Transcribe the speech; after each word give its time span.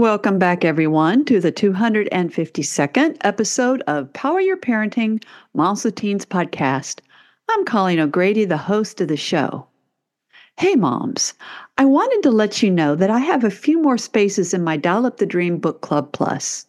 Welcome 0.00 0.38
back, 0.38 0.64
everyone, 0.64 1.26
to 1.26 1.40
the 1.40 1.52
252nd 1.52 3.18
episode 3.20 3.82
of 3.86 4.10
Power 4.14 4.40
Your 4.40 4.56
Parenting 4.56 5.22
Moms 5.52 5.84
with 5.84 5.96
Teens 5.96 6.24
podcast. 6.24 7.00
I'm 7.50 7.66
Colleen 7.66 8.00
O'Grady, 8.00 8.46
the 8.46 8.56
host 8.56 9.02
of 9.02 9.08
the 9.08 9.18
show. 9.18 9.66
Hey, 10.56 10.74
moms, 10.74 11.34
I 11.76 11.84
wanted 11.84 12.22
to 12.22 12.30
let 12.30 12.62
you 12.62 12.70
know 12.70 12.94
that 12.96 13.10
I 13.10 13.18
have 13.18 13.44
a 13.44 13.50
few 13.50 13.82
more 13.82 13.98
spaces 13.98 14.54
in 14.54 14.64
my 14.64 14.78
Dial 14.78 15.04
Up 15.04 15.18
the 15.18 15.26
Dream 15.26 15.58
Book 15.58 15.82
Club 15.82 16.12
Plus. 16.12 16.66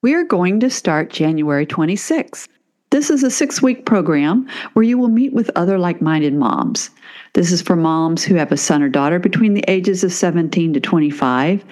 We 0.00 0.14
are 0.14 0.22
going 0.22 0.60
to 0.60 0.70
start 0.70 1.10
January 1.10 1.66
26th. 1.66 2.46
This 2.90 3.10
is 3.10 3.24
a 3.24 3.32
six 3.32 3.60
week 3.60 3.84
program 3.84 4.48
where 4.74 4.84
you 4.84 4.96
will 4.96 5.08
meet 5.08 5.32
with 5.32 5.50
other 5.56 5.76
like 5.76 6.00
minded 6.00 6.34
moms. 6.34 6.90
This 7.32 7.50
is 7.50 7.62
for 7.62 7.74
moms 7.74 8.22
who 8.22 8.36
have 8.36 8.52
a 8.52 8.56
son 8.56 8.80
or 8.80 8.88
daughter 8.88 9.18
between 9.18 9.54
the 9.54 9.64
ages 9.66 10.04
of 10.04 10.12
17 10.12 10.72
to 10.72 10.78
25 10.78 11.64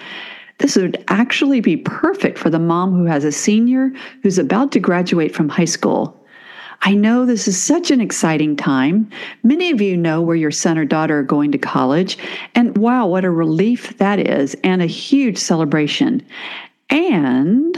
this 0.59 0.75
would 0.75 1.03
actually 1.07 1.61
be 1.61 1.77
perfect 1.77 2.37
for 2.37 2.49
the 2.49 2.59
mom 2.59 2.93
who 2.93 3.05
has 3.05 3.23
a 3.23 3.31
senior 3.31 3.91
who's 4.23 4.37
about 4.37 4.71
to 4.73 4.79
graduate 4.79 5.33
from 5.33 5.49
high 5.49 5.65
school. 5.65 6.15
I 6.81 6.93
know 6.93 7.25
this 7.25 7.47
is 7.47 7.61
such 7.61 7.91
an 7.91 7.99
exciting 7.99 8.55
time. 8.55 9.09
Many 9.43 9.71
of 9.71 9.81
you 9.81 9.97
know 9.97 10.21
where 10.21 10.35
your 10.35 10.51
son 10.51 10.77
or 10.77 10.85
daughter 10.85 11.19
are 11.19 11.23
going 11.23 11.51
to 11.51 11.57
college, 11.57 12.17
and 12.55 12.77
wow, 12.77 13.05
what 13.07 13.25
a 13.25 13.31
relief 13.31 13.97
that 13.97 14.19
is, 14.19 14.55
and 14.63 14.81
a 14.81 14.85
huge 14.85 15.37
celebration. 15.37 16.25
And 16.89 17.77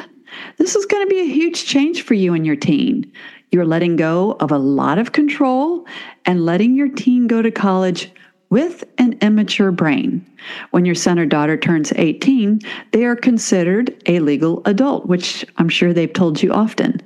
this 0.57 0.75
is 0.75 0.85
going 0.85 1.03
to 1.03 1.09
be 1.09 1.21
a 1.21 1.33
huge 1.33 1.65
change 1.65 2.03
for 2.03 2.13
you 2.13 2.33
and 2.33 2.45
your 2.45 2.55
teen. 2.55 3.11
You're 3.51 3.65
letting 3.65 3.95
go 3.95 4.37
of 4.39 4.51
a 4.51 4.57
lot 4.57 4.97
of 4.97 5.11
control 5.11 5.85
and 6.25 6.45
letting 6.45 6.75
your 6.75 6.89
teen 6.89 7.27
go 7.27 7.41
to 7.41 7.51
college 7.51 8.09
with 8.51 8.83
an 8.99 9.17
immature 9.21 9.71
brain. 9.71 10.23
When 10.69 10.85
your 10.85 10.93
son 10.93 11.17
or 11.17 11.25
daughter 11.25 11.57
turns 11.57 11.91
18, 11.95 12.59
they 12.91 13.05
are 13.05 13.15
considered 13.15 13.99
a 14.05 14.19
legal 14.19 14.61
adult, 14.65 15.07
which 15.07 15.43
I'm 15.57 15.69
sure 15.69 15.93
they've 15.93 16.13
told 16.13 16.43
you 16.43 16.51
often. 16.51 17.01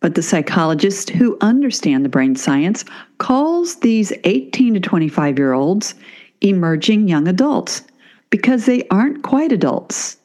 But 0.00 0.14
the 0.14 0.22
psychologists 0.22 1.10
who 1.10 1.36
understand 1.40 2.04
the 2.04 2.10
brain 2.10 2.36
science 2.36 2.84
calls 3.18 3.76
these 3.76 4.12
18 4.24 4.74
to 4.74 4.80
25 4.80 5.38
year 5.38 5.52
olds 5.52 5.94
emerging 6.40 7.08
young 7.08 7.26
adults 7.26 7.82
because 8.30 8.64
they 8.66 8.86
aren't 8.88 9.22
quite 9.22 9.50
adults. 9.52 10.16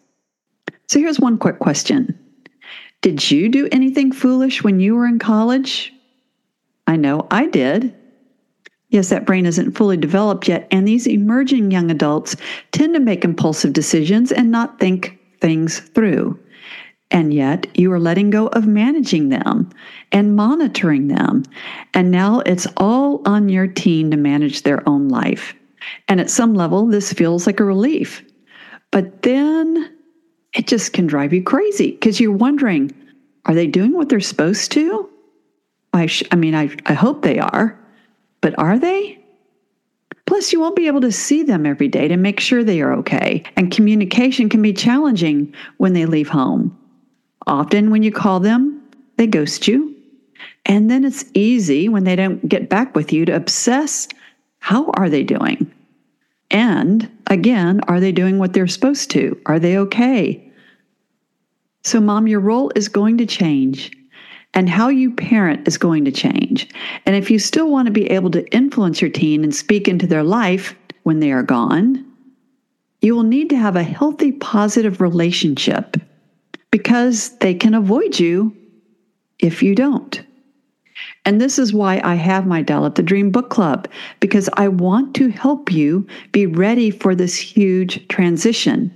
So 0.88 1.00
here's 1.00 1.20
one 1.20 1.38
quick 1.38 1.60
question. 1.60 2.18
Did 3.02 3.32
you 3.32 3.50
do 3.50 3.70
anything 3.72 4.12
foolish 4.12 4.64
when 4.64 4.80
you 4.80 4.96
were 4.96 5.08
in 5.08 5.20
college? 5.20 5.94
I 6.86 6.96
know 6.96 7.28
I 7.32 7.48
did. 7.48 7.96
Yes, 8.90 9.10
that 9.10 9.26
brain 9.26 9.46
isn't 9.46 9.78
fully 9.78 9.98
developed 9.98 10.48
yet. 10.48 10.68
And 10.72 10.88
these 10.88 11.08
emerging 11.08 11.72
young 11.72 11.92
adults 11.92 12.36
tend 12.72 12.96
to 12.96 13.00
make 13.00 13.24
impulsive 13.24 13.74
decisions 13.74 14.32
and 14.32 14.52
not 14.52 14.80
think 14.80 15.20
things 15.42 15.80
through. 15.80 16.40
And 17.12 17.34
yet 17.34 17.68
you 17.76 17.92
are 17.92 18.00
letting 18.00 18.30
go 18.30 18.48
of 18.48 18.68
managing 18.68 19.30
them 19.30 19.70
and 20.12 20.36
monitoring 20.36 21.08
them. 21.08 21.44
And 21.94 22.12
now 22.12 22.42
it's 22.42 22.68
all 22.78 23.22
on 23.26 23.50
your 23.50 23.68
teen 23.68 24.12
to 24.12 24.18
manage 24.18 24.64
their 24.64 24.88
own 24.88 25.08
life. 25.08 25.56
And 26.08 26.20
at 26.20 26.30
some 26.30 26.54
level, 26.54 26.86
this 26.86 27.14
feels 27.14 27.48
like 27.48 27.60
a 27.60 27.64
relief. 27.66 28.24
But 28.92 29.24
then 29.24 29.92
it 30.54 30.68
just 30.68 30.94
can 30.94 31.08
drive 31.08 31.34
you 31.34 31.44
crazy 31.44 31.92
because 31.92 32.20
you're 32.20 32.32
wondering 32.32 32.92
are 33.46 33.56
they 33.56 33.68
doing 33.68 33.94
what 33.94 34.10
they're 34.10 34.20
supposed 34.20 34.72
to? 34.74 35.10
I, 35.94 36.06
sh- 36.06 36.24
I 36.30 36.36
mean, 36.36 36.54
I, 36.54 36.70
I 36.86 36.94
hope 36.94 37.24
they 37.24 37.40
are. 37.40 37.80
But 38.42 38.58
are 38.58 38.80
they? 38.80 39.20
Plus, 40.26 40.54
you 40.54 40.60
won't 40.60 40.76
be 40.76 40.88
able 40.88 41.02
to 41.02 41.12
see 41.12 41.44
them 41.44 41.66
every 41.66 41.88
day 41.88 42.08
to 42.08 42.16
make 42.16 42.40
sure 42.40 42.64
they 42.64 42.82
are 42.82 42.94
okay, 42.94 43.44
and 43.56 43.72
communication 43.72 44.48
can 44.48 44.62
be 44.62 44.74
challenging 44.74 45.54
when 45.78 45.94
they 45.94 46.06
leave 46.06 46.30
home. 46.30 46.78
Often, 47.48 47.90
when 47.90 48.04
you 48.04 48.12
call 48.12 48.40
them, 48.40 48.82
they 49.18 49.26
ghost 49.26 49.68
you. 49.68 49.96
And 50.66 50.90
then 50.90 51.04
it's 51.04 51.26
easy 51.34 51.90
when 51.90 52.04
they 52.04 52.16
don't 52.16 52.48
get 52.48 52.70
back 52.70 52.96
with 52.96 53.12
you 53.12 53.26
to 53.26 53.36
obsess 53.36 54.08
how 54.60 54.92
are 54.92 55.10
they 55.10 55.24
doing? 55.24 55.72
And 56.52 57.10
again, 57.28 57.82
are 57.88 58.00
they 58.00 58.12
doing 58.12 58.38
what 58.38 58.54
they're 58.54 58.68
supposed 58.68 59.10
to? 59.12 59.40
Are 59.46 59.60
they 59.60 59.78
okay? 59.78 60.52
So, 61.84 62.00
mom, 62.00 62.28
your 62.28 62.40
role 62.40 62.72
is 62.76 62.88
going 62.88 63.18
to 63.18 63.26
change 63.26 63.92
and 64.54 64.70
how 64.70 64.90
you 64.90 65.12
parent 65.12 65.68
is 65.68 65.78
going 65.78 66.06
to 66.06 66.12
change. 66.12 66.70
And 67.06 67.16
if 67.16 67.30
you 67.30 67.40
still 67.40 67.70
want 67.70 67.86
to 67.86 67.92
be 67.92 68.10
able 68.10 68.32
to 68.32 68.48
influence 68.54 69.02
your 69.02 69.12
teen 69.12 69.44
and 69.44 69.54
speak 69.54 69.88
into 69.88 70.08
their 70.08 70.24
life 70.24 70.76
when 71.04 71.20
they 71.20 71.32
are 71.32 71.44
gone, 71.44 72.06
you 73.02 73.16
will 73.16 73.24
need 73.24 73.50
to 73.52 73.58
have 73.58 73.76
a 73.76 73.84
healthy, 73.84 74.32
positive 74.32 75.02
relationship 75.02 75.98
because 76.72 77.38
they 77.38 77.54
can 77.54 77.74
avoid 77.74 78.20
you 78.20 78.56
if 79.40 79.64
you 79.64 79.76
don't. 79.76 80.22
And 81.26 81.40
this 81.40 81.58
is 81.58 81.74
why 81.74 82.02
I 82.04 82.16
have 82.16 82.46
my 82.46 82.62
Dial 82.62 82.86
Up 82.86 82.96
the 82.96 83.04
Dream 83.04 83.32
Book 83.32 83.50
Club, 83.50 83.88
because 84.20 84.50
I 84.54 84.68
want 84.68 85.16
to 85.16 85.30
help 85.30 85.72
you 85.72 86.06
be 86.32 86.46
ready 86.46 86.92
for 86.92 87.16
this 87.16 87.38
huge 87.38 88.06
transition. 88.10 88.94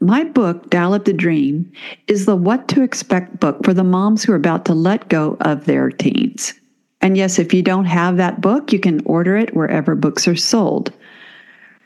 My 0.00 0.24
book, 0.24 0.70
Dial 0.70 0.94
Up 0.94 1.04
the 1.04 1.12
Dream, 1.12 1.70
is 2.06 2.26
the 2.26 2.36
what 2.36 2.68
to 2.68 2.82
expect 2.82 3.40
book 3.40 3.64
for 3.64 3.74
the 3.74 3.84
moms 3.84 4.24
who 4.24 4.32
are 4.32 4.36
about 4.36 4.64
to 4.66 4.74
let 4.74 5.08
go 5.08 5.36
of 5.40 5.64
their 5.64 5.90
teens. 5.90 6.54
And 7.00 7.16
yes, 7.16 7.38
if 7.38 7.54
you 7.54 7.62
don't 7.62 7.86
have 7.86 8.16
that 8.16 8.40
book, 8.40 8.72
you 8.72 8.78
can 8.78 9.00
order 9.04 9.36
it 9.36 9.54
wherever 9.54 9.94
books 9.94 10.28
are 10.28 10.36
sold. 10.36 10.92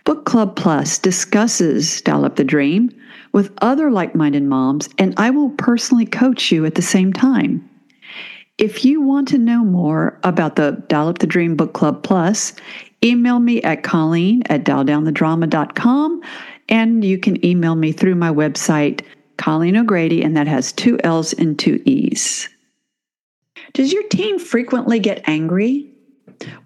Book 0.05 0.27
Club 0.27 0.57
Plus 0.57 0.99
discusses 0.99 2.01
Dial 2.03 2.25
Up 2.25 2.37
the 2.37 2.45
Dream 2.45 2.91
with 3.33 3.53
other 3.59 3.91
like 3.91 4.15
minded 4.15 4.43
moms, 4.43 4.89
and 4.99 5.15
I 5.17 5.31
will 5.31 5.51
personally 5.51 6.07
coach 6.07 6.53
you 6.53 6.65
at 6.67 6.75
the 6.75 6.83
same 6.83 7.13
time. 7.13 7.69
If 8.59 8.85
you 8.85 9.01
want 9.01 9.27
to 9.29 9.39
know 9.39 9.65
more 9.65 10.19
about 10.23 10.57
the 10.57 10.83
Dial 10.89 11.09
Up 11.09 11.19
the 11.19 11.27
Dream 11.27 11.57
Book 11.57 11.73
Club 11.73 12.03
Plus, 12.03 12.53
email 13.03 13.41
me 13.41 13.61
at 13.63 13.83
colleen 13.83 14.43
at 14.47 14.65
dialdownthedrama.com 14.65 16.23
and 16.69 17.05
you 17.05 17.19
can 17.19 17.45
email 17.45 17.75
me 17.75 17.93
through 17.93 18.15
my 18.15 18.31
website, 18.31 19.03
Colleen 19.37 19.77
O'Grady, 19.77 20.23
and 20.23 20.37
that 20.37 20.47
has 20.47 20.73
two 20.73 20.99
L's 21.05 21.33
and 21.33 21.59
two 21.59 21.83
E's. 21.85 22.49
Does 23.73 23.93
your 23.93 24.07
teen 24.09 24.39
frequently 24.39 24.99
get 24.99 25.29
angry? 25.29 25.91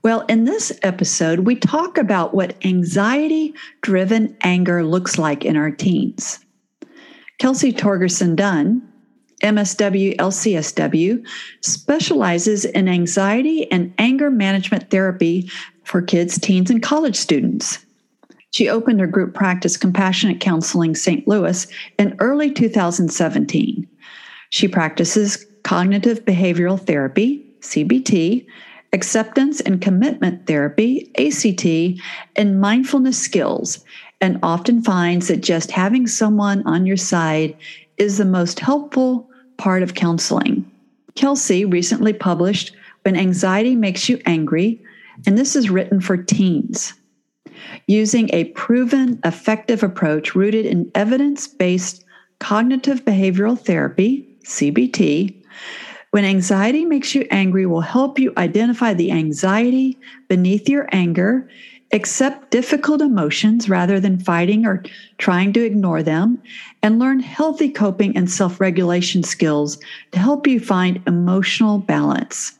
Well, 0.03 0.21
in 0.23 0.45
this 0.45 0.73
episode, 0.83 1.41
we 1.41 1.57
talk 1.57 1.99
about 1.99 2.35
what 2.35 2.57
anxiety 2.65 3.55
driven 3.83 4.37
anger 4.43 4.85
looks 4.85 5.19
like 5.19 5.45
in 5.45 5.57
our 5.57 5.71
teens. 5.71 6.41
Kelsey 7.39 7.73
Torgerson 7.73 8.35
Dunn, 8.35 8.83
MSW 9.43 10.17
LCSW, 10.17 11.25
specializes 11.61 12.65
in 12.65 12.89
anxiety 12.89 13.71
and 13.71 13.95
anger 13.99 14.31
management 14.31 14.91
therapy 14.91 15.51
for 15.85 16.03
kids, 16.03 16.39
teens, 16.39 16.71
and 16.71 16.83
college 16.83 17.17
students. 17.17 17.79
She 18.51 18.69
opened 18.69 19.01
her 19.01 19.07
group 19.07 19.35
practice, 19.35 19.77
Compassionate 19.77 20.41
Counseling 20.41 20.95
St. 20.95 21.27
Louis, 21.29 21.67
in 21.99 22.17
early 22.19 22.51
2017. 22.51 23.87
She 24.51 24.69
practices 24.69 25.47
cognitive 25.63 26.25
behavioral 26.25 26.81
therapy, 26.81 27.45
CBT, 27.61 28.47
acceptance 28.93 29.61
and 29.61 29.83
commitment 29.83 30.47
therapy, 30.47 31.11
ACT, 31.19 32.03
and 32.37 32.61
mindfulness 32.61 33.19
skills, 33.19 33.85
and 34.21 34.39
often 34.43 34.83
finds 34.83 35.29
that 35.29 35.43
just 35.43 35.71
having 35.71 36.07
someone 36.07 36.67
on 36.67 36.87
your 36.87 36.97
side 36.97 37.55
is 37.99 38.17
the 38.17 38.25
most 38.25 38.61
helpful 38.61 39.29
part 39.59 39.83
of 39.83 39.95
counseling. 39.95 40.65
Kelsey 41.15 41.65
recently 41.65 42.13
published 42.13 42.75
When 43.03 43.17
Anxiety 43.17 43.77
Makes 43.77 44.09
You 44.09 44.21
Angry, 44.25 44.83
and 45.27 45.37
this 45.37 45.55
is 45.55 45.69
written 45.69 46.01
for 46.01 46.17
teens 46.17 46.95
using 47.89 48.33
a 48.33 48.45
proven, 48.45 49.19
effective 49.25 49.83
approach 49.83 50.37
rooted 50.37 50.65
in 50.65 50.89
evidence 50.95 51.49
based 51.49 52.05
cognitive 52.39 53.05
behavioral 53.05 53.59
therapy, 53.59 54.29
CBT. 54.45 55.35
When 56.13 56.25
anxiety 56.25 56.85
makes 56.85 57.15
you 57.15 57.27
angry, 57.31 57.67
will 57.67 57.81
help 57.81 58.19
you 58.19 58.33
identify 58.37 58.95
the 58.95 59.11
anxiety 59.11 59.99
beneath 60.29 60.69
your 60.69 60.89
anger 60.93 61.49
Accept 61.93 62.51
difficult 62.51 63.01
emotions 63.01 63.71
rather 63.71 63.99
than 63.99 64.19
fighting 64.19 64.67
or 64.67 64.85
trying 65.17 65.55
to 65.55 65.65
ignore 65.65 66.03
them, 66.03 66.43
and 66.83 66.99
learn 66.99 67.19
healthy 67.19 67.71
coping 67.71 68.15
and 68.15 68.31
self 68.31 68.61
regulation 68.61 69.23
skills 69.23 69.79
to 70.13 70.19
help 70.19 70.47
you 70.47 70.61
find 70.61 71.03
emotional 71.07 71.79
balance. 71.79 72.59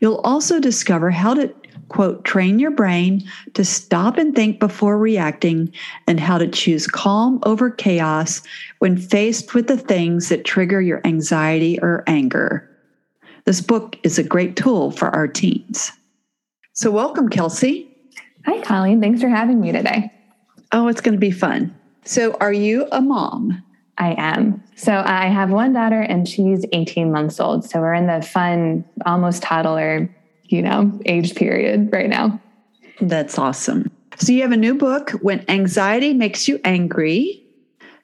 You'll 0.00 0.20
also 0.24 0.58
discover 0.58 1.12
how 1.12 1.34
to, 1.34 1.54
quote, 1.88 2.24
train 2.24 2.58
your 2.58 2.70
brain 2.70 3.22
to 3.54 3.64
stop 3.64 4.18
and 4.18 4.34
think 4.34 4.60
before 4.60 4.98
reacting 4.98 5.72
and 6.06 6.20
how 6.20 6.38
to 6.38 6.46
choose 6.46 6.86
calm 6.86 7.40
over 7.44 7.70
chaos 7.70 8.42
when 8.78 8.96
faced 8.96 9.54
with 9.54 9.66
the 9.66 9.76
things 9.76 10.28
that 10.28 10.44
trigger 10.44 10.80
your 10.80 11.00
anxiety 11.04 11.78
or 11.80 12.04
anger. 12.06 12.68
This 13.44 13.60
book 13.60 13.96
is 14.02 14.18
a 14.18 14.22
great 14.22 14.56
tool 14.56 14.90
for 14.90 15.08
our 15.08 15.26
teens. 15.26 15.90
So, 16.74 16.90
welcome, 16.90 17.28
Kelsey. 17.28 17.88
Hi, 18.44 18.60
Colleen. 18.60 19.00
Thanks 19.00 19.20
for 19.20 19.28
having 19.28 19.60
me 19.60 19.72
today. 19.72 20.12
Oh, 20.70 20.88
it's 20.88 21.00
going 21.00 21.14
to 21.14 21.18
be 21.18 21.30
fun. 21.30 21.74
So, 22.04 22.36
are 22.40 22.52
you 22.52 22.86
a 22.92 23.00
mom? 23.00 23.64
I 23.96 24.14
am. 24.16 24.62
So, 24.76 25.02
I 25.04 25.26
have 25.26 25.50
one 25.50 25.72
daughter 25.72 26.00
and 26.00 26.28
she's 26.28 26.64
18 26.72 27.10
months 27.10 27.40
old. 27.40 27.64
So, 27.64 27.80
we're 27.80 27.94
in 27.94 28.06
the 28.06 28.22
fun, 28.22 28.84
almost 29.06 29.42
toddler, 29.42 30.14
you 30.48 30.62
know, 30.62 30.98
age 31.06 31.34
period 31.34 31.90
right 31.92 32.08
now. 32.08 32.40
That's 33.00 33.38
awesome. 33.38 33.90
So, 34.18 34.32
you 34.32 34.42
have 34.42 34.52
a 34.52 34.56
new 34.56 34.74
book, 34.74 35.10
When 35.22 35.44
Anxiety 35.48 36.12
Makes 36.12 36.48
You 36.48 36.60
Angry 36.64 37.44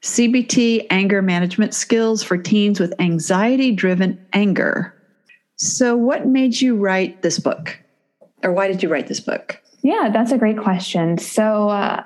CBT 0.04 0.86
Anger 0.90 1.22
Management 1.22 1.72
Skills 1.72 2.22
for 2.22 2.36
Teens 2.36 2.78
with 2.78 2.92
Anxiety 3.00 3.72
Driven 3.72 4.22
Anger. 4.34 4.94
So, 5.56 5.96
what 5.96 6.26
made 6.26 6.60
you 6.60 6.76
write 6.76 7.22
this 7.22 7.38
book? 7.38 7.78
Or 8.42 8.52
why 8.52 8.68
did 8.68 8.82
you 8.82 8.90
write 8.90 9.06
this 9.06 9.20
book? 9.20 9.62
Yeah, 9.82 10.10
that's 10.12 10.30
a 10.30 10.36
great 10.36 10.58
question. 10.58 11.16
So, 11.16 11.70
uh, 11.70 12.04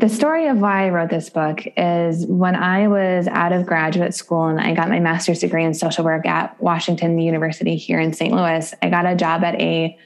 the 0.00 0.08
story 0.08 0.46
of 0.46 0.58
why 0.58 0.86
I 0.86 0.88
wrote 0.88 1.10
this 1.10 1.28
book 1.28 1.62
is 1.76 2.24
when 2.26 2.56
I 2.56 2.88
was 2.88 3.28
out 3.28 3.52
of 3.52 3.66
graduate 3.66 4.14
school 4.14 4.46
and 4.46 4.58
I 4.58 4.74
got 4.74 4.88
my 4.88 4.98
master's 4.98 5.40
degree 5.40 5.62
in 5.62 5.74
social 5.74 6.04
work 6.04 6.24
at 6.24 6.58
Washington 6.58 7.18
University 7.18 7.76
here 7.76 8.00
in 8.00 8.14
St. 8.14 8.32
Louis, 8.32 8.74
I 8.80 8.88
got 8.88 9.04
a 9.04 9.14
job 9.14 9.44
at 9.44 9.60
a 9.60 9.98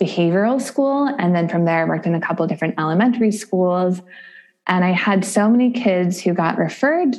behavioral 0.00 0.60
school. 0.60 1.06
And 1.18 1.32
then 1.32 1.48
from 1.48 1.64
there, 1.64 1.82
I 1.82 1.84
worked 1.84 2.06
in 2.06 2.16
a 2.16 2.20
couple 2.20 2.44
different 2.48 2.74
elementary 2.76 3.30
schools. 3.30 4.02
And 4.66 4.84
I 4.84 4.90
had 4.90 5.24
so 5.24 5.48
many 5.48 5.70
kids 5.70 6.20
who 6.20 6.34
got 6.34 6.58
referred 6.58 7.14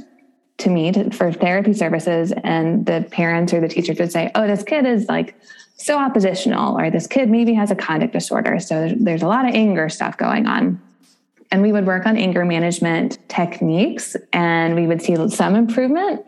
to 0.58 0.70
me 0.70 0.92
to, 0.92 1.12
for 1.12 1.32
therapy 1.32 1.72
services, 1.72 2.34
and 2.44 2.86
the 2.86 3.08
parents 3.10 3.54
or 3.54 3.62
the 3.62 3.70
teachers 3.70 4.00
would 4.00 4.12
say, 4.12 4.32
Oh, 4.36 4.48
this 4.48 4.64
kid 4.64 4.86
is 4.86 5.08
like 5.08 5.40
so 5.78 5.98
oppositional, 5.98 6.78
or 6.78 6.90
this 6.90 7.08
kid 7.08 7.30
maybe 7.30 7.54
has 7.54 7.72
a 7.72 7.76
conduct 7.76 8.12
disorder. 8.12 8.60
So 8.60 8.82
there's, 8.82 9.00
there's 9.00 9.22
a 9.22 9.28
lot 9.28 9.48
of 9.48 9.56
anger 9.56 9.88
stuff 9.88 10.18
going 10.18 10.46
on. 10.46 10.82
And 11.52 11.62
we 11.62 11.72
would 11.72 11.86
work 11.86 12.06
on 12.06 12.18
anger 12.18 12.46
management 12.46 13.18
techniques 13.30 14.16
and 14.34 14.76
we 14.76 14.88
would 14.88 15.02
see 15.02 15.16
some 15.30 15.56
improvement, 15.56 16.26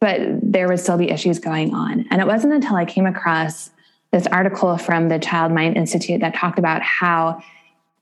but 0.00 0.20
there 0.42 0.68
would 0.68 0.80
still 0.80 0.98
be 0.98 1.10
issues 1.10 1.38
going 1.38 1.74
on. 1.74 2.06
And 2.10 2.20
it 2.20 2.26
wasn't 2.26 2.52
until 2.52 2.76
I 2.76 2.84
came 2.84 3.06
across 3.06 3.70
this 4.12 4.26
article 4.26 4.76
from 4.76 5.08
the 5.08 5.18
Child 5.18 5.52
Mind 5.52 5.76
Institute 5.76 6.20
that 6.20 6.34
talked 6.34 6.58
about 6.58 6.82
how 6.82 7.42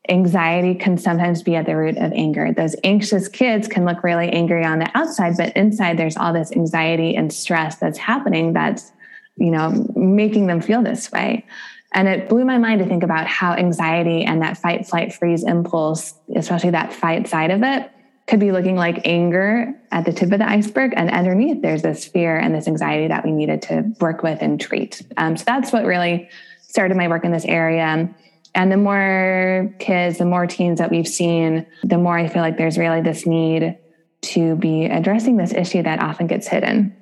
anxiety 0.09 0.75
can 0.75 0.99
sometimes 0.99 1.43
be 1.43 1.57
at 1.57 1.67
the 1.67 1.77
root 1.77 1.97
of 1.97 2.13
anger. 2.13 2.53
Those 2.53 2.77
anxious 2.85 3.27
kids 3.27 3.69
can 3.69 3.85
look 3.85 4.03
really 4.03 4.29
angry 4.29 4.65
on 4.65 4.79
the 4.79 4.91
outside, 4.95 5.37
but 5.37 5.57
inside 5.57 5.99
there's 5.99 6.17
all 6.17 6.33
this 6.33 6.53
anxiety 6.53 7.17
and 7.17 7.33
stress 7.33 7.77
that's 7.77 7.99
happening 7.99 8.53
that's 8.53 8.93
you 9.37 9.51
know, 9.51 9.87
making 9.97 10.47
them 10.47 10.61
feel 10.61 10.83
this 10.83 11.11
way. 11.11 11.45
And 11.94 12.08
it 12.08 12.29
blew 12.29 12.44
my 12.44 12.58
mind 12.58 12.81
to 12.81 12.87
think 12.87 13.05
about 13.05 13.26
how 13.26 13.52
anxiety 13.52 14.25
and 14.25 14.43
that 14.43 14.58
fight, 14.58 14.87
flight, 14.87 15.14
freeze 15.14 15.44
impulse, 15.44 16.12
especially 16.35 16.70
that 16.70 16.93
fight 16.93 17.29
side 17.29 17.52
of 17.52 17.62
it, 17.62 17.91
could 18.26 18.41
be 18.41 18.52
looking 18.52 18.75
like 18.75 19.06
anger 19.06 19.73
at 19.93 20.05
the 20.05 20.12
tip 20.12 20.32
of 20.32 20.38
the 20.38 20.49
iceberg. 20.49 20.93
And 20.96 21.08
underneath, 21.11 21.62
there's 21.62 21.82
this 21.82 22.05
fear 22.05 22.37
and 22.37 22.55
this 22.55 22.67
anxiety 22.67 23.08
that 23.08 23.25
we 23.25 23.31
needed 23.31 23.62
to 23.62 23.94
work 24.00 24.23
with 24.23 24.43
and 24.43 24.61
treat. 24.61 25.02
Um, 25.17 25.37
so 25.37 25.44
that's 25.46 25.73
what 25.73 25.85
really 25.85 26.29
started 26.62 26.96
my 26.96 27.06
work 27.06 27.25
in 27.25 27.31
this 27.31 27.44
area. 27.44 28.12
And 28.56 28.73
the 28.73 28.76
more 28.76 29.73
kids, 29.79 30.19
the 30.19 30.25
more 30.25 30.46
teens 30.46 30.79
that 30.79 30.91
we've 30.91 31.08
seen, 31.08 31.67
the 31.85 31.99
more 31.99 32.19
I 32.19 32.26
feel 32.26 32.43
like 32.43 32.56
there's 32.56 32.79
really 32.79 33.02
this 33.02 33.26
need 33.26 33.79
to 34.23 34.56
be 34.56 34.87
addressing 34.87 35.37
this 35.37 35.52
issue 35.52 35.82
that 35.82 36.00
often 36.00 36.26
gets 36.26 36.49
hidden. 36.49 36.96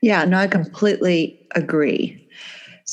Yeah, 0.00 0.24
no, 0.24 0.38
I 0.38 0.48
completely 0.48 1.46
agree. 1.54 2.28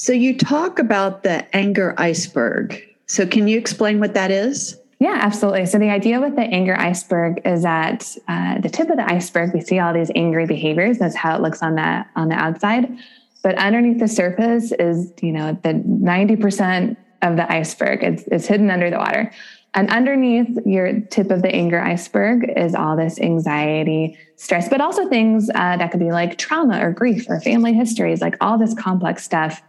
So 0.01 0.13
you 0.13 0.37
talk 0.37 0.79
about 0.79 1.23
the 1.23 1.53
anger 1.53 1.93
iceberg. 1.97 2.81
So 3.07 3.27
can 3.27 3.49
you 3.49 3.57
explain 3.57 3.99
what 3.99 4.13
that 4.13 4.31
is? 4.31 4.79
Yeah, 5.01 5.17
absolutely. 5.19 5.65
So 5.65 5.77
the 5.77 5.89
idea 5.89 6.21
with 6.21 6.37
the 6.37 6.43
anger 6.43 6.73
iceberg 6.79 7.41
is 7.43 7.63
that 7.63 8.15
uh, 8.29 8.61
the 8.61 8.69
tip 8.69 8.89
of 8.89 8.95
the 8.95 9.11
iceberg, 9.11 9.53
we 9.53 9.59
see 9.59 9.77
all 9.79 9.93
these 9.93 10.09
angry 10.15 10.45
behaviors. 10.45 10.99
That's 10.99 11.17
how 11.17 11.35
it 11.35 11.41
looks 11.41 11.61
on 11.61 11.75
the 11.75 12.05
on 12.15 12.29
the 12.29 12.35
outside. 12.35 12.97
But 13.43 13.57
underneath 13.57 13.99
the 13.99 14.07
surface 14.07 14.71
is, 14.71 15.11
you 15.21 15.33
know, 15.33 15.59
the 15.63 15.73
ninety 15.73 16.37
percent 16.37 16.97
of 17.21 17.35
the 17.35 17.51
iceberg. 17.51 18.01
It's, 18.01 18.23
it's 18.27 18.47
hidden 18.47 18.71
under 18.71 18.89
the 18.89 18.99
water. 18.99 19.33
And 19.73 19.89
underneath 19.91 20.65
your 20.65 21.01
tip 21.01 21.29
of 21.29 21.41
the 21.41 21.53
anger 21.53 21.79
iceberg 21.79 22.49
is 22.55 22.73
all 22.73 22.95
this 22.95 23.19
anxiety, 23.19 24.17
stress, 24.37 24.69
but 24.69 24.79
also 24.79 25.09
things 25.09 25.49
uh, 25.53 25.75
that 25.75 25.91
could 25.91 25.99
be 25.99 26.11
like 26.11 26.37
trauma 26.37 26.83
or 26.83 26.91
grief 26.91 27.25
or 27.27 27.41
family 27.41 27.73
histories, 27.73 28.21
like 28.21 28.37
all 28.39 28.57
this 28.57 28.73
complex 28.73 29.25
stuff 29.25 29.61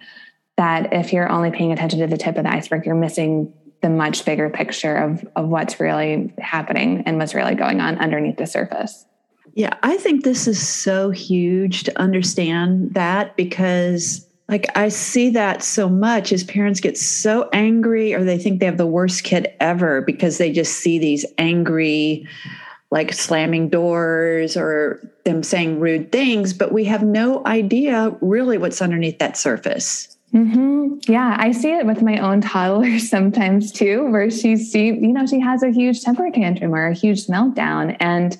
that 0.60 0.92
if 0.92 1.10
you're 1.14 1.30
only 1.30 1.50
paying 1.50 1.72
attention 1.72 2.00
to 2.00 2.06
the 2.06 2.18
tip 2.18 2.36
of 2.36 2.44
the 2.44 2.52
iceberg, 2.52 2.84
you're 2.84 2.94
missing 2.94 3.50
the 3.80 3.88
much 3.88 4.26
bigger 4.26 4.50
picture 4.50 4.94
of, 4.94 5.26
of 5.34 5.48
what's 5.48 5.80
really 5.80 6.30
happening 6.36 7.02
and 7.06 7.16
what's 7.16 7.34
really 7.34 7.54
going 7.54 7.80
on 7.80 7.96
underneath 7.96 8.36
the 8.36 8.46
surface. 8.46 9.06
Yeah, 9.54 9.72
I 9.82 9.96
think 9.96 10.22
this 10.22 10.46
is 10.46 10.60
so 10.68 11.08
huge 11.08 11.84
to 11.84 11.98
understand 11.98 12.92
that 12.92 13.38
because 13.38 14.28
like 14.50 14.66
I 14.76 14.90
see 14.90 15.30
that 15.30 15.62
so 15.62 15.88
much 15.88 16.30
as 16.30 16.44
parents 16.44 16.80
get 16.80 16.98
so 16.98 17.48
angry 17.54 18.12
or 18.12 18.22
they 18.22 18.36
think 18.36 18.60
they 18.60 18.66
have 18.66 18.76
the 18.76 18.84
worst 18.84 19.24
kid 19.24 19.50
ever 19.60 20.02
because 20.02 20.36
they 20.36 20.52
just 20.52 20.74
see 20.74 20.98
these 20.98 21.24
angry 21.38 22.28
like 22.90 23.14
slamming 23.14 23.70
doors 23.70 24.58
or 24.58 25.00
them 25.24 25.42
saying 25.42 25.80
rude 25.80 26.12
things, 26.12 26.52
but 26.52 26.70
we 26.70 26.84
have 26.84 27.02
no 27.02 27.42
idea 27.46 28.14
really 28.20 28.58
what's 28.58 28.82
underneath 28.82 29.18
that 29.20 29.38
surface. 29.38 30.18
Mm-hmm. 30.34 31.10
Yeah, 31.10 31.36
I 31.38 31.50
see 31.50 31.72
it 31.72 31.86
with 31.86 32.02
my 32.02 32.18
own 32.18 32.40
toddler 32.40 32.98
sometimes 32.98 33.72
too, 33.72 34.10
where 34.10 34.30
she 34.30 34.56
see, 34.56 34.86
you 34.86 35.12
know, 35.12 35.26
she 35.26 35.40
has 35.40 35.62
a 35.62 35.70
huge 35.70 36.02
temper 36.02 36.30
tantrum 36.30 36.74
or 36.74 36.88
a 36.88 36.94
huge 36.94 37.26
meltdown, 37.26 37.96
and 38.00 38.38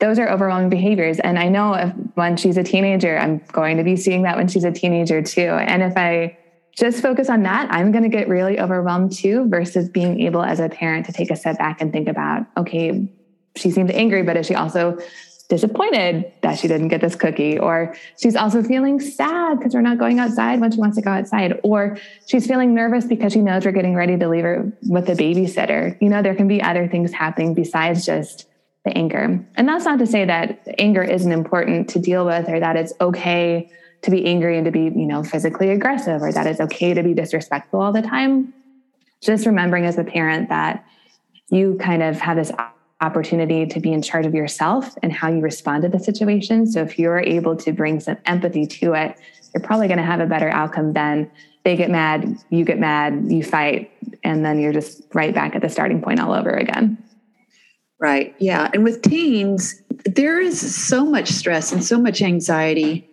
those 0.00 0.18
are 0.18 0.28
overwhelming 0.28 0.68
behaviors. 0.68 1.18
And 1.20 1.38
I 1.38 1.48
know 1.48 1.74
if 1.74 1.92
when 2.14 2.36
she's 2.36 2.56
a 2.56 2.62
teenager, 2.62 3.16
I'm 3.16 3.38
going 3.52 3.78
to 3.78 3.84
be 3.84 3.96
seeing 3.96 4.22
that 4.22 4.36
when 4.36 4.48
she's 4.48 4.64
a 4.64 4.72
teenager 4.72 5.22
too. 5.22 5.40
And 5.40 5.82
if 5.82 5.96
I 5.96 6.36
just 6.76 7.00
focus 7.00 7.30
on 7.30 7.44
that, 7.44 7.72
I'm 7.72 7.92
going 7.92 8.02
to 8.02 8.10
get 8.10 8.28
really 8.28 8.60
overwhelmed 8.60 9.12
too, 9.12 9.48
versus 9.48 9.88
being 9.88 10.20
able 10.20 10.42
as 10.42 10.60
a 10.60 10.68
parent 10.68 11.06
to 11.06 11.12
take 11.12 11.30
a 11.30 11.36
step 11.36 11.56
back 11.58 11.80
and 11.80 11.92
think 11.92 12.08
about, 12.08 12.44
okay, 12.56 13.08
she 13.56 13.70
seems 13.70 13.90
angry, 13.92 14.22
but 14.24 14.36
is 14.36 14.46
she 14.46 14.54
also 14.54 14.98
disappointed 15.48 16.32
that 16.42 16.58
she 16.58 16.68
didn't 16.68 16.88
get 16.88 17.00
this 17.00 17.14
cookie? 17.14 17.58
Or 17.58 17.94
she's 18.20 18.36
also 18.36 18.62
feeling 18.62 19.00
sad 19.00 19.58
because 19.58 19.74
we're 19.74 19.82
not 19.82 19.98
going 19.98 20.18
outside 20.18 20.60
when 20.60 20.70
she 20.70 20.78
wants 20.78 20.96
to 20.96 21.02
go 21.02 21.10
outside. 21.10 21.60
Or 21.62 21.98
she's 22.26 22.46
feeling 22.46 22.74
nervous 22.74 23.04
because 23.04 23.32
she 23.32 23.40
knows 23.40 23.64
we're 23.64 23.72
getting 23.72 23.94
ready 23.94 24.18
to 24.18 24.28
leave 24.28 24.44
her 24.44 24.72
with 24.82 25.08
a 25.08 25.14
babysitter. 25.14 26.00
You 26.00 26.08
know, 26.08 26.22
there 26.22 26.34
can 26.34 26.48
be 26.48 26.62
other 26.62 26.88
things 26.88 27.12
happening 27.12 27.54
besides 27.54 28.04
just 28.04 28.48
the 28.84 28.96
anger. 28.96 29.44
And 29.56 29.68
that's 29.68 29.84
not 29.84 29.98
to 29.98 30.06
say 30.06 30.24
that 30.24 30.66
anger 30.78 31.02
isn't 31.02 31.32
important 31.32 31.88
to 31.90 31.98
deal 31.98 32.26
with 32.26 32.48
or 32.48 32.60
that 32.60 32.76
it's 32.76 32.92
okay 33.00 33.70
to 34.02 34.10
be 34.10 34.26
angry 34.26 34.58
and 34.58 34.66
to 34.66 34.70
be, 34.70 34.82
you 34.82 35.06
know, 35.06 35.24
physically 35.24 35.70
aggressive 35.70 36.22
or 36.22 36.30
that 36.30 36.46
it's 36.46 36.60
okay 36.60 36.92
to 36.92 37.02
be 37.02 37.14
disrespectful 37.14 37.80
all 37.80 37.92
the 37.92 38.02
time. 38.02 38.52
Just 39.22 39.46
remembering 39.46 39.86
as 39.86 39.96
a 39.96 40.04
parent 40.04 40.50
that 40.50 40.84
you 41.48 41.78
kind 41.80 42.02
of 42.02 42.20
have 42.20 42.36
this 42.36 42.52
opportunity 43.04 43.66
to 43.66 43.80
be 43.80 43.92
in 43.92 44.02
charge 44.02 44.26
of 44.26 44.34
yourself 44.34 44.96
and 45.02 45.12
how 45.12 45.28
you 45.28 45.40
respond 45.40 45.82
to 45.82 45.88
the 45.88 45.98
situation. 45.98 46.66
So 46.66 46.82
if 46.82 46.98
you're 46.98 47.20
able 47.20 47.54
to 47.56 47.72
bring 47.72 48.00
some 48.00 48.16
empathy 48.24 48.66
to 48.66 48.94
it, 48.94 49.16
you're 49.54 49.62
probably 49.62 49.86
going 49.86 49.98
to 49.98 50.04
have 50.04 50.20
a 50.20 50.26
better 50.26 50.48
outcome 50.48 50.92
than 50.94 51.30
they 51.64 51.76
get 51.76 51.90
mad, 51.90 52.36
you 52.50 52.64
get 52.64 52.78
mad, 52.78 53.26
you 53.28 53.42
fight, 53.42 53.90
and 54.22 54.44
then 54.44 54.58
you're 54.58 54.72
just 54.72 55.02
right 55.14 55.34
back 55.34 55.54
at 55.54 55.62
the 55.62 55.68
starting 55.68 56.02
point 56.02 56.20
all 56.20 56.32
over 56.32 56.50
again. 56.50 56.98
Right. 57.98 58.34
Yeah. 58.38 58.70
And 58.74 58.84
with 58.84 59.00
teens, 59.02 59.80
there 60.04 60.40
is 60.40 60.74
so 60.74 61.04
much 61.06 61.28
stress 61.28 61.72
and 61.72 61.82
so 61.82 61.98
much 61.98 62.20
anxiety. 62.20 63.08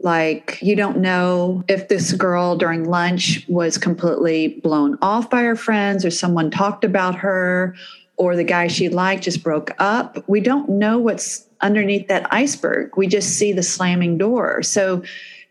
Like, 0.00 0.58
you 0.62 0.76
don't 0.76 0.98
know 0.98 1.64
if 1.66 1.88
this 1.88 2.12
girl 2.12 2.56
during 2.56 2.88
lunch 2.88 3.44
was 3.48 3.78
completely 3.78 4.60
blown 4.62 4.96
off 5.02 5.28
by 5.28 5.42
her 5.42 5.56
friends 5.56 6.04
or 6.04 6.10
someone 6.10 6.52
talked 6.52 6.84
about 6.84 7.16
her 7.16 7.74
or 8.18 8.36
the 8.36 8.44
guy 8.44 8.66
she 8.66 8.88
liked 8.88 9.22
just 9.22 9.42
broke 9.42 9.70
up. 9.78 10.22
We 10.28 10.40
don't 10.40 10.68
know 10.68 10.98
what's 10.98 11.46
underneath 11.60 12.08
that 12.08 12.26
iceberg. 12.32 12.96
We 12.96 13.06
just 13.06 13.38
see 13.38 13.52
the 13.52 13.62
slamming 13.62 14.18
door. 14.18 14.62
So 14.62 15.02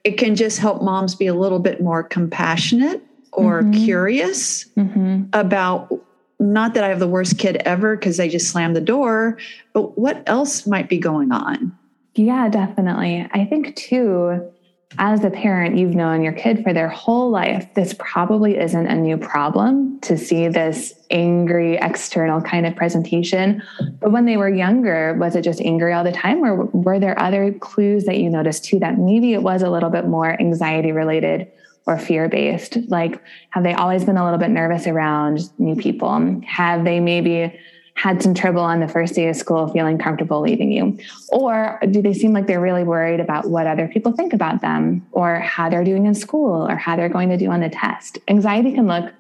it 0.03 0.17
can 0.17 0.35
just 0.35 0.59
help 0.59 0.81
moms 0.81 1.15
be 1.15 1.27
a 1.27 1.33
little 1.33 1.59
bit 1.59 1.81
more 1.81 2.03
compassionate 2.03 3.01
or 3.31 3.61
mm-hmm. 3.61 3.83
curious 3.83 4.65
mm-hmm. 4.77 5.23
about 5.33 5.91
not 6.39 6.73
that 6.75 6.83
I 6.83 6.89
have 6.89 6.99
the 6.99 7.07
worst 7.07 7.39
kid 7.39 7.57
ever 7.65 7.95
because 7.95 8.17
they 8.17 8.29
just 8.29 8.51
slammed 8.51 8.75
the 8.75 8.81
door, 8.81 9.37
but 9.73 9.97
what 9.97 10.21
else 10.27 10.67
might 10.67 10.87
be 10.87 10.97
going 10.97 11.31
on? 11.31 11.75
Yeah, 12.15 12.47
definitely. 12.49 13.27
I 13.31 13.45
think 13.45 13.75
too, 13.75 14.51
as 14.97 15.23
a 15.23 15.29
parent, 15.29 15.77
you've 15.77 15.95
known 15.95 16.23
your 16.23 16.33
kid 16.33 16.63
for 16.63 16.73
their 16.73 16.87
whole 16.87 17.29
life. 17.29 17.73
This 17.73 17.93
probably 17.99 18.57
isn't 18.57 18.87
a 18.87 18.95
new 18.95 19.17
problem 19.17 19.99
to 20.01 20.17
see 20.17 20.47
this 20.47 20.93
angry 21.11 21.75
external 21.75 22.41
kind 22.41 22.65
of 22.65 22.75
presentation. 22.75 23.61
But 23.99 24.11
when 24.11 24.25
they 24.25 24.37
were 24.37 24.49
younger, 24.49 25.13
was 25.19 25.35
it 25.35 25.41
just 25.41 25.61
angry 25.61 25.93
all 25.93 26.03
the 26.03 26.11
time? 26.11 26.43
Or 26.43 26.65
were 26.65 26.99
there 26.99 27.19
other 27.19 27.51
clues 27.51 28.05
that 28.05 28.17
you 28.17 28.29
noticed 28.29 28.63
too 28.65 28.79
that 28.79 28.97
maybe 28.97 29.33
it 29.33 29.43
was 29.43 29.61
a 29.61 29.69
little 29.69 29.89
bit 29.89 30.07
more 30.07 30.39
anxiety 30.39 30.91
related 30.91 31.51
or 31.85 31.99
fear 31.99 32.29
based? 32.29 32.77
Like, 32.87 33.21
have 33.49 33.63
they 33.63 33.73
always 33.73 34.05
been 34.05 34.17
a 34.17 34.23
little 34.23 34.39
bit 34.39 34.49
nervous 34.49 34.87
around 34.87 35.51
new 35.59 35.75
people? 35.75 36.41
Have 36.47 36.85
they 36.85 36.99
maybe 37.01 37.59
had 37.97 38.21
some 38.21 38.35
trouble 38.35 38.61
on 38.61 38.79
the 38.79 38.87
first 38.87 39.15
day 39.15 39.27
of 39.27 39.35
school 39.35 39.67
feeling 39.69 39.97
comfortable 39.97 40.39
leaving 40.39 40.71
you? 40.71 40.97
Or 41.29 41.79
do 41.89 42.01
they 42.01 42.13
seem 42.13 42.31
like 42.31 42.45
they're 42.45 42.61
really 42.61 42.83
worried 42.83 43.19
about 43.19 43.49
what 43.49 43.65
other 43.65 43.87
people 43.87 44.11
think 44.11 44.33
about 44.33 44.61
them 44.61 45.05
or 45.11 45.39
how 45.39 45.67
they're 45.69 45.83
doing 45.83 46.05
in 46.05 46.13
school 46.13 46.69
or 46.69 46.75
how 46.75 46.95
they're 46.95 47.09
going 47.09 47.29
to 47.29 47.37
do 47.37 47.49
on 47.49 47.59
the 47.59 47.69
test? 47.69 48.19
Anxiety 48.27 48.71
can 48.73 48.85
look 48.85 49.11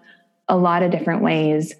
a 0.47 0.55
lot 0.55 0.83
of 0.83 0.91
different 0.91 1.23
ways. 1.23 1.73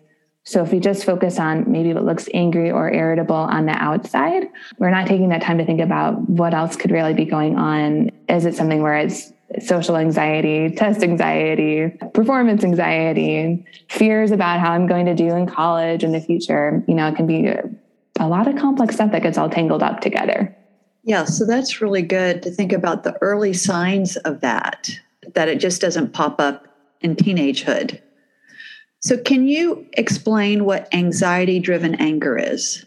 So 0.44 0.63
if 0.63 0.72
we 0.72 0.80
just 0.80 1.06
focus 1.06 1.39
on 1.39 1.72
maybe 1.72 1.94
what 1.94 2.04
looks 2.04 2.27
angry 2.34 2.72
or 2.72 2.92
irritable 2.92 3.36
on 3.36 3.68
the 3.68 3.74
outside, 3.74 4.48
we're 4.80 4.89
not 4.89 5.06
taking 5.06 5.30
that 5.30 5.44
time 5.44 5.60
to 5.60 5.66
think 5.66 5.82
about 5.82 6.27
what 6.27 6.56
else 6.56 6.75
could 6.75 6.89
really 6.89 7.13
be 7.13 7.25
going 7.25 7.58
on. 7.58 8.10
Is 8.27 8.46
it 8.46 8.56
something 8.56 8.82
where 8.82 8.96
it's 8.96 9.32
social 9.62 9.98
anxiety, 9.98 10.74
test 10.76 11.04
anxiety, 11.04 11.90
performance 12.14 12.64
anxiety, 12.64 13.66
fears 13.90 14.32
about 14.32 14.60
how 14.60 14.72
I'm 14.72 14.88
going 14.88 15.06
to 15.06 15.16
do 15.16 15.28
in 15.28 15.48
college 15.48 16.04
in 16.04 16.12
the 16.12 16.22
future. 16.22 16.84
You 16.88 16.96
know, 16.96 17.08
it 17.08 17.16
can 17.16 17.28
be 17.28 17.48
a 18.20 18.28
lot 18.28 18.48
of 18.48 18.56
complex 18.58 18.96
stuff 18.96 19.12
that 19.12 19.24
gets 19.24 19.38
all 19.38 19.50
tangled 19.50 19.84
up 19.84 20.02
together. 20.02 20.56
Yeah, 21.04 21.24
so 21.24 21.46
that's 21.46 21.82
really 21.82 22.02
good 22.02 22.44
to 22.44 22.52
think 22.52 22.74
about 22.74 23.04
the 23.04 23.18
early 23.22 23.54
signs 23.54 24.18
of 24.18 24.42
that, 24.42 24.90
that 25.36 25.48
it 25.48 25.60
just 25.60 25.80
doesn't 25.82 26.14
pop 26.14 26.42
up 26.42 26.68
in 27.02 27.16
teenagehood. 27.16 28.02
So, 29.00 29.18
can 29.18 29.48
you 29.48 29.88
explain 29.94 30.66
what 30.66 30.94
anxiety 30.94 31.60
driven 31.60 31.96
anger 31.96 32.38
is? 32.38 32.84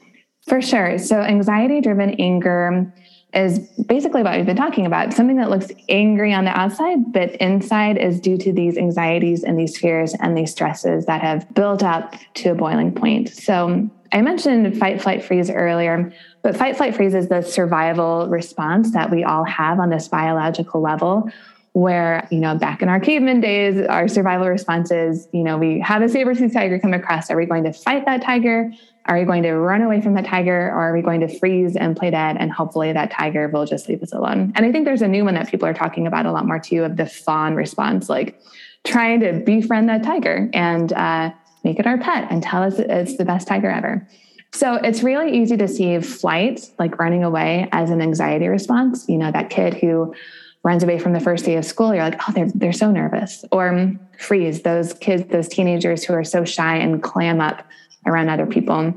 For 0.49 0.61
sure. 0.61 0.99
So, 0.99 1.21
anxiety 1.21 1.81
driven 1.81 2.11
anger 2.21 2.93
is 3.33 3.61
basically 3.87 4.23
what 4.23 4.37
we've 4.37 4.47
been 4.47 4.57
talking 4.57 4.87
about 4.87 5.13
something 5.13 5.37
that 5.37 5.51
looks 5.51 5.69
angry 5.89 6.33
on 6.33 6.45
the 6.45 6.51
outside, 6.51 7.13
but 7.13 7.31
inside 7.37 7.97
is 7.97 8.21
due 8.21 8.37
to 8.39 8.53
these 8.53 8.77
anxieties 8.77 9.45
and 9.45 9.59
these 9.59 9.79
fears 9.79 10.15
and 10.15 10.37
these 10.37 10.51
stresses 10.51 11.07
that 11.07 11.21
have 11.21 11.53
built 11.55 11.83
up 11.83 12.15
to 12.35 12.51
a 12.51 12.55
boiling 12.55 12.93
point. 12.93 13.29
So, 13.29 13.89
I 14.13 14.23
mentioned 14.23 14.77
fight, 14.77 15.01
flight, 15.01 15.23
freeze 15.23 15.51
earlier, 15.51 16.13
but 16.43 16.57
fight, 16.57 16.77
flight, 16.77 16.97
freeze 16.97 17.15
is 17.15 17.29
the 17.29 17.43
survival 17.43 18.27
response 18.29 18.93
that 18.93 19.11
we 19.11 19.23
all 19.23 19.45
have 19.45 19.79
on 19.79 19.91
this 19.91 20.09
biological 20.09 20.81
level. 20.81 21.31
Where, 21.73 22.27
you 22.33 22.41
know, 22.41 22.57
back 22.57 22.83
in 22.83 22.89
our 22.89 22.99
caveman 22.99 23.41
days, 23.41 23.87
our 23.87 24.09
survival 24.09 24.49
response 24.49 24.91
is, 24.91 25.29
you 25.33 25.45
know, 25.45 25.57
we 25.57 25.79
have 25.79 26.03
a 26.03 26.09
saber 26.09 26.35
tooth 26.35 26.53
tiger 26.53 26.81
come 26.81 26.93
across. 26.93 27.31
Are 27.31 27.37
we 27.37 27.47
going 27.47 27.63
to 27.63 27.73
fight 27.73 28.07
that 28.07 28.23
tiger? 28.23 28.73
Are 29.11 29.19
we 29.19 29.25
going 29.25 29.43
to 29.43 29.55
run 29.55 29.83
away 29.83 30.01
from 30.01 30.15
the 30.15 30.23
tiger 30.23 30.69
or 30.69 30.83
are 30.83 30.93
we 30.95 31.03
going 31.03 31.21
to 31.23 31.39
freeze 31.41 31.75
and 31.75 31.97
play 31.97 32.13
dead? 32.13 32.37
And 32.39 32.53
hopefully 32.53 32.93
that 32.93 33.11
tiger 33.11 33.49
will 33.49 33.67
just 33.67 33.89
leave 33.89 34.01
us 34.05 34.13
alone. 34.13 34.53
And 34.55 34.65
I 34.65 34.71
think 34.71 34.85
there's 34.85 35.03
a 35.03 35.09
new 35.09 35.25
one 35.25 35.35
that 35.35 35.51
people 35.51 35.67
are 35.67 35.75
talking 35.75 36.07
about 36.07 36.27
a 36.27 36.33
lot 36.33 36.47
more 36.47 36.61
too 36.61 36.85
of 36.85 36.97
the 36.97 37.07
fawn 37.07 37.57
response, 37.57 38.09
like 38.09 38.41
trying 38.85 39.19
to 39.19 39.33
befriend 39.45 39.89
that 39.89 40.05
tiger 40.05 40.49
and 40.55 40.93
uh, 40.93 41.33
make 41.65 41.81
it 41.81 41.89
our 41.89 41.99
pet 41.99 42.29
and 42.31 42.41
tell 42.41 42.63
us 42.63 42.79
it's 42.79 43.17
the 43.17 43.25
best 43.25 43.49
tiger 43.49 43.69
ever. 43.69 44.07
So 44.53 44.75
it's 44.75 45.03
really 45.03 45.37
easy 45.43 45.57
to 45.57 45.67
see 45.67 45.99
flight, 45.99 46.71
like 46.79 47.01
running 47.01 47.25
away, 47.25 47.69
as 47.73 47.91
an 47.91 48.01
anxiety 48.01 48.47
response. 48.47 49.09
You 49.09 49.19
know, 49.19 49.33
that 49.33 49.51
kid 49.51 49.75
who 49.75 50.15
runs 50.63 50.85
away 50.85 51.01
from 51.01 51.15
the 51.15 51.21
first 51.21 51.45
day 51.45 51.57
of 51.57 51.65
school, 51.65 51.93
you're 51.93 52.05
like, 52.05 52.21
oh, 52.29 52.33
they're 52.33 52.51
they're 52.55 52.73
so 52.73 52.93
nervous. 52.93 53.45
Or 53.51 53.93
freeze, 54.19 54.63
those 54.63 54.93
kids, 54.95 55.25
those 55.31 55.49
teenagers 55.49 56.05
who 56.05 56.15
are 56.15 56.25
so 56.25 56.45
shy 56.45 56.77
and 56.77 57.03
clam 57.03 57.41
up 57.41 57.65
around 58.07 58.29
other 58.29 58.47
people, 58.47 58.95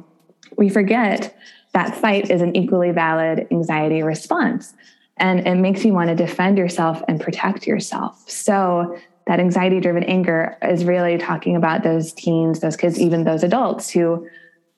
we 0.58 0.70
forget 0.70 1.36
that 1.74 1.96
fight 1.96 2.30
is 2.30 2.42
an 2.42 2.56
equally 2.56 2.92
valid 2.92 3.48
anxiety 3.52 4.04
response. 4.04 4.74
And 5.18 5.48
it 5.48 5.56
makes 5.56 5.86
you 5.86 5.94
want 5.94 6.10
to 6.10 6.16
defend 6.16 6.58
yourself 6.58 7.02
and 7.08 7.20
protect 7.20 7.68
yourself. 7.68 8.24
So, 8.30 8.98
that 9.26 9.40
anxiety 9.40 9.80
driven 9.80 10.04
anger 10.04 10.58
is 10.62 10.84
really 10.84 11.18
talking 11.18 11.56
about 11.56 11.84
those 11.84 12.12
teens, 12.12 12.60
those 12.60 12.76
kids, 12.76 13.00
even 13.00 13.24
those 13.24 13.42
adults 13.42 13.90
who 13.90 14.28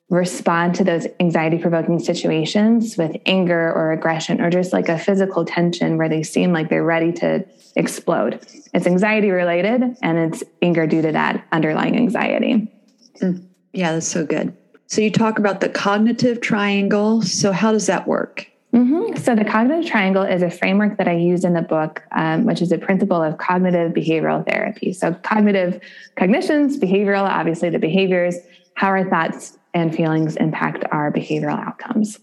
respond 0.10 0.75
to 0.75 0.84
those 0.84 1.08
anxiety 1.20 1.58
provoking 1.58 1.98
situations 1.98 2.96
with 2.96 3.15
anger 3.25 3.74
or 3.74 3.91
aggression 3.91 4.39
or 4.39 4.51
just 4.51 4.72
like 4.72 4.88
a 4.88 5.00
physical 5.00 5.46
tension 5.46 5.98
where 5.98 6.10
they 6.10 6.22
seem 6.22 6.53
like 6.53 6.70
they're 6.70 6.84
ready 6.84 7.12
to 7.12 7.44
explode. 7.75 8.39
It's 8.74 8.86
anxiety 8.86 9.32
related 9.32 9.82
and 10.03 10.17
it's 10.17 10.44
anger 10.62 10.86
due 10.86 11.01
to 11.01 11.12
that 11.12 11.44
underlying 11.51 11.96
anxiety. 11.96 12.72
Mm. 13.20 13.48
Yeah, 13.75 13.94
that's 13.94 14.08
so 14.08 14.25
good. 14.25 14.55
So 14.88 15.01
you 15.01 15.12
talk 15.12 15.38
about 15.38 15.60
the 15.60 15.70
cognitive 15.70 16.41
triangle. 16.41 17.22
So 17.22 17.51
how 17.51 17.72
does 17.72 17.88
that 17.88 18.08
work? 18.08 18.50
Mm-hmm. 18.74 19.17
So 19.17 19.36
the 19.36 19.46
cognitive 19.46 19.89
triangle 19.89 20.24
is 20.24 20.41
a 20.41 20.50
framework 20.50 20.98
that 20.98 21.08
I 21.08 21.13
use 21.13 21.44
in 21.44 21.53
the 21.53 21.62
book, 21.62 22.03
um, 22.12 22.46
which 22.46 22.62
is 22.62 22.72
a 22.72 22.77
principle 22.77 23.22
of 23.22 23.38
cognitive 23.38 23.94
behavioral 23.94 24.46
therapy. 24.48 24.94
So 24.94 25.13
cognitive 25.13 25.79
cognitions, 26.17 26.77
behavioral, 26.77 27.24
obviously 27.24 27.70
the 27.70 27.79
behaviors, 27.79 28.36
how 28.75 28.88
our 28.88 29.10
thoughts 29.10 29.58
and 29.74 29.96
feelings 29.96 30.36
impact 30.38 30.84
our 30.91 31.12
behavioral 31.12 31.60
outcomes. 31.60 32.20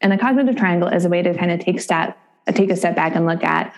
And 0.00 0.12
the 0.12 0.18
cognitive 0.18 0.56
triangle 0.56 0.88
is 0.88 1.04
a 1.04 1.08
way 1.08 1.22
to 1.22 1.36
kind 1.36 1.50
of 1.50 1.60
take 1.60 1.80
step, 1.80 2.18
take 2.54 2.70
a 2.70 2.76
step 2.76 2.94
back 2.94 3.14
and 3.14 3.26
look 3.26 3.42
at 3.44 3.74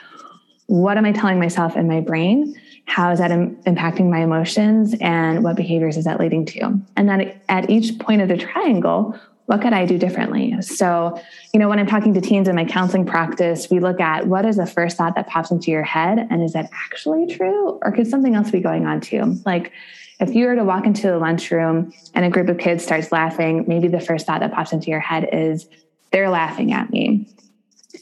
what 0.67 0.97
am 0.97 1.05
I 1.05 1.13
telling 1.13 1.39
myself 1.39 1.77
in 1.77 1.89
my 1.89 2.01
brain 2.01 2.55
how 2.91 3.13
is 3.13 3.21
that 3.21 3.31
Im- 3.31 3.55
impacting 3.63 4.11
my 4.11 4.19
emotions 4.19 4.97
and 5.01 5.45
what 5.45 5.55
behaviors 5.55 5.97
is 5.97 6.07
that 6.07 6.19
leading 6.19 6.45
to? 6.45 6.81
And 6.97 7.09
then 7.09 7.41
at 7.49 7.71
each 7.71 7.99
point 8.01 8.21
of 8.21 8.29
the 8.29 8.37
triangle 8.37 9.19
what 9.47 9.63
could 9.63 9.73
i 9.73 9.85
do 9.85 9.99
differently? 9.99 10.55
So 10.61 11.21
you 11.53 11.59
know 11.61 11.69
when 11.69 11.79
i'm 11.79 11.87
talking 11.87 12.15
to 12.15 12.21
teens 12.21 12.47
in 12.47 12.55
my 12.55 12.65
counseling 12.65 13.07
practice 13.07 13.69
we 13.69 13.81
look 13.81 14.01
at 14.01 14.27
what 14.27 14.45
is 14.45 14.57
the 14.57 14.67
first 14.67 14.97
thought 14.97 15.15
that 15.17 15.27
pops 15.27 15.51
into 15.51 15.71
your 15.71 15.83
head 15.83 16.25
and 16.31 16.43
is 16.43 16.53
that 16.53 16.71
actually 16.73 17.27
true 17.27 17.79
or 17.83 17.91
could 17.91 18.07
something 18.07 18.35
else 18.35 18.51
be 18.51 18.61
going 18.61 18.87
on 18.87 19.01
too? 19.01 19.37
Like 19.45 19.73
if 20.21 20.35
you 20.35 20.47
were 20.47 20.55
to 20.55 20.65
walk 20.65 20.85
into 20.85 21.09
the 21.09 21.19
lunchroom 21.19 21.93
and 22.15 22.25
a 22.25 22.31
group 22.31 22.49
of 22.49 22.59
kids 22.59 22.85
starts 22.85 23.11
laughing 23.11 23.65
maybe 23.67 23.89
the 23.89 24.01
first 24.01 24.27
thought 24.27 24.41
that 24.41 24.53
pops 24.53 24.73
into 24.73 24.91
your 24.91 25.01
head 25.01 25.29
is 25.33 25.69
they're 26.13 26.31
laughing 26.31 26.73
at 26.73 26.91
me. 26.91 27.29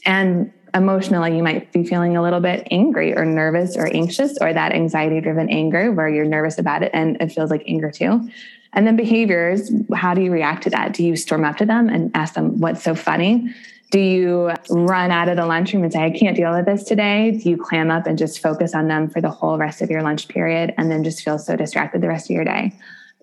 And 0.05 0.51
emotionally 0.73 1.35
you 1.35 1.43
might 1.43 1.71
be 1.71 1.83
feeling 1.83 2.17
a 2.17 2.21
little 2.21 2.39
bit 2.39 2.67
angry 2.71 3.15
or 3.15 3.25
nervous 3.25 3.75
or 3.75 3.87
anxious 3.87 4.37
or 4.39 4.53
that 4.53 4.73
anxiety 4.73 5.21
driven 5.21 5.49
anger 5.49 5.91
where 5.91 6.09
you're 6.09 6.25
nervous 6.25 6.57
about 6.57 6.83
it 6.83 6.91
and 6.93 7.21
it 7.21 7.31
feels 7.31 7.49
like 7.49 7.63
anger 7.67 7.91
too. 7.91 8.29
And 8.73 8.85
then 8.85 8.95
behaviors 8.95 9.71
how 9.93 10.13
do 10.13 10.21
you 10.21 10.31
react 10.31 10.63
to 10.63 10.69
that? 10.71 10.93
Do 10.93 11.03
you 11.03 11.15
storm 11.15 11.43
up 11.43 11.57
to 11.57 11.65
them 11.65 11.89
and 11.89 12.11
ask 12.15 12.33
them 12.33 12.59
what's 12.59 12.83
so 12.83 12.95
funny? 12.95 13.53
Do 13.91 13.99
you 13.99 14.51
run 14.69 15.09
out 15.09 15.29
of 15.29 15.37
the 15.37 15.47
lunchroom 15.47 15.83
and 15.83 15.91
say 15.91 16.03
i 16.03 16.11
can't 16.11 16.35
deal 16.35 16.55
with 16.55 16.65
this 16.65 16.83
today? 16.83 17.31
Do 17.31 17.49
you 17.49 17.57
clam 17.57 17.89
up 17.89 18.05
and 18.05 18.17
just 18.17 18.39
focus 18.39 18.75
on 18.75 18.87
them 18.87 19.09
for 19.09 19.19
the 19.19 19.31
whole 19.31 19.57
rest 19.57 19.81
of 19.81 19.89
your 19.89 20.03
lunch 20.03 20.27
period 20.27 20.75
and 20.77 20.91
then 20.91 21.03
just 21.03 21.23
feel 21.23 21.39
so 21.39 21.55
distracted 21.55 22.01
the 22.01 22.07
rest 22.07 22.29
of 22.29 22.35
your 22.35 22.45
day? 22.45 22.71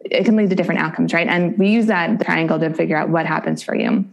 It 0.04 0.24
can 0.24 0.34
lead 0.34 0.50
to 0.50 0.56
different 0.56 0.80
outcomes 0.80 1.12
right? 1.12 1.28
And 1.28 1.56
we 1.56 1.68
use 1.68 1.86
that 1.86 2.20
triangle 2.20 2.58
to 2.58 2.74
figure 2.74 2.96
out 2.96 3.10
what 3.10 3.26
happens 3.26 3.62
for 3.62 3.76
you. 3.76 4.04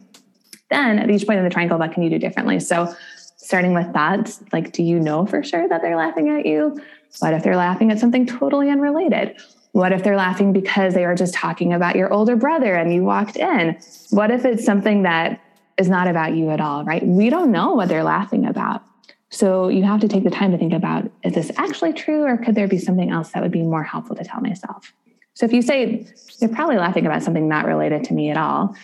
Then 0.70 1.00
at 1.00 1.10
each 1.10 1.25
point 1.25 1.40
in 1.40 1.44
the 1.44 1.50
triangle 1.50 1.80
what 1.80 1.92
can 1.92 2.04
you 2.04 2.10
do 2.12 2.20
differently? 2.20 2.60
So 2.60 2.94
starting 3.43 3.73
with 3.73 3.91
that 3.93 4.39
like 4.51 4.71
do 4.71 4.81
you 4.81 5.00
know 5.00 5.25
for 5.25 5.43
sure 5.43 5.67
that 5.67 5.81
they're 5.81 5.97
laughing 5.97 6.29
at 6.29 6.45
you? 6.45 6.79
What 7.19 7.33
if 7.33 7.43
they're 7.43 7.57
laughing 7.57 7.91
at 7.91 8.00
something 8.00 8.25
totally 8.25 8.69
unrelated? 8.69 9.35
What 9.73 9.91
if 9.91 10.03
they're 10.03 10.15
laughing 10.15 10.53
because 10.53 10.93
they 10.93 11.05
were 11.05 11.15
just 11.15 11.33
talking 11.33 11.73
about 11.73 11.95
your 11.95 12.12
older 12.13 12.35
brother 12.35 12.75
and 12.75 12.93
you 12.93 13.03
walked 13.03 13.38
in? 13.38 13.77
What 14.12 14.31
if 14.31 14.45
it's 14.45 14.63
something 14.63 15.03
that 15.03 15.41
is 15.77 15.89
not 15.89 16.07
about 16.07 16.35
you 16.35 16.50
at 16.51 16.62
all 16.62 16.85
right? 16.85 17.05
We 17.05 17.29
don't 17.29 17.51
know 17.51 17.73
what 17.73 17.89
they're 17.89 18.03
laughing 18.03 18.45
about. 18.45 18.83
So 19.29 19.67
you 19.67 19.83
have 19.83 20.00
to 20.01 20.07
take 20.07 20.23
the 20.23 20.29
time 20.29 20.51
to 20.51 20.57
think 20.57 20.73
about 20.73 21.12
is 21.23 21.33
this 21.33 21.51
actually 21.57 21.93
true 21.93 22.23
or 22.23 22.38
could 22.38 22.53
there 22.53 22.67
be 22.67 22.77
something 22.77 23.09
else 23.09 23.31
that 23.31 23.41
would 23.41 23.51
be 23.51 23.63
more 23.63 23.83
helpful 23.83 24.15
to 24.15 24.23
tell 24.23 24.41
myself 24.41 24.93
so 25.34 25.46
if 25.46 25.54
you 25.54 25.62
say 25.62 26.08
they're 26.40 26.50
probably 26.50 26.78
laughing 26.78 27.06
about 27.06 27.24
something 27.24 27.48
not 27.48 27.66
related 27.66 28.04
to 28.06 28.13
me 28.13 28.30
at 28.30 28.38
all 28.38 28.75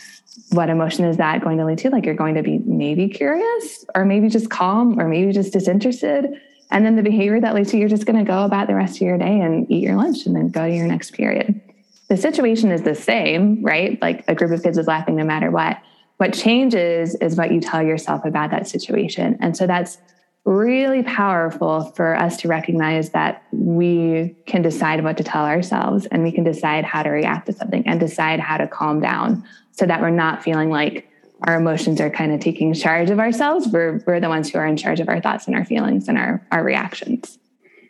what 0.49 0.69
emotion 0.69 1.05
is 1.05 1.17
that 1.17 1.41
going 1.41 1.57
to 1.57 1.65
lead 1.65 1.77
to? 1.79 1.89
Like 1.89 2.05
you're 2.05 2.15
going 2.15 2.35
to 2.35 2.43
be 2.43 2.59
maybe 2.59 3.07
curious 3.09 3.85
or 3.95 4.05
maybe 4.05 4.29
just 4.29 4.49
calm 4.49 4.99
or 4.99 5.07
maybe 5.07 5.31
just 5.31 5.53
disinterested. 5.53 6.41
And 6.71 6.85
then 6.85 6.95
the 6.95 7.03
behavior 7.03 7.39
that 7.39 7.55
leads 7.55 7.71
to 7.71 7.77
you're 7.77 7.89
just 7.89 8.05
going 8.05 8.23
to 8.23 8.29
go 8.29 8.43
about 8.43 8.67
the 8.67 8.75
rest 8.75 8.97
of 8.97 9.01
your 9.01 9.17
day 9.17 9.39
and 9.39 9.69
eat 9.71 9.83
your 9.83 9.95
lunch 9.95 10.25
and 10.25 10.35
then 10.35 10.49
go 10.49 10.67
to 10.67 10.73
your 10.73 10.87
next 10.87 11.13
period. 11.13 11.59
The 12.07 12.17
situation 12.17 12.71
is 12.71 12.81
the 12.81 12.95
same, 12.95 13.63
right? 13.63 14.01
Like 14.01 14.23
a 14.27 14.35
group 14.35 14.51
of 14.51 14.63
kids 14.63 14.77
is 14.77 14.87
laughing 14.87 15.15
no 15.15 15.23
matter 15.23 15.51
what. 15.51 15.79
What 16.17 16.33
changes 16.33 17.15
is 17.15 17.35
what 17.35 17.51
you 17.51 17.61
tell 17.61 17.81
yourself 17.81 18.25
about 18.25 18.51
that 18.51 18.67
situation. 18.67 19.37
And 19.39 19.55
so 19.55 19.67
that's 19.67 19.99
really 20.45 21.03
powerful 21.03 21.91
for 21.95 22.15
us 22.15 22.37
to 22.37 22.47
recognize 22.47 23.11
that 23.11 23.43
we 23.51 24.35
can 24.45 24.61
decide 24.61 25.03
what 25.03 25.17
to 25.17 25.23
tell 25.23 25.45
ourselves 25.45 26.05
and 26.07 26.23
we 26.23 26.31
can 26.31 26.43
decide 26.43 26.85
how 26.85 27.03
to 27.03 27.09
react 27.09 27.45
to 27.45 27.53
something 27.53 27.87
and 27.87 27.99
decide 27.99 28.39
how 28.39 28.57
to 28.57 28.67
calm 28.67 28.99
down 28.99 29.43
so 29.71 29.85
that 29.85 30.01
we're 30.01 30.09
not 30.09 30.43
feeling 30.43 30.69
like 30.69 31.07
our 31.43 31.55
emotions 31.55 32.01
are 32.01 32.09
kind 32.09 32.33
of 32.33 32.39
taking 32.39 32.73
charge 32.73 33.09
of 33.09 33.19
ourselves. 33.19 33.67
We're, 33.67 34.03
we're 34.05 34.19
the 34.19 34.27
ones 34.27 34.49
who 34.49 34.57
are 34.57 34.65
in 34.65 34.75
charge 34.75 34.99
of 34.99 35.07
our 35.07 35.21
thoughts 35.21 35.47
and 35.47 35.55
our 35.55 35.63
feelings 35.63 36.07
and 36.07 36.17
our, 36.17 36.45
our 36.51 36.63
reactions. 36.63 37.37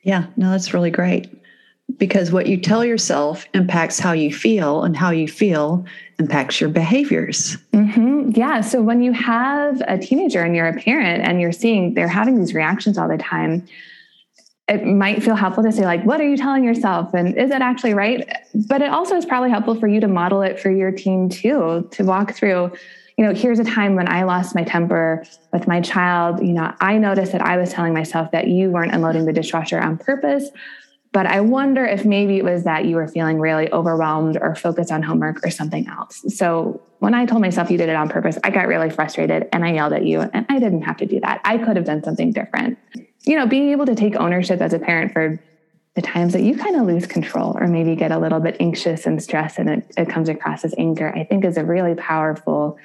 Yeah, 0.03 0.27
no, 0.37 0.51
that's 0.51 0.73
really 0.73 0.91
great 0.91 1.38
because 1.97 2.31
what 2.31 2.47
you 2.47 2.57
tell 2.57 2.85
yourself 2.85 3.45
impacts 3.53 3.99
how 3.99 4.11
you 4.11 4.33
feel, 4.33 4.83
and 4.83 4.95
how 4.95 5.09
you 5.09 5.27
feel 5.27 5.85
impacts 6.19 6.59
your 6.59 6.69
behaviors. 6.69 7.57
Mm-hmm. 7.73 8.31
Yeah. 8.35 8.61
So 8.61 8.81
when 8.81 9.01
you 9.01 9.11
have 9.13 9.81
a 9.87 9.97
teenager 9.97 10.43
and 10.43 10.55
you're 10.55 10.67
a 10.67 10.79
parent 10.79 11.23
and 11.23 11.41
you're 11.41 11.51
seeing 11.51 11.93
they're 11.93 12.07
having 12.07 12.37
these 12.37 12.53
reactions 12.53 12.97
all 12.97 13.07
the 13.07 13.17
time, 13.17 13.65
it 14.67 14.85
might 14.85 15.23
feel 15.23 15.35
helpful 15.35 15.63
to 15.63 15.71
say, 15.71 15.85
like, 15.85 16.03
what 16.03 16.21
are 16.21 16.27
you 16.27 16.37
telling 16.37 16.63
yourself? 16.63 17.13
And 17.13 17.35
is 17.37 17.49
it 17.49 17.61
actually 17.61 17.93
right? 17.93 18.29
But 18.67 18.81
it 18.81 18.89
also 18.89 19.15
is 19.15 19.25
probably 19.25 19.49
helpful 19.49 19.75
for 19.79 19.87
you 19.87 19.99
to 19.99 20.07
model 20.07 20.41
it 20.41 20.59
for 20.59 20.69
your 20.69 20.91
teen 20.91 21.29
too, 21.29 21.87
to 21.91 22.03
walk 22.03 22.33
through 22.33 22.71
you 23.19 23.25
know, 23.25 23.33
here's 23.33 23.59
a 23.59 23.65
time 23.65 23.95
when 23.95 24.07
I 24.07 24.23
lost 24.23 24.55
my 24.55 24.63
temper 24.63 25.25
with 25.51 25.67
my 25.67 25.81
child. 25.81 26.41
You 26.41 26.53
know, 26.53 26.73
I 26.79 26.97
noticed 26.97 27.33
that 27.33 27.41
I 27.41 27.57
was 27.57 27.73
telling 27.73 27.93
myself 27.93 28.31
that 28.31 28.47
you 28.47 28.69
weren't 28.69 28.93
unloading 28.93 29.25
the 29.25 29.33
dishwasher 29.33 29.77
on 29.77 29.97
purpose. 29.97 30.49
But 31.11 31.25
I 31.25 31.41
wonder 31.41 31.85
if 31.85 32.05
maybe 32.05 32.37
it 32.37 32.43
was 32.43 32.65
that 32.65 32.85
you 32.85 32.95
were 32.95 33.07
feeling 33.07 33.39
really 33.39 33.71
overwhelmed 33.71 34.37
or 34.39 34.53
focused 34.55 34.91
on 34.91 35.01
homework 35.01 35.43
or 35.43 35.49
something 35.49 35.87
else. 35.87 36.23
So 36.35 36.81
when 36.99 37.15
I 37.15 37.25
told 37.25 37.41
myself 37.41 37.71
you 37.71 37.77
did 37.79 37.89
it 37.89 37.95
on 37.95 38.09
purpose, 38.09 38.37
I 38.43 38.51
got 38.51 38.67
really 38.67 38.91
frustrated 38.91 39.47
and 39.51 39.65
I 39.65 39.73
yelled 39.73 39.93
at 39.93 40.05
you, 40.05 40.21
and 40.21 40.45
I 40.49 40.59
didn't 40.59 40.83
have 40.83 40.97
to 40.97 41.07
do 41.07 41.19
that. 41.21 41.41
I 41.43 41.57
could 41.57 41.77
have 41.77 41.85
done 41.85 42.03
something 42.03 42.31
different. 42.31 42.77
You 43.23 43.35
know, 43.37 43.47
being 43.47 43.71
able 43.71 43.87
to 43.87 43.95
take 43.95 44.15
ownership 44.15 44.61
as 44.61 44.73
a 44.73 44.79
parent 44.79 45.11
for 45.11 45.41
the 45.95 46.01
times 46.01 46.33
that 46.33 46.43
you 46.43 46.55
kind 46.55 46.75
of 46.75 46.85
lose 46.85 47.07
control 47.07 47.57
or 47.59 47.67
maybe 47.67 47.95
get 47.95 48.11
a 48.11 48.19
little 48.19 48.39
bit 48.39 48.55
anxious 48.59 49.05
and 49.05 49.21
stressed 49.21 49.57
and 49.57 49.69
it, 49.69 49.91
it 49.97 50.09
comes 50.09 50.29
across 50.29 50.63
as 50.63 50.75
anger, 50.77 51.11
I 51.15 51.23
think 51.23 51.43
is 51.43 51.57
a 51.57 51.63
really 51.65 51.95
powerful 51.95 52.77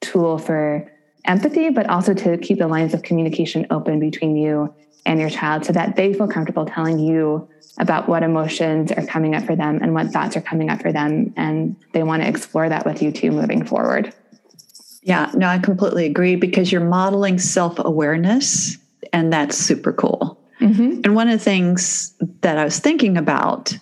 tool 0.00 0.38
for 0.38 0.90
empathy, 1.26 1.70
but 1.70 1.88
also 1.88 2.14
to 2.14 2.38
keep 2.38 2.58
the 2.58 2.66
lines 2.66 2.94
of 2.94 3.02
communication 3.02 3.66
open 3.70 4.00
between 4.00 4.36
you 4.36 4.74
and 5.04 5.20
your 5.20 5.30
child 5.30 5.64
so 5.64 5.72
that 5.72 5.96
they 5.96 6.12
feel 6.12 6.26
comfortable 6.26 6.66
telling 6.66 6.98
you 6.98 7.48
about 7.78 8.08
what 8.08 8.22
emotions 8.22 8.90
are 8.92 9.06
coming 9.06 9.34
up 9.34 9.44
for 9.44 9.54
them 9.54 9.78
and 9.82 9.92
what 9.92 10.08
thoughts 10.08 10.36
are 10.36 10.40
coming 10.40 10.70
up 10.70 10.80
for 10.80 10.92
them. 10.92 11.32
And 11.36 11.76
they 11.92 12.02
want 12.02 12.22
to 12.22 12.28
explore 12.28 12.68
that 12.68 12.86
with 12.86 13.02
you 13.02 13.12
too 13.12 13.30
moving 13.30 13.64
forward. 13.64 14.14
Yeah, 15.02 15.30
no, 15.34 15.46
I 15.46 15.58
completely 15.58 16.06
agree 16.06 16.34
because 16.34 16.72
you're 16.72 16.80
modeling 16.80 17.38
self 17.38 17.78
awareness, 17.78 18.76
and 19.12 19.32
that's 19.32 19.56
super 19.56 19.92
cool. 19.92 20.40
Mm-hmm. 20.60 21.02
And 21.04 21.14
one 21.14 21.28
of 21.28 21.38
the 21.38 21.44
things 21.44 22.12
that 22.40 22.58
I 22.58 22.64
was 22.64 22.80
thinking 22.80 23.16
about, 23.16 23.72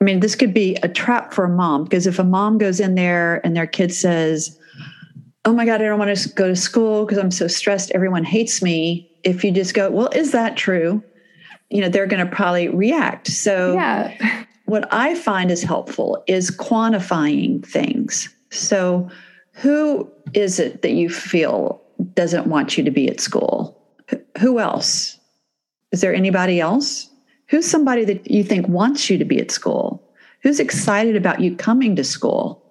I 0.00 0.04
mean, 0.04 0.20
this 0.20 0.34
could 0.34 0.52
be 0.52 0.76
a 0.82 0.88
trap 0.88 1.32
for 1.32 1.44
a 1.44 1.48
mom 1.48 1.84
because 1.84 2.06
if 2.06 2.18
a 2.18 2.24
mom 2.24 2.58
goes 2.58 2.80
in 2.80 2.96
there 2.96 3.40
and 3.44 3.56
their 3.56 3.66
kid 3.66 3.92
says, 3.92 4.58
Oh 5.44 5.52
my 5.52 5.66
God, 5.66 5.82
I 5.82 5.84
don't 5.84 5.98
want 5.98 6.16
to 6.16 6.28
go 6.30 6.48
to 6.48 6.56
school 6.56 7.04
because 7.04 7.18
I'm 7.18 7.30
so 7.30 7.46
stressed, 7.46 7.90
everyone 7.92 8.24
hates 8.24 8.62
me. 8.62 9.10
If 9.22 9.44
you 9.44 9.52
just 9.52 9.74
go, 9.74 9.90
Well, 9.90 10.08
is 10.14 10.32
that 10.32 10.56
true? 10.56 11.02
You 11.74 11.80
know 11.80 11.88
they're 11.88 12.06
going 12.06 12.24
to 12.24 12.34
probably 12.34 12.68
react. 12.68 13.26
So 13.26 13.74
yeah. 13.74 14.44
what 14.66 14.90
i 14.94 15.14
find 15.14 15.50
is 15.50 15.62
helpful 15.62 16.22
is 16.26 16.50
quantifying 16.50 17.66
things. 17.66 18.32
So 18.50 19.10
who 19.52 20.10
is 20.32 20.58
it 20.58 20.82
that 20.82 20.92
you 20.92 21.10
feel 21.10 21.82
doesn't 22.14 22.46
want 22.46 22.78
you 22.78 22.84
to 22.84 22.90
be 22.90 23.08
at 23.08 23.20
school? 23.20 23.78
Who 24.38 24.60
else? 24.60 25.18
Is 25.90 26.00
there 26.00 26.14
anybody 26.14 26.60
else? 26.60 27.10
Who's 27.48 27.66
somebody 27.66 28.04
that 28.04 28.30
you 28.30 28.44
think 28.44 28.68
wants 28.68 29.10
you 29.10 29.18
to 29.18 29.24
be 29.24 29.40
at 29.40 29.50
school? 29.50 30.00
Who's 30.42 30.60
excited 30.60 31.16
about 31.16 31.40
you 31.40 31.56
coming 31.56 31.96
to 31.96 32.04
school? 32.04 32.62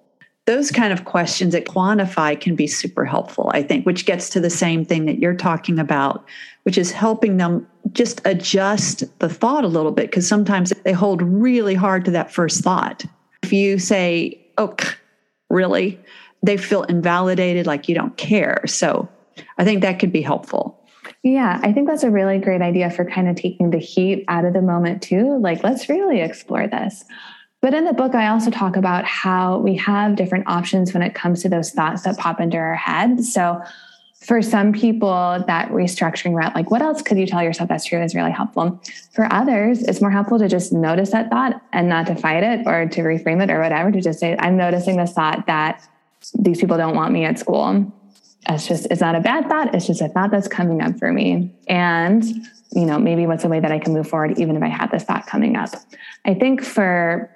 Those 0.46 0.70
kind 0.70 0.92
of 0.92 1.04
questions 1.04 1.52
that 1.52 1.66
quantify 1.66 2.38
can 2.40 2.54
be 2.54 2.66
super 2.66 3.06
helpful 3.06 3.50
i 3.54 3.62
think 3.62 3.86
which 3.86 4.04
gets 4.04 4.28
to 4.30 4.40
the 4.40 4.50
same 4.50 4.84
thing 4.84 5.06
that 5.06 5.18
you're 5.18 5.34
talking 5.34 5.78
about 5.78 6.26
which 6.64 6.76
is 6.76 6.92
helping 6.92 7.38
them 7.38 7.66
just 7.92 8.20
adjust 8.24 9.04
the 9.18 9.28
thought 9.28 9.64
a 9.64 9.68
little 9.68 9.92
bit 9.92 10.10
because 10.10 10.26
sometimes 10.26 10.72
they 10.84 10.92
hold 10.92 11.22
really 11.22 11.74
hard 11.74 12.04
to 12.06 12.10
that 12.12 12.32
first 12.32 12.62
thought. 12.62 13.04
If 13.42 13.52
you 13.52 13.78
say, 13.78 14.40
oh, 14.58 14.74
really, 15.50 16.00
they 16.42 16.56
feel 16.56 16.82
invalidated, 16.84 17.66
like 17.66 17.88
you 17.88 17.94
don't 17.94 18.16
care. 18.16 18.62
So 18.66 19.08
I 19.58 19.64
think 19.64 19.82
that 19.82 19.98
could 19.98 20.12
be 20.12 20.22
helpful. 20.22 20.80
Yeah, 21.22 21.58
I 21.62 21.72
think 21.72 21.88
that's 21.88 22.02
a 22.02 22.10
really 22.10 22.38
great 22.38 22.60
idea 22.60 22.90
for 22.90 23.04
kind 23.04 23.28
of 23.28 23.36
taking 23.36 23.70
the 23.70 23.78
heat 23.78 24.24
out 24.28 24.44
of 24.44 24.52
the 24.52 24.62
moment 24.62 25.02
too. 25.02 25.38
Like, 25.38 25.64
let's 25.64 25.88
really 25.88 26.20
explore 26.20 26.66
this. 26.66 27.04
But 27.62 27.72
in 27.72 27.86
the 27.86 27.94
book, 27.94 28.14
I 28.14 28.28
also 28.28 28.50
talk 28.50 28.76
about 28.76 29.06
how 29.06 29.56
we 29.56 29.74
have 29.76 30.16
different 30.16 30.46
options 30.46 30.92
when 30.92 31.02
it 31.02 31.14
comes 31.14 31.40
to 31.42 31.48
those 31.48 31.70
thoughts 31.70 32.02
that 32.02 32.18
pop 32.18 32.40
into 32.40 32.58
our 32.58 32.74
head. 32.74 33.24
So, 33.24 33.62
for 34.24 34.40
some 34.40 34.72
people, 34.72 35.44
that 35.46 35.68
restructuring 35.68 36.34
route, 36.34 36.54
like 36.54 36.70
what 36.70 36.80
else 36.80 37.02
could 37.02 37.18
you 37.18 37.26
tell 37.26 37.42
yourself 37.42 37.68
that's 37.68 37.84
true, 37.84 38.02
is 38.02 38.14
really 38.14 38.30
helpful. 38.30 38.80
For 39.12 39.30
others, 39.30 39.82
it's 39.82 40.00
more 40.00 40.10
helpful 40.10 40.38
to 40.38 40.48
just 40.48 40.72
notice 40.72 41.10
that 41.10 41.28
thought 41.28 41.60
and 41.72 41.88
not 41.88 42.06
to 42.06 42.14
fight 42.14 42.42
it 42.42 42.66
or 42.66 42.86
to 42.88 43.00
reframe 43.02 43.42
it 43.42 43.50
or 43.50 43.60
whatever, 43.60 43.92
to 43.92 44.00
just 44.00 44.20
say, 44.20 44.34
I'm 44.38 44.56
noticing 44.56 44.96
this 44.96 45.12
thought 45.12 45.46
that 45.46 45.86
these 46.38 46.58
people 46.58 46.78
don't 46.78 46.96
want 46.96 47.12
me 47.12 47.24
at 47.24 47.38
school. 47.38 47.92
It's 48.48 48.66
just, 48.66 48.86
it's 48.90 49.00
not 49.00 49.14
a 49.14 49.20
bad 49.20 49.48
thought. 49.48 49.74
It's 49.74 49.86
just 49.86 50.00
a 50.00 50.08
thought 50.08 50.30
that's 50.30 50.48
coming 50.48 50.80
up 50.80 50.98
for 50.98 51.12
me. 51.12 51.52
And, 51.68 52.24
you 52.72 52.86
know, 52.86 52.98
maybe 52.98 53.26
what's 53.26 53.44
a 53.44 53.48
way 53.48 53.60
that 53.60 53.72
I 53.72 53.78
can 53.78 53.92
move 53.92 54.08
forward, 54.08 54.38
even 54.38 54.56
if 54.56 54.62
I 54.62 54.68
had 54.68 54.90
this 54.90 55.04
thought 55.04 55.26
coming 55.26 55.56
up. 55.56 55.70
I 56.24 56.32
think 56.32 56.62
for 56.62 57.30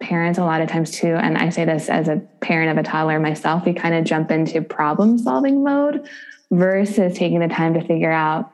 parents 0.00 0.38
a 0.38 0.44
lot 0.44 0.60
of 0.60 0.68
times 0.68 0.90
too 0.90 1.14
and 1.14 1.36
i 1.36 1.50
say 1.50 1.64
this 1.64 1.88
as 1.88 2.08
a 2.08 2.16
parent 2.40 2.70
of 2.70 2.78
a 2.78 2.82
toddler 2.82 3.20
myself 3.20 3.64
we 3.66 3.72
kind 3.72 3.94
of 3.94 4.04
jump 4.04 4.30
into 4.30 4.62
problem 4.62 5.18
solving 5.18 5.62
mode 5.62 6.08
versus 6.50 7.16
taking 7.16 7.38
the 7.40 7.48
time 7.48 7.74
to 7.74 7.80
figure 7.84 8.10
out 8.10 8.50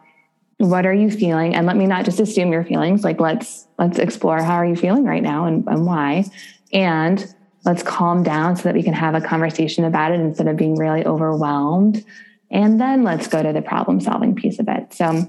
what 0.58 0.86
are 0.86 0.94
you 0.94 1.10
feeling? 1.10 1.54
And 1.54 1.66
let 1.66 1.76
me 1.76 1.86
not 1.86 2.04
just 2.04 2.20
assume 2.20 2.52
your 2.52 2.64
feelings 2.64 3.04
like 3.04 3.20
let's 3.20 3.66
let's 3.78 3.98
explore 3.98 4.42
how 4.42 4.54
are 4.54 4.66
you 4.66 4.76
feeling 4.76 5.04
right 5.04 5.22
now 5.22 5.46
and, 5.46 5.66
and 5.66 5.84
why? 5.84 6.24
And 6.72 7.34
let's 7.64 7.82
calm 7.82 8.22
down 8.22 8.56
so 8.56 8.62
that 8.64 8.74
we 8.74 8.82
can 8.82 8.94
have 8.94 9.14
a 9.14 9.20
conversation 9.20 9.84
about 9.84 10.12
it 10.12 10.20
instead 10.20 10.48
of 10.48 10.56
being 10.56 10.76
really 10.76 11.04
overwhelmed. 11.04 12.04
And 12.50 12.80
then 12.80 13.02
let's 13.02 13.26
go 13.26 13.42
to 13.42 13.52
the 13.52 13.60
problem 13.60 14.00
solving 14.00 14.34
piece 14.34 14.58
of 14.58 14.68
it. 14.68 14.94
So 14.94 15.28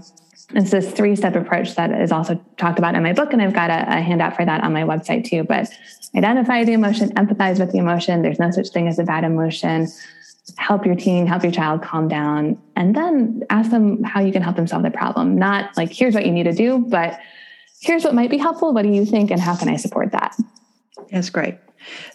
it's 0.56 0.72
this 0.72 0.92
three 0.92 1.16
step 1.16 1.36
approach 1.36 1.76
that 1.76 1.92
is 1.92 2.12
also 2.12 2.36
talked 2.58 2.80
about 2.80 2.96
in 2.96 3.04
my 3.04 3.14
book 3.14 3.34
and 3.34 3.42
i've 3.42 3.54
got 3.54 3.70
a, 3.70 3.98
a 3.98 4.02
handout 4.02 4.36
for 4.36 4.46
that 4.46 4.64
on 4.64 4.72
my 4.74 4.84
website 4.84 5.26
too 5.26 5.44
but 5.44 5.70
identify 6.16 6.64
the 6.64 6.74
emotion 6.74 7.10
empathize 7.16 7.60
with 7.60 7.72
the 7.72 7.78
emotion 7.78 8.22
there's 8.22 8.40
no 8.40 8.50
such 8.52 8.70
thing 8.70 8.88
as 8.88 8.98
a 8.98 9.04
bad 9.04 9.24
emotion 9.24 9.88
help 10.56 10.86
your 10.86 10.96
teen, 10.96 11.28
help 11.28 11.44
your 11.44 11.52
child 11.52 11.82
calm 11.82 12.08
down, 12.08 12.58
and 12.76 12.96
then 12.96 13.44
ask 13.50 13.70
them 13.72 14.04
how 14.04 14.22
you 14.22 14.32
can 14.32 14.42
help 14.42 14.56
them 14.56 14.68
solve 14.68 14.84
the 14.84 14.92
problem. 14.92 15.38
Not 15.38 15.76
like, 15.76 15.92
here's 15.92 16.14
what 16.14 16.26
you 16.26 16.32
need 16.32 16.44
to 16.44 16.54
do, 16.54 16.80
but 16.80 17.20
here's 17.82 18.04
what 18.04 18.16
might 18.16 18.30
be 18.30 18.38
helpful. 18.38 18.74
What 18.74 18.84
do 18.84 18.90
you 18.90 19.06
think? 19.06 19.32
And 19.32 19.42
how 19.42 19.56
can 19.56 19.68
I 19.68 19.76
support 19.76 20.12
that? 20.14 20.38
That's 21.12 21.30
great. 21.30 21.58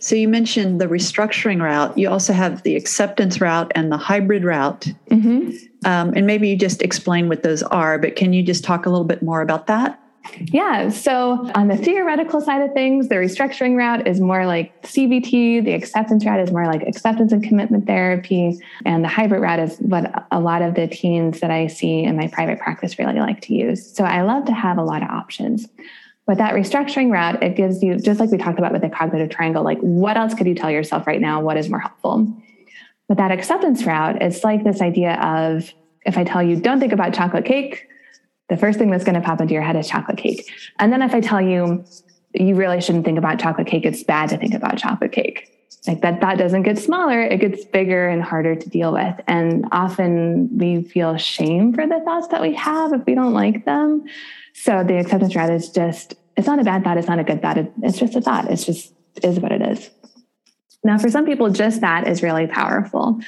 So 0.01 0.15
you 0.15 0.29
mentioned 0.29 0.81
the 0.81 0.87
restructuring 0.87 1.63
route. 1.63 1.97
You 1.97 2.11
also 2.11 2.33
have 2.33 2.63
the 2.63 2.77
acceptance 2.77 3.41
route 3.41 3.73
and 3.75 3.91
the 3.91 3.97
hybrid 3.97 4.45
route. 4.45 4.93
Mm-hmm. 5.11 5.51
Um, 5.85 6.13
and 6.15 6.27
maybe 6.27 6.49
you 6.49 6.57
just 6.57 6.83
explain 6.83 7.29
what 7.29 7.43
those 7.43 7.63
are, 7.63 7.99
but 7.99 8.17
can 8.17 8.33
you 8.33 8.43
just 8.43 8.65
talk 8.65 8.87
a 8.87 8.91
little 8.91 9.05
bit 9.05 9.23
more 9.23 9.41
about 9.41 9.67
that? 9.67 9.99
Yeah. 10.39 10.89
So 10.89 11.51
on 11.55 11.69
the 11.69 11.77
theoretical 11.77 12.41
side 12.41 12.63
of 12.63 12.73
things, 12.73 13.09
the 13.09 13.17
restructuring 13.17 13.77
route 13.77 14.07
is 14.07 14.21
more 14.21 14.47
like 14.47 14.83
CBT. 14.83 15.65
The 15.65 15.73
acceptance 15.73 16.25
route 16.25 16.41
is 16.41 16.51
more 16.53 16.67
like 16.67 16.83
acceptance 16.83 17.33
and 17.33 17.43
commitment 17.43 17.87
therapy. 17.87 18.59
And 18.85 19.05
the 19.05 19.09
hybrid 19.09 19.43
route 19.43 19.59
is 19.59 19.79
what 19.79 20.27
a 20.31 20.41
lot 20.41 20.63
of 20.63 20.75
the 20.75 20.87
teens 20.87 21.41
that 21.41 21.51
I 21.51 21.67
see 21.67 22.05
in 22.05 22.17
my 22.17 22.29
private 22.29 22.61
practice 22.61 22.99
really 22.99 23.19
like 23.19 23.41
to 23.43 23.55
use. 23.55 23.95
So 23.95 24.05
I 24.05 24.23
love 24.23 24.45
to 24.47 24.53
have 24.53 24.79
a 24.79 24.85
lot 24.85 25.03
of 25.03 25.11
options. 25.11 25.67
With 26.27 26.39
that 26.39 26.55
restructuring 26.55 27.11
route, 27.11 27.43
it 27.43 27.57
gives 27.57 27.83
you, 27.83 27.99
just 27.99 28.21
like 28.21 28.31
we 28.31 28.39
talked 28.39 28.59
about 28.59 28.73
with 28.73 28.83
the 28.83 28.89
cognitive 28.89 29.31
triangle, 29.31 29.65
like 29.65 29.79
what 29.81 30.17
else 30.17 30.35
could 30.35 30.47
you 30.47 30.55
tell 30.55 30.71
yourself 30.71 31.07
right 31.07 31.21
now? 31.21 31.41
What 31.41 31.57
is 31.57 31.69
more 31.69 31.81
helpful? 31.81 32.33
But 33.09 33.17
that 33.17 33.33
acceptance 33.33 33.85
route, 33.85 34.23
it's 34.23 34.45
like 34.45 34.65
this 34.65 34.81
idea 34.81 35.15
of 35.15 35.73
if 36.05 36.17
I 36.17 36.25
tell 36.25 36.43
you, 36.43 36.57
don't 36.57 36.81
think 36.81 36.93
about 36.93 37.13
chocolate 37.13 37.45
cake, 37.45 37.89
the 38.49 38.57
first 38.57 38.79
thing 38.79 38.91
that's 38.91 39.05
going 39.05 39.15
to 39.15 39.21
pop 39.21 39.41
into 39.41 39.55
your 39.55 39.63
head 39.63 39.77
is 39.77 39.89
chocolate 39.89 40.19
cake. 40.19 40.51
And 40.79 40.93
then 40.93 41.03
if 41.03 41.15
I 41.15 41.21
tell 41.21 41.41
you, 41.41 41.85
you 42.35 42.55
really 42.55 42.81
shouldn't 42.81 43.05
think 43.05 43.19
about 43.19 43.39
chocolate 43.39 43.67
cake, 43.67 43.85
it's 43.85 44.03
bad 44.03 44.29
to 44.31 44.39
think 44.39 44.55
about 44.55 44.79
chocolate 44.79 45.13
cake. 45.13 45.49
Like 45.87 46.01
that, 46.03 46.21
that 46.21 46.39
doesn't 46.39 46.63
get 46.63 46.79
smaller, 46.79 47.21
it 47.21 47.41
gets 47.41 47.65
bigger 47.65 48.09
and 48.09 48.23
harder 48.23 48.55
to 48.55 48.69
deal 48.69 48.93
with. 48.93 49.15
And 49.27 49.67
often 49.73 50.57
we 50.57 50.83
feel 50.83 51.17
shame 51.17 51.73
for 51.73 51.87
the 51.87 52.01
thoughts 52.05 52.29
that 52.29 52.41
we 52.41 52.55
have 52.55 52.93
if 52.93 53.05
we 53.07 53.15
don't 53.15 53.35
like 53.35 53.65
them. 53.65 54.05
So 54.55 54.85
the 54.85 54.99
acceptance 54.99 55.35
route 55.35 55.51
is 55.51 55.71
just, 55.71 56.15
it's 56.37 56.47
not 56.47 56.59
a 56.59 56.65
bad 56.65 56.85
thought, 56.85 56.99
it's 56.99 57.09
not 57.09 57.19
a 57.19 57.25
good 57.25 57.43
thought, 57.43 57.59
it's 57.83 57.99
just 57.99 58.15
a 58.15 58.21
thought. 58.21 58.51
It's 58.51 58.65
just 58.65 58.93
is 59.23 59.41
what 59.41 59.53
it 59.53 59.63
is. 59.63 59.91
Now, 60.85 60.99
for 60.99 61.09
some 61.11 61.25
people, 61.25 61.49
just 61.51 61.81
that 61.81 62.09
is 62.09 62.23
really 62.23 62.47
powerful. 62.47 63.21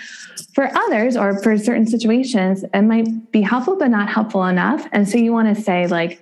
For 0.54 0.76
others, 0.76 1.16
or 1.16 1.40
for 1.42 1.56
certain 1.56 1.86
situations, 1.86 2.64
it 2.74 2.82
might 2.82 3.30
be 3.30 3.42
helpful, 3.42 3.76
but 3.76 3.88
not 3.88 4.08
helpful 4.08 4.44
enough. 4.44 4.88
And 4.92 5.08
so 5.08 5.18
you 5.18 5.32
want 5.32 5.54
to 5.54 5.62
say, 5.62 5.86
like, 5.86 6.20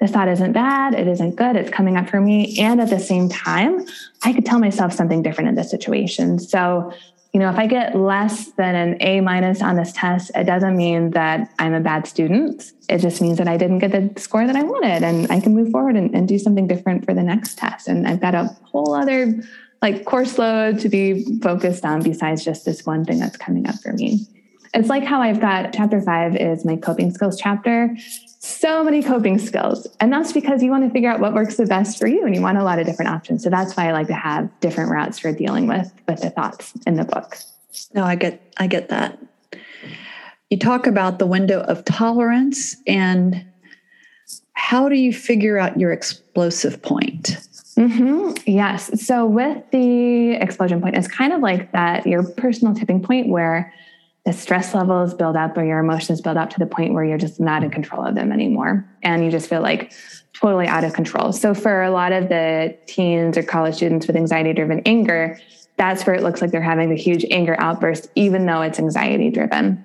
this 0.00 0.10
thought 0.10 0.28
isn't 0.28 0.52
bad, 0.52 0.92
it 0.94 1.08
isn't 1.08 1.36
good, 1.36 1.56
it's 1.56 1.70
coming 1.70 1.96
up 1.96 2.10
for 2.10 2.20
me. 2.20 2.58
And 2.58 2.82
at 2.82 2.90
the 2.90 2.98
same 2.98 3.30
time, 3.30 3.86
I 4.22 4.34
could 4.34 4.44
tell 4.44 4.58
myself 4.58 4.92
something 4.92 5.22
different 5.22 5.48
in 5.48 5.54
this 5.54 5.70
situation. 5.70 6.38
So, 6.38 6.92
you 7.36 7.40
know, 7.40 7.50
if 7.50 7.58
I 7.58 7.66
get 7.66 7.94
less 7.94 8.52
than 8.52 8.74
an 8.74 8.96
A 9.00 9.20
minus 9.20 9.60
on 9.60 9.76
this 9.76 9.92
test, 9.92 10.30
it 10.34 10.44
doesn't 10.44 10.74
mean 10.74 11.10
that 11.10 11.52
I'm 11.58 11.74
a 11.74 11.80
bad 11.80 12.06
student. 12.06 12.72
It 12.88 13.00
just 13.00 13.20
means 13.20 13.36
that 13.36 13.46
I 13.46 13.58
didn't 13.58 13.80
get 13.80 13.92
the 13.92 14.18
score 14.18 14.46
that 14.46 14.56
I 14.56 14.62
wanted 14.62 15.02
and 15.02 15.30
I 15.30 15.40
can 15.40 15.54
move 15.54 15.70
forward 15.70 15.96
and, 15.96 16.14
and 16.14 16.26
do 16.26 16.38
something 16.38 16.66
different 16.66 17.04
for 17.04 17.12
the 17.12 17.22
next 17.22 17.58
test. 17.58 17.88
And 17.88 18.08
I've 18.08 18.22
got 18.22 18.34
a 18.34 18.44
whole 18.62 18.94
other 18.94 19.34
like 19.82 20.06
course 20.06 20.38
load 20.38 20.78
to 20.80 20.88
be 20.88 21.38
focused 21.42 21.84
on 21.84 22.02
besides 22.02 22.42
just 22.42 22.64
this 22.64 22.86
one 22.86 23.04
thing 23.04 23.18
that's 23.18 23.36
coming 23.36 23.68
up 23.68 23.74
for 23.82 23.92
me. 23.92 24.26
It's 24.72 24.88
like 24.88 25.04
how 25.04 25.20
I've 25.20 25.38
got 25.38 25.74
chapter 25.74 26.00
five 26.00 26.36
is 26.36 26.64
my 26.64 26.76
coping 26.76 27.10
skills 27.10 27.38
chapter. 27.38 27.94
So 28.46 28.84
many 28.84 29.02
coping 29.02 29.38
skills. 29.38 29.88
And 29.98 30.12
that's 30.12 30.32
because 30.32 30.62
you 30.62 30.70
want 30.70 30.84
to 30.84 30.90
figure 30.90 31.10
out 31.10 31.18
what 31.18 31.34
works 31.34 31.56
the 31.56 31.66
best 31.66 31.98
for 31.98 32.06
you 32.06 32.24
and 32.24 32.32
you 32.32 32.40
want 32.40 32.56
a 32.56 32.62
lot 32.62 32.78
of 32.78 32.86
different 32.86 33.10
options. 33.10 33.42
So 33.42 33.50
that's 33.50 33.76
why 33.76 33.88
I 33.88 33.92
like 33.92 34.06
to 34.06 34.14
have 34.14 34.48
different 34.60 34.92
routes 34.92 35.18
for 35.18 35.32
dealing 35.32 35.66
with 35.66 35.92
with 36.06 36.20
the 36.20 36.30
thoughts 36.30 36.72
in 36.86 36.94
the 36.94 37.04
book. 37.04 37.38
No, 37.92 38.04
I 38.04 38.14
get 38.14 38.54
I 38.56 38.68
get 38.68 38.88
that. 38.90 39.18
You 40.48 40.60
talk 40.60 40.86
about 40.86 41.18
the 41.18 41.26
window 41.26 41.60
of 41.62 41.84
tolerance 41.84 42.76
and 42.86 43.44
how 44.52 44.88
do 44.88 44.94
you 44.94 45.12
figure 45.12 45.58
out 45.58 45.78
your 45.78 45.92
explosive 45.92 46.80
point? 46.80 47.38
Mm-hmm. 47.76 48.32
Yes. 48.46 49.04
So 49.04 49.26
with 49.26 49.68
the 49.72 50.34
explosion 50.34 50.80
point, 50.80 50.96
it's 50.96 51.08
kind 51.08 51.32
of 51.32 51.40
like 51.40 51.72
that 51.72 52.06
your 52.06 52.22
personal 52.22 52.74
tipping 52.74 53.02
point 53.02 53.26
where 53.28 53.74
the 54.26 54.32
stress 54.32 54.74
levels 54.74 55.14
build 55.14 55.36
up 55.36 55.56
or 55.56 55.64
your 55.64 55.78
emotions 55.78 56.20
build 56.20 56.36
up 56.36 56.50
to 56.50 56.58
the 56.58 56.66
point 56.66 56.92
where 56.92 57.04
you're 57.04 57.16
just 57.16 57.38
not 57.38 57.62
in 57.62 57.70
control 57.70 58.04
of 58.04 58.16
them 58.16 58.32
anymore. 58.32 58.84
And 59.04 59.24
you 59.24 59.30
just 59.30 59.48
feel 59.48 59.62
like 59.62 59.92
totally 60.32 60.66
out 60.66 60.82
of 60.82 60.92
control. 60.92 61.32
So 61.32 61.54
for 61.54 61.84
a 61.84 61.92
lot 61.92 62.10
of 62.10 62.28
the 62.28 62.76
teens 62.86 63.38
or 63.38 63.44
college 63.44 63.76
students 63.76 64.08
with 64.08 64.16
anxiety 64.16 64.52
driven 64.52 64.82
anger, 64.84 65.38
that's 65.76 66.04
where 66.04 66.16
it 66.16 66.24
looks 66.24 66.42
like 66.42 66.50
they're 66.50 66.60
having 66.60 66.90
the 66.90 66.96
huge 66.96 67.24
anger 67.30 67.54
outburst, 67.60 68.10
even 68.16 68.46
though 68.46 68.62
it's 68.62 68.80
anxiety 68.80 69.30
driven. 69.30 69.84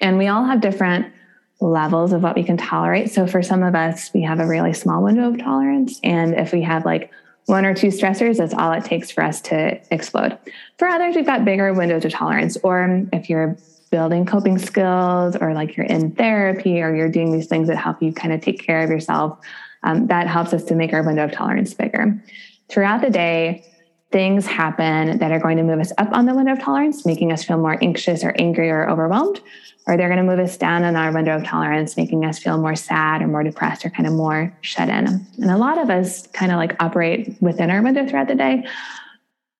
And 0.00 0.18
we 0.18 0.26
all 0.26 0.44
have 0.44 0.60
different 0.60 1.12
levels 1.60 2.12
of 2.12 2.20
what 2.20 2.34
we 2.34 2.42
can 2.42 2.56
tolerate. 2.56 3.12
So 3.12 3.28
for 3.28 3.42
some 3.44 3.62
of 3.62 3.76
us, 3.76 4.12
we 4.12 4.22
have 4.22 4.40
a 4.40 4.46
really 4.46 4.72
small 4.72 5.04
window 5.04 5.28
of 5.28 5.38
tolerance. 5.38 6.00
And 6.02 6.34
if 6.34 6.52
we 6.52 6.62
have 6.62 6.84
like 6.84 7.12
one 7.48 7.64
or 7.64 7.74
two 7.74 7.86
stressors, 7.86 8.36
that's 8.36 8.52
all 8.52 8.72
it 8.72 8.84
takes 8.84 9.10
for 9.10 9.24
us 9.24 9.40
to 9.40 9.80
explode. 9.90 10.36
For 10.76 10.86
others, 10.86 11.16
we've 11.16 11.24
got 11.24 11.46
bigger 11.46 11.72
windows 11.72 12.04
of 12.04 12.12
tolerance. 12.12 12.58
Or 12.62 13.06
if 13.10 13.30
you're 13.30 13.56
building 13.90 14.26
coping 14.26 14.58
skills, 14.58 15.34
or 15.34 15.54
like 15.54 15.74
you're 15.74 15.86
in 15.86 16.10
therapy, 16.12 16.82
or 16.82 16.94
you're 16.94 17.08
doing 17.08 17.32
these 17.32 17.46
things 17.46 17.68
that 17.68 17.76
help 17.76 18.02
you 18.02 18.12
kind 18.12 18.34
of 18.34 18.42
take 18.42 18.64
care 18.64 18.82
of 18.82 18.90
yourself, 18.90 19.38
um, 19.82 20.08
that 20.08 20.26
helps 20.26 20.52
us 20.52 20.62
to 20.64 20.74
make 20.74 20.92
our 20.92 21.02
window 21.02 21.24
of 21.24 21.32
tolerance 21.32 21.72
bigger. 21.72 22.22
Throughout 22.68 23.00
the 23.00 23.08
day, 23.08 23.64
things 24.10 24.46
happen 24.46 25.18
that 25.18 25.32
are 25.32 25.38
going 25.38 25.58
to 25.58 25.62
move 25.62 25.80
us 25.80 25.92
up 25.98 26.12
on 26.12 26.26
the 26.26 26.34
window 26.34 26.52
of 26.52 26.60
tolerance, 26.60 27.04
making 27.04 27.32
us 27.32 27.44
feel 27.44 27.58
more 27.58 27.76
anxious 27.82 28.24
or 28.24 28.34
angry 28.38 28.70
or 28.70 28.88
overwhelmed 28.88 29.40
or 29.88 29.96
they're 29.96 30.08
going 30.08 30.18
to 30.18 30.22
move 30.22 30.38
us 30.38 30.58
down 30.58 30.84
on 30.84 30.94
our 30.96 31.10
window 31.10 31.34
of 31.34 31.44
tolerance, 31.44 31.96
making 31.96 32.22
us 32.22 32.38
feel 32.38 32.58
more 32.58 32.76
sad 32.76 33.22
or 33.22 33.26
more 33.26 33.42
depressed 33.42 33.86
or 33.86 33.90
kind 33.90 34.06
of 34.06 34.12
more 34.12 34.54
shut 34.60 34.90
in. 34.90 35.26
And 35.38 35.50
a 35.50 35.56
lot 35.56 35.78
of 35.78 35.88
us 35.88 36.26
kind 36.28 36.52
of 36.52 36.58
like 36.58 36.76
operate 36.78 37.40
within 37.40 37.70
our 37.70 37.82
window 37.82 38.06
throughout 38.06 38.28
the 38.28 38.34
day, 38.34 38.66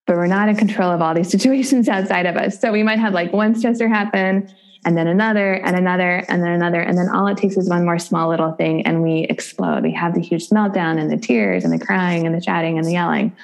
but 0.07 0.17
we're 0.17 0.27
not 0.27 0.51
in 0.51 0.57
control 0.57 0.91
of 0.91 1.01
all 1.01 1.15
these 1.15 1.31
situations 1.37 1.89
outside 1.89 2.27
of 2.27 2.37
us. 2.37 2.61
So 2.61 2.71
we 2.71 2.83
might 2.83 2.99
have 2.99 3.15
like 3.15 3.33
one 3.33 3.55
stressor 3.55 3.89
happen 3.89 4.53
and 4.85 4.99
then 4.99 5.09
another 5.09 5.55
and 5.55 5.75
another 5.75 6.23
and 6.29 6.43
then 6.43 6.53
another. 6.53 6.81
And 6.81 6.99
then 6.99 7.09
all 7.09 7.27
it 7.27 7.39
takes 7.39 7.57
is 7.57 7.69
one 7.69 7.87
more 7.87 7.99
small 7.99 8.29
little 8.29 8.53
thing 8.53 8.87
and 8.87 9.03
we 9.03 9.21
explode. 9.31 9.83
We 9.83 9.93
have 9.93 10.15
the 10.15 10.21
huge 10.21 10.51
meltdown 10.51 11.01
and 11.01 11.11
the 11.11 11.17
tears 11.17 11.65
and 11.65 11.73
the 11.73 11.85
crying 11.85 12.27
and 12.27 12.35
the 12.35 12.41
chatting 12.41 12.77
and 12.77 12.87
the 12.87 12.93
yelling. 12.93 13.35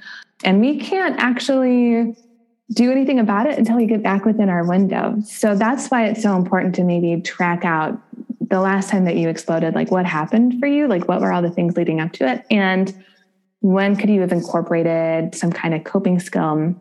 And 0.44 0.60
we 0.60 0.78
can't 0.78 1.18
actually 1.18 2.16
do 2.72 2.90
anything 2.90 3.18
about 3.18 3.46
it 3.46 3.58
until 3.58 3.76
we 3.76 3.86
get 3.86 4.02
back 4.02 4.24
within 4.24 4.48
our 4.48 4.66
window. 4.66 5.16
So 5.24 5.54
that's 5.54 5.88
why 5.88 6.06
it's 6.06 6.22
so 6.22 6.36
important 6.36 6.74
to 6.76 6.84
maybe 6.84 7.20
track 7.20 7.64
out 7.64 8.00
the 8.48 8.60
last 8.60 8.90
time 8.90 9.04
that 9.04 9.16
you 9.16 9.28
exploded, 9.28 9.74
like 9.74 9.90
what 9.90 10.06
happened 10.06 10.60
for 10.60 10.66
you, 10.66 10.86
like 10.86 11.08
what 11.08 11.20
were 11.20 11.32
all 11.32 11.42
the 11.42 11.50
things 11.50 11.76
leading 11.76 12.00
up 12.00 12.12
to 12.12 12.30
it, 12.30 12.44
and 12.50 12.94
when 13.60 13.96
could 13.96 14.10
you 14.10 14.20
have 14.20 14.32
incorporated 14.32 15.34
some 15.34 15.50
kind 15.50 15.72
of 15.72 15.84
coping 15.84 16.20
skill 16.20 16.74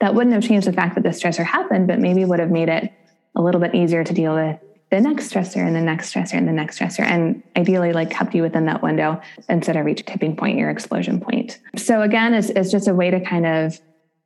that 0.00 0.14
wouldn't 0.14 0.34
have 0.34 0.42
changed 0.42 0.66
the 0.66 0.72
fact 0.72 0.94
that 0.94 1.02
the 1.02 1.10
stressor 1.10 1.44
happened, 1.44 1.86
but 1.86 1.98
maybe 1.98 2.24
would 2.24 2.38
have 2.38 2.50
made 2.50 2.70
it 2.70 2.90
a 3.36 3.42
little 3.42 3.60
bit 3.60 3.74
easier 3.74 4.02
to 4.02 4.14
deal 4.14 4.34
with 4.34 4.58
the 4.94 5.00
next 5.00 5.32
stressor 5.32 5.66
and 5.66 5.74
the 5.74 5.80
next 5.80 6.14
stressor 6.14 6.34
and 6.34 6.46
the 6.46 6.52
next 6.52 6.78
stressor 6.78 7.00
and 7.00 7.42
ideally 7.56 7.92
like 7.92 8.10
kept 8.10 8.32
you 8.32 8.42
within 8.42 8.66
that 8.66 8.80
window 8.80 9.20
instead 9.48 9.76
of 9.76 9.84
reach 9.84 10.04
tipping 10.06 10.36
point 10.36 10.56
your 10.56 10.70
explosion 10.70 11.20
point. 11.20 11.58
So 11.76 12.02
again 12.02 12.32
it's, 12.32 12.50
it's 12.50 12.70
just 12.70 12.86
a 12.86 12.94
way 12.94 13.10
to 13.10 13.20
kind 13.20 13.44
of 13.44 13.80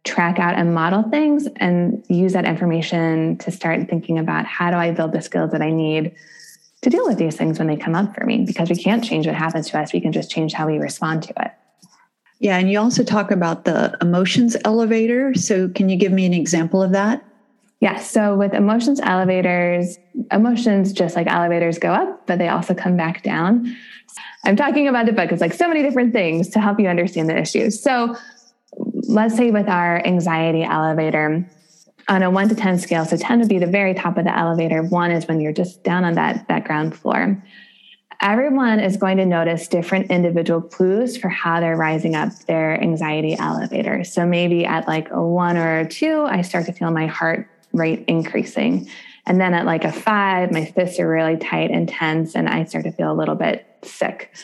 track 0.04 0.38
out 0.38 0.56
and 0.56 0.74
model 0.74 1.04
things 1.04 1.48
and 1.56 2.04
use 2.10 2.34
that 2.34 2.44
information 2.44 3.38
to 3.38 3.50
start 3.50 3.88
thinking 3.88 4.18
about 4.18 4.44
how 4.44 4.70
do 4.70 4.76
I 4.76 4.90
build 4.90 5.12
the 5.12 5.22
skills 5.22 5.52
that 5.52 5.62
I 5.62 5.70
need 5.70 6.14
to 6.82 6.90
deal 6.90 7.06
with 7.06 7.16
these 7.16 7.34
things 7.34 7.58
when 7.58 7.66
they 7.66 7.76
come 7.76 7.94
up 7.94 8.14
for 8.14 8.26
me 8.26 8.44
because 8.44 8.68
we 8.68 8.76
can't 8.76 9.02
change 9.02 9.26
what 9.26 9.36
happens 9.36 9.70
to 9.70 9.78
us. 9.78 9.94
We 9.94 10.02
can 10.02 10.12
just 10.12 10.30
change 10.30 10.52
how 10.52 10.66
we 10.66 10.76
respond 10.76 11.22
to 11.22 11.32
it. 11.40 11.52
Yeah 12.40 12.58
and 12.58 12.70
you 12.70 12.78
also 12.78 13.02
talk 13.02 13.30
about 13.30 13.64
the 13.64 13.96
emotions 14.02 14.54
elevator. 14.66 15.32
So 15.32 15.70
can 15.70 15.88
you 15.88 15.96
give 15.96 16.12
me 16.12 16.26
an 16.26 16.34
example 16.34 16.82
of 16.82 16.92
that 16.92 17.24
yes 17.80 18.10
so 18.10 18.36
with 18.36 18.54
emotions 18.54 19.00
elevators 19.00 19.98
emotions 20.30 20.92
just 20.92 21.16
like 21.16 21.26
elevators 21.26 21.78
go 21.78 21.92
up 21.92 22.26
but 22.26 22.38
they 22.38 22.48
also 22.48 22.74
come 22.74 22.96
back 22.96 23.22
down 23.22 23.76
i'm 24.44 24.56
talking 24.56 24.88
about 24.88 25.06
the 25.06 25.12
book 25.12 25.30
it's 25.30 25.40
like 25.40 25.54
so 25.54 25.68
many 25.68 25.82
different 25.82 26.12
things 26.12 26.48
to 26.48 26.60
help 26.60 26.78
you 26.80 26.88
understand 26.88 27.28
the 27.28 27.38
issues 27.38 27.82
so 27.82 28.16
let's 29.08 29.36
say 29.36 29.50
with 29.50 29.68
our 29.68 30.04
anxiety 30.06 30.62
elevator, 30.62 31.48
on 32.08 32.22
a 32.22 32.30
one 32.30 32.48
to 32.48 32.54
10 32.54 32.78
scale, 32.78 33.04
so 33.04 33.16
10 33.16 33.40
would 33.40 33.48
be 33.48 33.58
the 33.58 33.66
very 33.66 33.92
top 33.92 34.16
of 34.16 34.24
the 34.24 34.36
elevator. 34.36 34.82
One 34.82 35.10
is 35.10 35.26
when 35.26 35.40
you're 35.40 35.52
just 35.52 35.82
down 35.84 36.04
on 36.04 36.14
that, 36.14 36.48
that 36.48 36.64
ground 36.64 36.96
floor. 36.96 37.42
Everyone 38.20 38.80
is 38.80 38.96
going 38.96 39.18
to 39.18 39.26
notice 39.26 39.68
different 39.68 40.10
individual 40.10 40.60
clues 40.60 41.16
for 41.16 41.28
how 41.28 41.60
they're 41.60 41.76
rising 41.76 42.14
up 42.14 42.32
their 42.46 42.80
anxiety 42.82 43.36
elevator. 43.36 44.04
So 44.04 44.26
maybe 44.26 44.64
at 44.64 44.88
like 44.88 45.10
a 45.10 45.22
one 45.22 45.56
or 45.56 45.80
a 45.80 45.88
two, 45.88 46.22
I 46.22 46.42
start 46.42 46.66
to 46.66 46.72
feel 46.72 46.90
my 46.90 47.06
heart 47.06 47.48
rate 47.72 48.04
increasing. 48.08 48.88
And 49.26 49.40
then 49.40 49.54
at 49.54 49.66
like 49.66 49.84
a 49.84 49.92
five, 49.92 50.52
my 50.52 50.64
fists 50.64 50.98
are 50.98 51.08
really 51.08 51.36
tight 51.36 51.70
and 51.70 51.88
tense, 51.88 52.34
and 52.34 52.48
I 52.48 52.64
start 52.64 52.84
to 52.84 52.92
feel 52.92 53.12
a 53.12 53.14
little 53.14 53.34
bit 53.34 53.66
sick. 53.82 54.34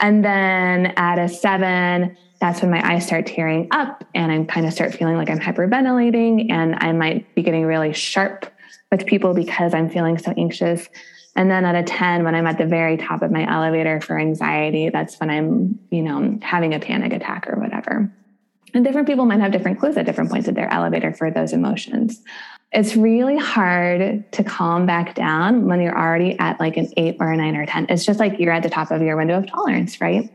And 0.00 0.24
then 0.24 0.92
at 0.96 1.18
a 1.18 1.28
seven, 1.28 2.16
that's 2.40 2.60
when 2.60 2.70
my 2.70 2.86
eyes 2.86 3.06
start 3.06 3.26
tearing 3.26 3.68
up 3.70 4.04
and 4.14 4.30
I 4.30 4.44
kind 4.44 4.66
of 4.66 4.72
start 4.72 4.92
feeling 4.92 5.16
like 5.16 5.30
I'm 5.30 5.38
hyperventilating 5.38 6.50
and 6.50 6.76
I 6.78 6.92
might 6.92 7.34
be 7.34 7.42
getting 7.42 7.64
really 7.64 7.94
sharp 7.94 8.52
with 8.90 9.06
people 9.06 9.32
because 9.32 9.72
I'm 9.72 9.88
feeling 9.88 10.18
so 10.18 10.34
anxious. 10.36 10.88
And 11.36 11.50
then 11.50 11.64
at 11.64 11.74
a 11.74 11.82
10, 11.82 12.22
when 12.22 12.34
I'm 12.34 12.46
at 12.46 12.58
the 12.58 12.66
very 12.66 12.96
top 12.96 13.22
of 13.22 13.30
my 13.30 13.50
elevator 13.50 14.00
for 14.00 14.18
anxiety, 14.18 14.90
that's 14.90 15.18
when 15.18 15.30
I'm, 15.30 15.78
you 15.90 16.02
know, 16.02 16.38
having 16.42 16.74
a 16.74 16.80
panic 16.80 17.12
attack 17.12 17.48
or 17.48 17.58
whatever. 17.58 18.12
And 18.74 18.84
different 18.84 19.06
people 19.06 19.24
might 19.24 19.40
have 19.40 19.52
different 19.52 19.80
clues 19.80 19.96
at 19.96 20.04
different 20.04 20.30
points 20.30 20.48
of 20.48 20.54
their 20.54 20.70
elevator 20.72 21.12
for 21.12 21.30
those 21.30 21.52
emotions. 21.52 22.22
It's 22.74 22.96
really 22.96 23.38
hard 23.38 24.30
to 24.32 24.44
calm 24.44 24.84
back 24.84 25.14
down 25.14 25.66
when 25.66 25.80
you're 25.80 25.96
already 25.96 26.36
at 26.40 26.58
like 26.58 26.76
an 26.76 26.92
eight 26.96 27.16
or 27.20 27.30
a 27.30 27.36
nine 27.36 27.56
or 27.56 27.62
a 27.62 27.66
10. 27.66 27.86
It's 27.88 28.04
just 28.04 28.18
like 28.18 28.40
you're 28.40 28.52
at 28.52 28.64
the 28.64 28.68
top 28.68 28.90
of 28.90 29.00
your 29.00 29.16
window 29.16 29.38
of 29.38 29.46
tolerance, 29.46 30.00
right? 30.00 30.28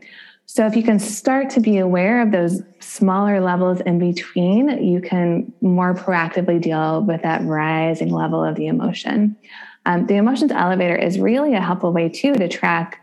So 0.46 0.66
if 0.66 0.74
you 0.74 0.82
can 0.82 0.98
start 0.98 1.50
to 1.50 1.60
be 1.60 1.78
aware 1.78 2.22
of 2.22 2.32
those 2.32 2.62
smaller 2.80 3.40
levels 3.40 3.80
in 3.82 3.98
between, 3.98 4.82
you 4.82 5.00
can 5.02 5.52
more 5.60 5.94
proactively 5.94 6.60
deal 6.60 7.04
with 7.04 7.22
that 7.22 7.42
rising 7.44 8.10
level 8.10 8.42
of 8.42 8.56
the 8.56 8.66
emotion. 8.66 9.36
Um, 9.84 10.06
the 10.06 10.16
emotions 10.16 10.50
elevator 10.50 10.96
is 10.96 11.20
really 11.20 11.54
a 11.54 11.60
helpful 11.60 11.92
way 11.92 12.08
too 12.08 12.34
to 12.34 12.48
track 12.48 13.00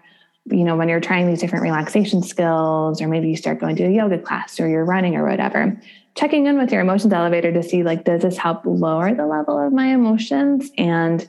you 0.50 0.64
know 0.64 0.76
when 0.76 0.88
you're 0.88 1.00
trying 1.00 1.28
these 1.28 1.42
different 1.42 1.64
relaxation 1.64 2.24
skills 2.24 3.02
or 3.02 3.08
maybe 3.08 3.30
you 3.30 3.36
start 3.36 3.60
going 3.60 3.76
to 3.76 3.84
a 3.84 3.90
yoga 3.90 4.18
class 4.18 4.60
or 4.60 4.68
you're 4.68 4.86
running 4.86 5.16
or 5.16 5.28
whatever 5.28 5.80
checking 6.18 6.48
in 6.48 6.58
with 6.58 6.72
your 6.72 6.82
emotions 6.82 7.14
elevator 7.14 7.52
to 7.54 7.62
see 7.62 7.84
like 7.84 8.04
does 8.04 8.24
this 8.24 8.38
help 8.38 8.62
lower 8.66 9.14
the 9.14 9.26
level 9.26 9.60
of 9.60 9.72
my 9.72 9.88
emotions 9.88 10.72
and 10.78 11.28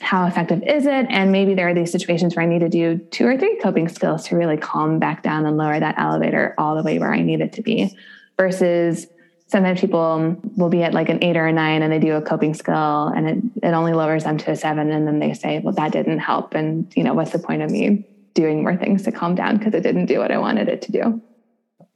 how 0.00 0.26
effective 0.26 0.62
is 0.64 0.86
it? 0.86 1.06
And 1.08 1.30
maybe 1.30 1.54
there 1.54 1.68
are 1.68 1.74
these 1.74 1.92
situations 1.92 2.34
where 2.34 2.44
I 2.44 2.48
need 2.48 2.58
to 2.58 2.68
do 2.68 2.98
two 3.10 3.26
or 3.26 3.38
three 3.38 3.56
coping 3.62 3.88
skills 3.88 4.26
to 4.28 4.36
really 4.36 4.56
calm 4.56 4.98
back 4.98 5.22
down 5.22 5.46
and 5.46 5.56
lower 5.56 5.78
that 5.78 5.94
elevator 5.98 6.54
all 6.58 6.76
the 6.76 6.82
way 6.82 6.98
where 6.98 7.14
I 7.14 7.22
need 7.22 7.40
it 7.40 7.52
to 7.54 7.62
be. 7.62 7.96
Versus 8.36 9.06
sometimes 9.46 9.80
people 9.80 10.36
will 10.56 10.68
be 10.68 10.82
at 10.82 10.92
like 10.92 11.08
an 11.08 11.22
eight 11.22 11.36
or 11.36 11.46
a 11.46 11.52
nine 11.52 11.82
and 11.82 11.92
they 11.92 12.00
do 12.00 12.16
a 12.16 12.22
coping 12.22 12.54
skill 12.54 13.12
and 13.14 13.28
it, 13.28 13.66
it 13.68 13.72
only 13.72 13.92
lowers 13.92 14.24
them 14.24 14.36
to 14.38 14.50
a 14.50 14.56
seven. 14.56 14.90
And 14.90 15.06
then 15.06 15.20
they 15.20 15.32
say, 15.32 15.60
well, 15.60 15.74
that 15.74 15.92
didn't 15.92 16.18
help. 16.18 16.54
And, 16.54 16.92
you 16.96 17.04
know, 17.04 17.14
what's 17.14 17.30
the 17.30 17.38
point 17.38 17.62
of 17.62 17.70
me 17.70 18.04
doing 18.34 18.62
more 18.62 18.76
things 18.76 19.04
to 19.04 19.12
calm 19.12 19.36
down 19.36 19.58
because 19.58 19.74
it 19.74 19.82
didn't 19.82 20.06
do 20.06 20.18
what 20.18 20.32
I 20.32 20.38
wanted 20.38 20.68
it 20.68 20.82
to 20.82 20.92
do? 20.92 21.22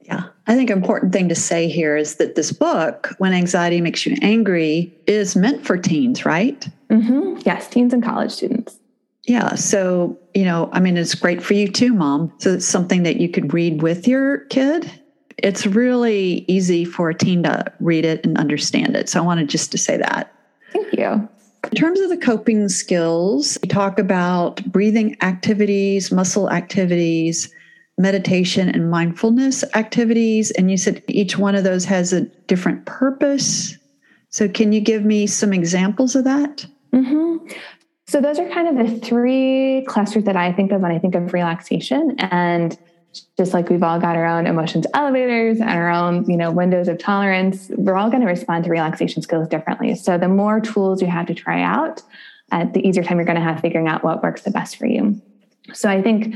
Yeah, 0.01 0.29
I 0.49 0.55
think 0.55 0.71
important 0.71 1.13
thing 1.13 1.29
to 1.29 1.35
say 1.35 1.69
here 1.69 1.95
is 1.95 2.15
that 2.15 2.33
this 2.33 2.51
book, 2.51 3.13
When 3.19 3.33
Anxiety 3.33 3.81
Makes 3.81 4.07
You 4.07 4.17
Angry, 4.23 4.91
is 5.05 5.35
meant 5.35 5.63
for 5.63 5.77
teens, 5.77 6.25
right? 6.25 6.67
Mm-hmm. 6.89 7.41
Yes, 7.45 7.69
teens 7.69 7.93
and 7.93 8.03
college 8.03 8.31
students. 8.31 8.79
Yeah. 9.25 9.53
So, 9.53 10.17
you 10.33 10.45
know, 10.45 10.69
I 10.73 10.79
mean, 10.79 10.97
it's 10.97 11.13
great 11.13 11.43
for 11.43 11.53
you 11.53 11.71
too, 11.71 11.93
mom. 11.93 12.33
So 12.39 12.53
it's 12.53 12.65
something 12.65 13.03
that 13.03 13.17
you 13.17 13.29
could 13.29 13.53
read 13.53 13.83
with 13.83 14.07
your 14.07 14.39
kid. 14.45 14.91
It's 15.37 15.67
really 15.67 16.45
easy 16.47 16.83
for 16.83 17.11
a 17.11 17.15
teen 17.15 17.43
to 17.43 17.71
read 17.79 18.03
it 18.03 18.25
and 18.25 18.35
understand 18.39 18.95
it. 18.95 19.07
So 19.07 19.19
I 19.19 19.23
wanted 19.23 19.49
just 19.49 19.71
to 19.73 19.77
say 19.77 19.97
that. 19.97 20.33
Thank 20.73 20.93
you. 20.93 21.29
In 21.65 21.75
terms 21.75 21.99
of 21.99 22.09
the 22.09 22.17
coping 22.17 22.69
skills, 22.69 23.59
we 23.61 23.67
talk 23.67 23.99
about 23.99 24.65
breathing 24.65 25.15
activities, 25.21 26.11
muscle 26.11 26.49
activities, 26.49 27.53
meditation, 27.99 28.69
and 28.69 28.89
mindfulness 28.89 29.63
activities. 29.75 30.49
And 30.51 30.71
you 30.71 30.77
said 30.77 31.03
each 31.07 31.37
one 31.37 31.53
of 31.53 31.63
those 31.63 31.85
has 31.85 32.13
a 32.13 32.21
different 32.47 32.85
purpose. 32.85 33.77
So, 34.29 34.47
can 34.47 34.71
you 34.71 34.81
give 34.81 35.05
me 35.05 35.27
some 35.27 35.53
examples 35.53 36.15
of 36.15 36.23
that? 36.23 36.65
Mm-hmm. 36.93 37.47
So, 38.07 38.21
those 38.21 38.39
are 38.39 38.49
kind 38.49 38.79
of 38.79 38.87
the 38.87 39.05
three 39.05 39.85
clusters 39.87 40.23
that 40.23 40.35
I 40.35 40.53
think 40.53 40.71
of 40.71 40.81
when 40.81 40.91
I 40.91 40.97
think 40.97 41.13
of 41.13 41.33
relaxation. 41.33 42.15
And 42.17 42.77
just 43.37 43.53
like 43.53 43.69
we've 43.69 43.83
all 43.83 43.99
got 43.99 44.15
our 44.15 44.25
own 44.25 44.45
emotions 44.45 44.85
elevators 44.93 45.59
and 45.59 45.69
our 45.69 45.89
own 45.89 46.29
you 46.29 46.37
know 46.37 46.51
windows 46.51 46.87
of 46.87 46.97
tolerance 46.99 47.71
we're 47.75 47.95
all 47.95 48.09
going 48.09 48.21
to 48.21 48.27
respond 48.27 48.63
to 48.63 48.69
relaxation 48.69 49.21
skills 49.21 49.47
differently 49.47 49.95
so 49.95 50.15
the 50.17 50.27
more 50.27 50.59
tools 50.59 51.01
you 51.01 51.07
have 51.07 51.25
to 51.25 51.33
try 51.33 51.61
out 51.61 52.03
uh, 52.51 52.65
the 52.65 52.87
easier 52.87 53.03
time 53.03 53.17
you're 53.17 53.25
going 53.25 53.35
to 53.35 53.41
have 53.41 53.59
figuring 53.61 53.87
out 53.87 54.03
what 54.03 54.21
works 54.21 54.43
the 54.43 54.51
best 54.51 54.77
for 54.77 54.85
you 54.85 55.19
so 55.73 55.89
i 55.89 56.01
think 56.01 56.35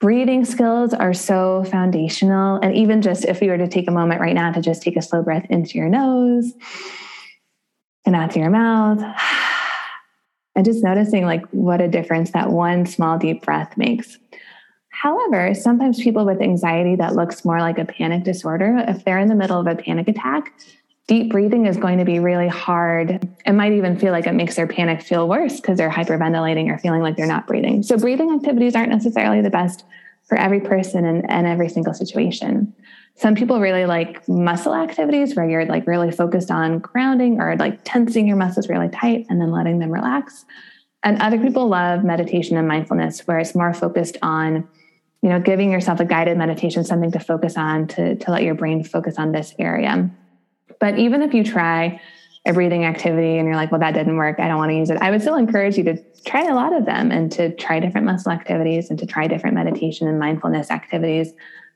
breathing 0.00 0.44
skills 0.44 0.94
are 0.94 1.12
so 1.12 1.64
foundational. 1.64 2.56
And 2.56 2.74
even 2.74 3.02
just 3.02 3.24
if 3.26 3.40
you 3.42 3.50
were 3.50 3.58
to 3.58 3.68
take 3.68 3.86
a 3.86 3.92
moment 3.92 4.20
right 4.20 4.34
now 4.34 4.50
to 4.50 4.60
just 4.60 4.82
take 4.82 4.96
a 4.96 5.02
slow 5.02 5.22
breath 5.22 5.46
into 5.50 5.78
your 5.78 5.88
nose 5.88 6.52
and 8.06 8.16
out 8.16 8.32
through 8.32 8.42
your 8.42 8.50
mouth 8.50 9.02
and 10.56 10.64
just 10.64 10.82
noticing 10.82 11.26
like 11.26 11.46
what 11.50 11.80
a 11.80 11.88
difference 11.88 12.30
that 12.30 12.50
one 12.50 12.86
small 12.86 13.18
deep 13.18 13.44
breath 13.44 13.76
makes. 13.76 14.18
However, 14.88 15.54
sometimes 15.54 16.02
people 16.02 16.26
with 16.26 16.42
anxiety 16.42 16.96
that 16.96 17.14
looks 17.14 17.44
more 17.44 17.60
like 17.60 17.78
a 17.78 17.84
panic 17.84 18.24
disorder, 18.24 18.84
if 18.88 19.04
they're 19.04 19.18
in 19.18 19.28
the 19.28 19.34
middle 19.34 19.60
of 19.60 19.66
a 19.66 19.76
panic 19.76 20.08
attack, 20.08 20.52
deep 21.10 21.28
breathing 21.28 21.66
is 21.66 21.76
going 21.76 21.98
to 21.98 22.04
be 22.04 22.20
really 22.20 22.46
hard. 22.46 23.28
It 23.44 23.52
might 23.52 23.72
even 23.72 23.98
feel 23.98 24.12
like 24.12 24.28
it 24.28 24.32
makes 24.32 24.54
their 24.54 24.68
panic 24.68 25.02
feel 25.02 25.28
worse 25.28 25.60
because 25.60 25.76
they're 25.76 25.90
hyperventilating 25.90 26.72
or 26.72 26.78
feeling 26.78 27.02
like 27.02 27.16
they're 27.16 27.26
not 27.26 27.48
breathing. 27.48 27.82
So, 27.82 27.98
breathing 27.98 28.32
activities 28.32 28.76
aren't 28.76 28.90
necessarily 28.90 29.42
the 29.42 29.50
best 29.50 29.84
for 30.28 30.38
every 30.38 30.60
person 30.60 31.04
and, 31.04 31.28
and 31.28 31.48
every 31.48 31.68
single 31.68 31.94
situation. 31.94 32.72
Some 33.16 33.34
people 33.34 33.58
really 33.58 33.86
like 33.86 34.26
muscle 34.28 34.72
activities 34.72 35.34
where 35.34 35.50
you're 35.50 35.66
like 35.66 35.84
really 35.88 36.12
focused 36.12 36.52
on 36.52 36.78
grounding 36.78 37.40
or 37.40 37.56
like 37.56 37.80
tensing 37.82 38.28
your 38.28 38.36
muscles 38.36 38.68
really 38.68 38.88
tight 38.88 39.26
and 39.28 39.40
then 39.40 39.50
letting 39.50 39.80
them 39.80 39.90
relax. 39.90 40.44
And 41.02 41.20
other 41.20 41.40
people 41.40 41.66
love 41.66 42.04
meditation 42.04 42.56
and 42.56 42.68
mindfulness 42.68 43.26
where 43.26 43.40
it's 43.40 43.56
more 43.56 43.74
focused 43.74 44.16
on 44.22 44.68
you 45.22 45.28
know 45.28 45.40
giving 45.40 45.72
yourself 45.72 45.98
a 45.98 46.04
guided 46.04 46.38
meditation 46.38 46.84
something 46.84 47.10
to 47.10 47.18
focus 47.18 47.56
on 47.56 47.88
to, 47.88 48.14
to 48.14 48.30
let 48.30 48.44
your 48.44 48.54
brain 48.54 48.84
focus 48.84 49.16
on 49.18 49.32
this 49.32 49.56
area 49.58 50.08
but 50.80 50.98
even 50.98 51.22
if 51.22 51.32
you 51.32 51.44
try 51.44 52.00
a 52.46 52.52
breathing 52.52 52.84
activity 52.84 53.38
and 53.38 53.46
you're 53.46 53.56
like 53.56 53.70
well 53.70 53.80
that 53.80 53.92
didn't 53.92 54.16
work 54.16 54.40
i 54.40 54.48
don't 54.48 54.56
want 54.56 54.70
to 54.70 54.76
use 54.76 54.90
it 54.90 54.98
i 55.00 55.10
would 55.10 55.20
still 55.20 55.36
encourage 55.36 55.76
you 55.76 55.84
to 55.84 55.96
try 56.24 56.44
a 56.46 56.54
lot 56.54 56.72
of 56.72 56.86
them 56.86 57.12
and 57.12 57.30
to 57.30 57.54
try 57.56 57.78
different 57.78 58.06
muscle 58.06 58.32
activities 58.32 58.90
and 58.90 58.98
to 58.98 59.06
try 59.06 59.26
different 59.26 59.54
meditation 59.54 60.08
and 60.08 60.18
mindfulness 60.18 60.70
activities 60.70 61.32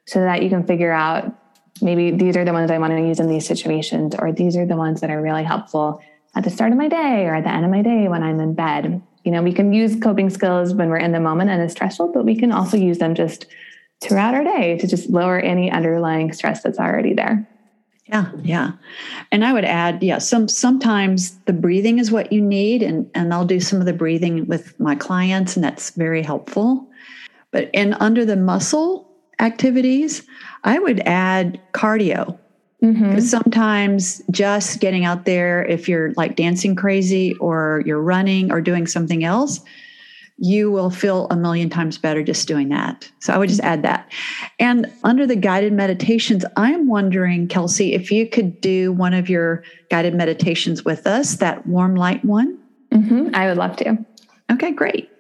so 0.07 0.21
that 0.21 0.43
you 0.43 0.49
can 0.49 0.67
figure 0.67 0.93
out 0.93 1.33
maybe 1.81 2.11
these 2.11 2.37
are 2.37 2.45
the 2.45 2.53
ones 2.53 2.71
i 2.71 2.79
want 2.79 2.93
to 2.93 3.01
use 3.01 3.21
in 3.21 3.29
these 3.29 3.47
situations 3.47 4.15
or 4.19 4.33
these 4.33 4.57
are 4.57 4.67
the 4.67 4.77
ones 4.77 5.01
that 5.01 5.11
are 5.11 5.21
really 5.21 5.45
helpful 5.45 6.01
at 6.35 6.43
the 6.43 6.51
start 6.51 6.73
of 6.73 6.79
my 6.79 6.89
day 6.89 7.27
or 7.27 7.35
at 7.35 7.45
the 7.45 7.51
end 7.51 7.65
of 7.65 7.71
my 7.71 7.83
day 7.83 8.09
when 8.09 8.23
i'm 8.23 8.41
in 8.41 8.55
bed 8.55 9.03
you 9.25 9.33
know, 9.33 9.43
we 9.43 9.53
can 9.53 9.73
use 9.73 9.97
coping 10.01 10.29
skills 10.29 10.75
when 10.75 10.91
we're 10.91 10.99
in 10.99 11.13
the 11.13 11.21
moment 11.21 11.51
and 11.51 11.63
it's 11.63 11.73
stressful, 11.73 12.13
but 12.13 12.25
we 12.25 12.37
can 12.37 12.53
also 12.53 12.77
use 12.77 12.99
them 12.99 13.15
just 13.15 13.47
throughout 14.03 14.35
our 14.35 14.45
day 14.45 14.77
to 14.79 14.87
just 14.87 15.09
lower 15.09 15.39
any 15.39 15.71
underlying 15.71 16.33
stress 16.33 16.63
that's 16.63 16.79
already 16.79 17.15
there. 17.15 17.49
Yeah, 18.07 18.31
yeah. 18.43 18.73
And 19.33 19.45
I 19.45 19.53
would 19.53 19.65
add, 19.65 20.03
yeah, 20.03 20.19
some 20.19 20.47
sometimes 20.47 21.39
the 21.47 21.55
breathing 21.55 21.99
is 21.99 22.11
what 22.11 22.33
you 22.33 22.43
need 22.43 22.83
and 22.83 23.11
and 23.15 23.33
I'll 23.33 23.47
do 23.47 23.61
some 23.61 23.81
of 23.81 23.87
the 23.87 23.95
breathing 23.95 24.47
with 24.47 24.79
my 24.79 24.95
clients 24.95 25.57
and 25.57 25.65
that's 25.65 25.91
very 25.91 26.23
helpful. 26.23 26.87
But 27.51 27.71
and 27.73 27.97
under 28.01 28.25
the 28.27 28.37
muscle 28.37 29.11
activities, 29.41 30.23
I 30.65 30.79
would 30.79 31.01
add 31.01 31.61
cardio. 31.73 32.39
Mm-hmm. 32.83 33.21
Sometimes 33.21 34.21
just 34.31 34.81
getting 34.81 35.07
out 35.07 35.25
there, 35.25 35.65
if 35.65 35.89
you're 35.89 36.13
like 36.13 36.37
dancing 36.37 36.75
crazy 36.75 37.35
or 37.37 37.83
you're 37.87 38.03
running 38.03 38.53
or 38.53 38.61
doing 38.61 38.87
something 38.87 39.25
else, 39.25 39.61
you 40.37 40.71
will 40.71 40.91
feel 40.91 41.29
a 41.31 41.37
million 41.37 41.71
times 41.71 41.97
better 41.97 42.23
just 42.23 42.49
doing 42.49 42.69
that. 42.69 43.11
So 43.21 43.33
I 43.33 43.39
would 43.39 43.49
just 43.49 43.61
add 43.61 43.83
that. 43.83 44.11
And 44.59 44.93
under 45.05 45.27
the 45.27 45.37
guided 45.37 45.73
meditations, 45.73 46.45
I'm 46.57 46.89
wondering, 46.89 47.47
Kelsey, 47.47 47.95
if 47.95 48.11
you 48.11 48.29
could 48.29 48.61
do 48.61 48.93
one 48.93 49.15
of 49.15 49.29
your 49.29 49.63
guided 49.91 50.15
meditations 50.15 50.85
with 50.85 51.07
us, 51.07 51.37
that 51.37 51.67
warm 51.67 51.95
light 51.95 52.25
one. 52.25 52.59
Mm-hmm. 52.93 53.35
I 53.35 53.47
would 53.47 53.57
love 53.57 53.77
to. 53.77 53.99
Okay, 54.51 54.73
great. 54.73 55.11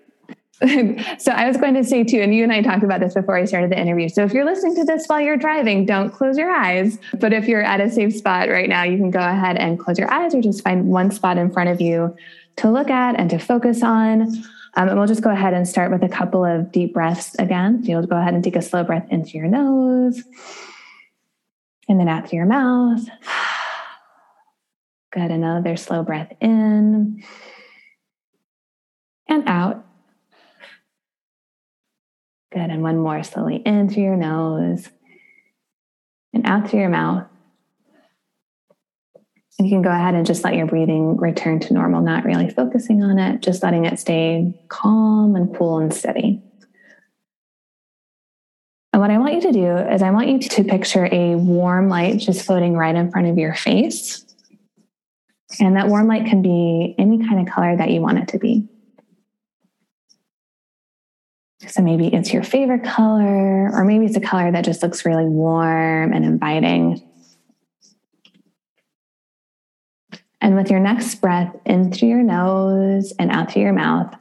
so 1.18 1.32
I 1.32 1.46
was 1.46 1.56
going 1.56 1.74
to 1.74 1.84
say 1.84 2.04
too, 2.04 2.20
and 2.20 2.34
you 2.34 2.42
and 2.42 2.52
I 2.52 2.62
talked 2.62 2.84
about 2.84 3.00
this 3.00 3.14
before 3.14 3.36
I 3.36 3.44
started 3.44 3.70
the 3.70 3.78
interview. 3.78 4.08
So 4.08 4.24
if 4.24 4.32
you're 4.32 4.44
listening 4.44 4.76
to 4.76 4.84
this 4.84 5.06
while 5.06 5.20
you're 5.20 5.36
driving, 5.36 5.84
don't 5.84 6.10
close 6.10 6.38
your 6.38 6.50
eyes. 6.50 6.98
But 7.18 7.32
if 7.32 7.46
you're 7.46 7.62
at 7.62 7.80
a 7.80 7.90
safe 7.90 8.14
spot 8.14 8.48
right 8.48 8.68
now, 8.68 8.84
you 8.84 8.96
can 8.96 9.10
go 9.10 9.20
ahead 9.20 9.56
and 9.56 9.78
close 9.78 9.98
your 9.98 10.10
eyes 10.12 10.34
or 10.34 10.40
just 10.40 10.62
find 10.62 10.86
one 10.88 11.10
spot 11.10 11.38
in 11.38 11.50
front 11.50 11.70
of 11.70 11.80
you 11.80 12.16
to 12.56 12.70
look 12.70 12.88
at 12.88 13.18
and 13.18 13.28
to 13.30 13.38
focus 13.38 13.82
on. 13.82 14.32
Um, 14.76 14.88
and 14.88 14.98
we'll 14.98 15.06
just 15.06 15.22
go 15.22 15.30
ahead 15.30 15.54
and 15.54 15.68
start 15.68 15.90
with 15.90 16.02
a 16.02 16.08
couple 16.08 16.44
of 16.44 16.72
deep 16.72 16.94
breaths 16.94 17.34
again. 17.36 17.82
So 17.82 17.90
you'll 17.90 18.06
go 18.06 18.16
ahead 18.16 18.34
and 18.34 18.42
take 18.42 18.56
a 18.56 18.62
slow 18.62 18.82
breath 18.82 19.06
into 19.10 19.38
your 19.38 19.46
nose 19.46 20.22
and 21.88 22.00
then 22.00 22.08
out 22.08 22.28
through 22.28 22.38
your 22.38 22.46
mouth. 22.46 23.06
Good. 25.12 25.30
Another 25.30 25.76
slow 25.76 26.02
breath 26.02 26.32
in 26.40 27.22
and 29.28 29.48
out. 29.48 29.84
Good. 32.52 32.70
And 32.70 32.82
one 32.82 32.98
more 32.98 33.22
slowly 33.22 33.56
in 33.56 33.88
through 33.88 34.02
your 34.02 34.16
nose 34.16 34.88
and 36.32 36.44
out 36.46 36.68
through 36.68 36.80
your 36.80 36.88
mouth. 36.88 37.26
You 39.60 39.68
can 39.68 39.82
go 39.82 39.90
ahead 39.90 40.14
and 40.14 40.26
just 40.26 40.42
let 40.42 40.54
your 40.54 40.66
breathing 40.66 41.16
return 41.16 41.60
to 41.60 41.72
normal, 41.72 42.02
not 42.02 42.24
really 42.24 42.50
focusing 42.50 43.02
on 43.02 43.18
it, 43.18 43.40
just 43.40 43.62
letting 43.62 43.84
it 43.84 43.98
stay 44.00 44.52
calm 44.68 45.36
and 45.36 45.54
cool 45.56 45.78
and 45.78 45.94
steady. 45.94 46.42
And 48.92 49.00
what 49.00 49.10
I 49.10 49.18
want 49.18 49.34
you 49.34 49.40
to 49.42 49.52
do 49.52 49.76
is, 49.76 50.02
I 50.02 50.10
want 50.10 50.28
you 50.28 50.38
to 50.38 50.64
picture 50.64 51.08
a 51.10 51.36
warm 51.36 51.88
light 51.88 52.18
just 52.18 52.44
floating 52.44 52.76
right 52.76 52.94
in 52.94 53.10
front 53.10 53.28
of 53.28 53.38
your 53.38 53.54
face. 53.54 54.24
And 55.60 55.76
that 55.76 55.88
warm 55.88 56.08
light 56.08 56.26
can 56.26 56.42
be 56.42 56.94
any 56.98 57.26
kind 57.26 57.46
of 57.46 57.52
color 57.52 57.76
that 57.76 57.90
you 57.90 58.00
want 58.00 58.18
it 58.18 58.28
to 58.28 58.38
be. 58.38 58.68
So 61.66 61.80
maybe 61.80 62.08
it's 62.08 62.32
your 62.32 62.42
favorite 62.42 62.84
color, 62.84 63.70
or 63.72 63.84
maybe 63.84 64.04
it's 64.04 64.16
a 64.16 64.20
color 64.20 64.52
that 64.52 64.64
just 64.64 64.82
looks 64.82 65.04
really 65.04 65.26
warm 65.26 66.12
and 66.12 66.24
inviting. 66.24 67.08
And 70.44 70.56
with 70.56 70.70
your 70.70 70.78
next 70.78 71.14
breath 71.22 71.56
in 71.64 71.90
through 71.90 72.08
your 72.08 72.22
nose 72.22 73.14
and 73.18 73.30
out 73.30 73.50
through 73.50 73.62
your 73.62 73.72
mouth, 73.72 74.14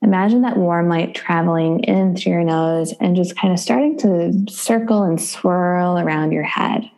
imagine 0.00 0.40
that 0.42 0.56
warm 0.56 0.88
light 0.88 1.14
traveling 1.14 1.80
in 1.80 2.16
through 2.16 2.32
your 2.32 2.42
nose 2.42 2.94
and 3.00 3.14
just 3.14 3.36
kind 3.36 3.52
of 3.52 3.60
starting 3.60 3.98
to 3.98 4.50
circle 4.50 5.02
and 5.02 5.20
swirl 5.20 5.98
around 5.98 6.32
your 6.32 6.42
head. 6.42 6.90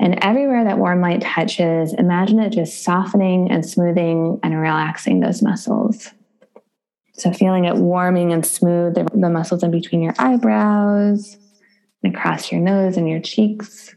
And 0.00 0.18
everywhere 0.20 0.64
that 0.64 0.78
warm 0.78 1.00
light 1.00 1.20
touches, 1.20 1.94
imagine 1.94 2.40
it 2.40 2.50
just 2.50 2.82
softening 2.82 3.52
and 3.52 3.64
smoothing 3.64 4.40
and 4.42 4.60
relaxing 4.60 5.20
those 5.20 5.42
muscles. 5.42 6.10
So 7.12 7.30
feeling 7.30 7.66
it 7.66 7.76
warming 7.76 8.32
and 8.32 8.44
smooth 8.44 8.94
the, 8.94 9.30
muscles 9.30 9.62
in 9.62 9.70
between 9.70 10.02
your 10.02 10.14
eyebrows 10.18 11.36
and 12.02 12.16
across 12.16 12.50
your 12.50 12.60
nose 12.60 12.96
and 12.96 13.08
your 13.08 13.20
cheeks. 13.20 13.94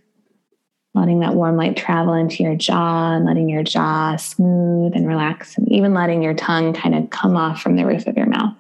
Letting 0.96 1.20
that 1.20 1.36
warm 1.36 1.58
light 1.58 1.76
travel 1.76 2.14
into 2.14 2.42
your 2.42 2.56
jaw 2.56 3.14
and 3.14 3.26
letting 3.26 3.50
your 3.50 3.64
jaw 3.64 4.16
smooth 4.16 4.94
and 4.96 5.08
relax, 5.08 5.58
and 5.58 5.70
even 5.72 5.94
letting 5.94 6.24
your 6.24 6.34
tongue 6.34 6.74
kind 6.74 6.96
of 6.96 7.10
come 7.10 7.36
off 7.36 7.62
from 7.62 7.76
the 7.76 7.86
roof 7.86 8.08
of 8.08 8.16
your 8.16 8.28
mouth. 8.28 8.56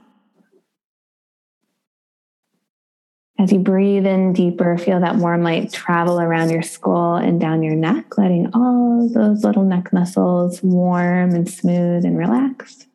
As 3.40 3.52
you 3.52 3.60
breathe 3.60 4.06
in 4.06 4.34
deeper, 4.34 4.78
feel 4.78 5.00
that 5.00 5.16
warm 5.16 5.44
light 5.44 5.72
travel 5.72 6.20
around 6.20 6.50
your 6.50 6.62
skull 6.62 7.16
and 7.16 7.40
down 7.40 7.64
your 7.64 7.76
neck, 7.76 8.18
letting 8.18 8.50
all 8.54 9.10
those 9.14 9.44
little 9.44 9.64
neck 9.64 9.92
muscles 9.94 10.62
warm 10.62 11.34
and 11.34 11.50
smooth 11.50 12.06
and 12.06 12.18
relaxed 12.18 12.88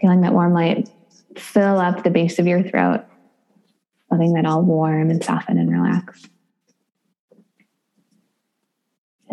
feeling 0.00 0.20
that 0.20 0.32
warm 0.32 0.52
light 0.52 0.88
fill 1.36 1.78
up 1.78 2.02
the 2.02 2.10
base 2.10 2.38
of 2.38 2.46
your 2.46 2.62
throat. 2.62 3.04
letting 4.10 4.34
that 4.34 4.46
all 4.46 4.62
warm 4.62 5.10
and 5.10 5.24
soften 5.24 5.58
and 5.58 5.70
relax. 5.70 6.22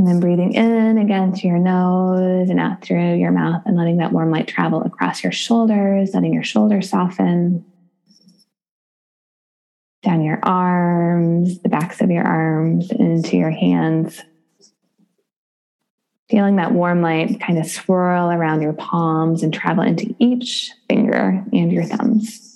And 0.03 0.09
then 0.09 0.19
breathing 0.19 0.51
in 0.51 0.97
again 0.97 1.33
through 1.33 1.51
your 1.51 1.59
nose 1.59 2.49
and 2.49 2.59
out 2.59 2.81
through 2.81 3.15
your 3.15 3.31
mouth 3.31 3.61
and 3.65 3.77
letting 3.77 3.95
that 3.99 4.11
warm 4.11 4.31
light 4.31 4.49
travel 4.49 4.83
across 4.83 5.23
your 5.23 5.31
shoulders, 5.31 6.13
letting 6.13 6.33
your 6.33 6.43
shoulders 6.43 6.89
soften. 6.89 7.63
Down 10.01 10.21
your 10.21 10.41
arms, 10.43 11.59
the 11.59 11.69
backs 11.69 12.01
of 12.01 12.11
your 12.11 12.25
arms, 12.25 12.91
into 12.91 13.37
your 13.37 13.51
hands. 13.51 14.21
Feeling 16.29 16.57
that 16.57 16.73
warm 16.73 17.01
light 17.01 17.39
kind 17.39 17.57
of 17.57 17.65
swirl 17.65 18.29
around 18.29 18.61
your 18.61 18.73
palms 18.73 19.41
and 19.41 19.53
travel 19.53 19.85
into 19.85 20.13
each 20.19 20.69
finger 20.89 21.45
and 21.53 21.71
your 21.71 21.85
thumbs. 21.85 22.52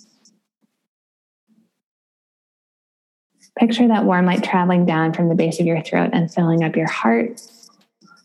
Picture 3.57 3.87
that 3.87 4.05
warm 4.05 4.25
light 4.25 4.43
traveling 4.43 4.85
down 4.85 5.13
from 5.13 5.29
the 5.29 5.35
base 5.35 5.59
of 5.59 5.65
your 5.65 5.81
throat 5.81 6.11
and 6.13 6.31
filling 6.31 6.63
up 6.63 6.75
your 6.75 6.89
heart 6.89 7.41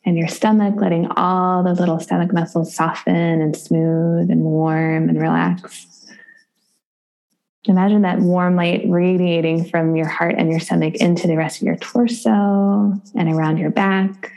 and 0.05 0.19
your 0.19 0.29
stomach, 0.29 0.75
letting 0.77 1.07
all 1.13 1.63
the 1.63 1.73
little 1.73 2.01
stomach 2.01 2.33
muscles 2.33 2.75
soften 2.75 3.41
and 3.41 3.57
smooth 3.57 4.31
and 4.31 4.43
warm 4.43 5.09
and 5.09 5.21
relax. 5.21 6.07
Imagine 7.67 8.03
that 8.03 8.19
warm 8.19 8.57
light 8.57 8.83
radiating 8.87 9.65
from 9.65 9.95
your 9.95 10.09
heart 10.09 10.35
and 10.37 10.51
your 10.51 10.59
stomach 10.59 10.97
into 10.97 11.29
the 11.29 11.37
rest 11.37 11.63
of 11.63 11.67
your 11.67 11.77
torso 11.77 13.01
and 13.15 13.33
around 13.33 13.59
your 13.59 13.71
back, 13.71 14.33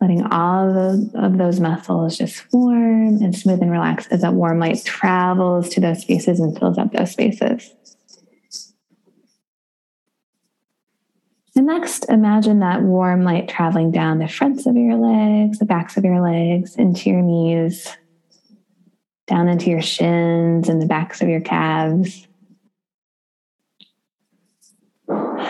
letting 0.00 0.22
all 0.26 0.68
of, 0.68 1.14
of 1.14 1.38
those 1.38 1.60
muscles 1.60 2.18
just 2.18 2.44
warm 2.52 3.22
and 3.22 3.34
smooth 3.34 3.62
and 3.62 3.70
relax 3.72 4.06
as 4.08 4.20
that 4.20 4.34
warm 4.34 4.60
light 4.60 4.84
travels 4.84 5.70
to 5.70 5.80
those 5.80 6.02
spaces 6.02 6.38
and 6.38 6.58
fills 6.58 6.76
up 6.76 6.92
those 6.92 7.10
spaces. 7.10 7.74
And 11.58 11.66
next, 11.66 12.04
imagine 12.08 12.60
that 12.60 12.82
warm 12.82 13.24
light 13.24 13.48
traveling 13.48 13.90
down 13.90 14.20
the 14.20 14.28
fronts 14.28 14.64
of 14.66 14.76
your 14.76 14.94
legs, 14.94 15.58
the 15.58 15.64
backs 15.64 15.96
of 15.96 16.04
your 16.04 16.20
legs, 16.20 16.76
into 16.76 17.10
your 17.10 17.20
knees, 17.20 17.96
down 19.26 19.48
into 19.48 19.68
your 19.68 19.82
shins 19.82 20.68
and 20.68 20.80
the 20.80 20.86
backs 20.86 21.20
of 21.20 21.28
your 21.28 21.40
calves. 21.40 22.28
Feel 25.08 25.40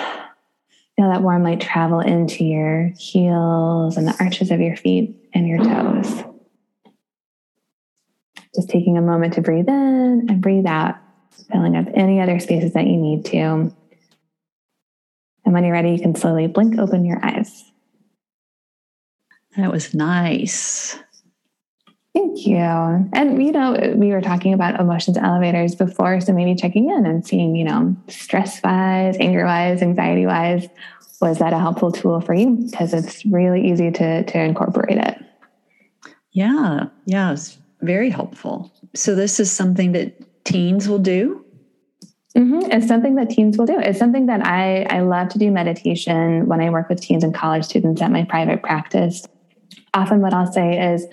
that 0.96 1.20
warm 1.20 1.42
light 1.42 1.60
travel 1.60 2.00
into 2.00 2.42
your 2.42 2.90
heels 2.96 3.98
and 3.98 4.08
the 4.08 4.16
arches 4.18 4.50
of 4.50 4.60
your 4.60 4.76
feet 4.76 5.14
and 5.34 5.46
your 5.46 5.58
toes. 5.58 6.24
Just 8.54 8.70
taking 8.70 8.96
a 8.96 9.02
moment 9.02 9.34
to 9.34 9.42
breathe 9.42 9.68
in 9.68 10.24
and 10.26 10.40
breathe 10.40 10.64
out, 10.64 10.94
filling 11.52 11.76
up 11.76 11.84
any 11.92 12.18
other 12.18 12.40
spaces 12.40 12.72
that 12.72 12.86
you 12.86 12.96
need 12.96 13.26
to 13.26 13.76
and 15.48 15.54
when 15.54 15.64
you're 15.64 15.72
ready, 15.72 15.92
you 15.92 15.98
can 15.98 16.14
slowly 16.14 16.46
blink 16.46 16.78
open 16.78 17.06
your 17.06 17.24
eyes. 17.24 17.64
That 19.56 19.72
was 19.72 19.94
nice. 19.94 20.98
Thank 22.14 22.46
you. 22.46 22.58
And, 22.58 23.42
you 23.42 23.52
know, 23.52 23.94
we 23.96 24.10
were 24.10 24.20
talking 24.20 24.52
about 24.52 24.78
emotions 24.78 25.16
elevators 25.16 25.74
before. 25.74 26.20
So 26.20 26.34
maybe 26.34 26.54
checking 26.54 26.90
in 26.90 27.06
and 27.06 27.26
seeing, 27.26 27.56
you 27.56 27.64
know, 27.64 27.96
stress 28.08 28.62
wise, 28.62 29.16
anger 29.20 29.46
wise, 29.46 29.80
anxiety 29.80 30.26
wise, 30.26 30.68
was 31.22 31.38
that 31.38 31.54
a 31.54 31.58
helpful 31.58 31.92
tool 31.92 32.20
for 32.20 32.34
you? 32.34 32.50
Because 32.70 32.92
it's 32.92 33.24
really 33.24 33.70
easy 33.70 33.90
to, 33.90 34.24
to 34.24 34.38
incorporate 34.38 34.98
it. 34.98 35.16
Yeah. 36.32 36.88
Yeah. 37.06 37.32
It's 37.32 37.56
very 37.80 38.10
helpful. 38.10 38.70
So 38.94 39.14
this 39.14 39.40
is 39.40 39.50
something 39.50 39.92
that 39.92 40.44
teens 40.44 40.90
will 40.90 40.98
do? 40.98 41.42
Mm-hmm. 42.38 42.70
It's 42.70 42.86
something 42.86 43.16
that 43.16 43.30
teens 43.30 43.58
will 43.58 43.66
do. 43.66 43.80
It's 43.80 43.98
something 43.98 44.26
that 44.26 44.46
I, 44.46 44.82
I 44.84 45.00
love 45.00 45.28
to 45.30 45.38
do 45.38 45.50
meditation 45.50 46.46
when 46.46 46.60
I 46.60 46.70
work 46.70 46.88
with 46.88 47.00
teens 47.00 47.24
and 47.24 47.34
college 47.34 47.64
students 47.64 48.00
at 48.00 48.12
my 48.12 48.22
private 48.24 48.62
practice. 48.62 49.26
Often, 49.92 50.20
what 50.20 50.32
I'll 50.32 50.50
say 50.52 50.92
is, 50.92 51.04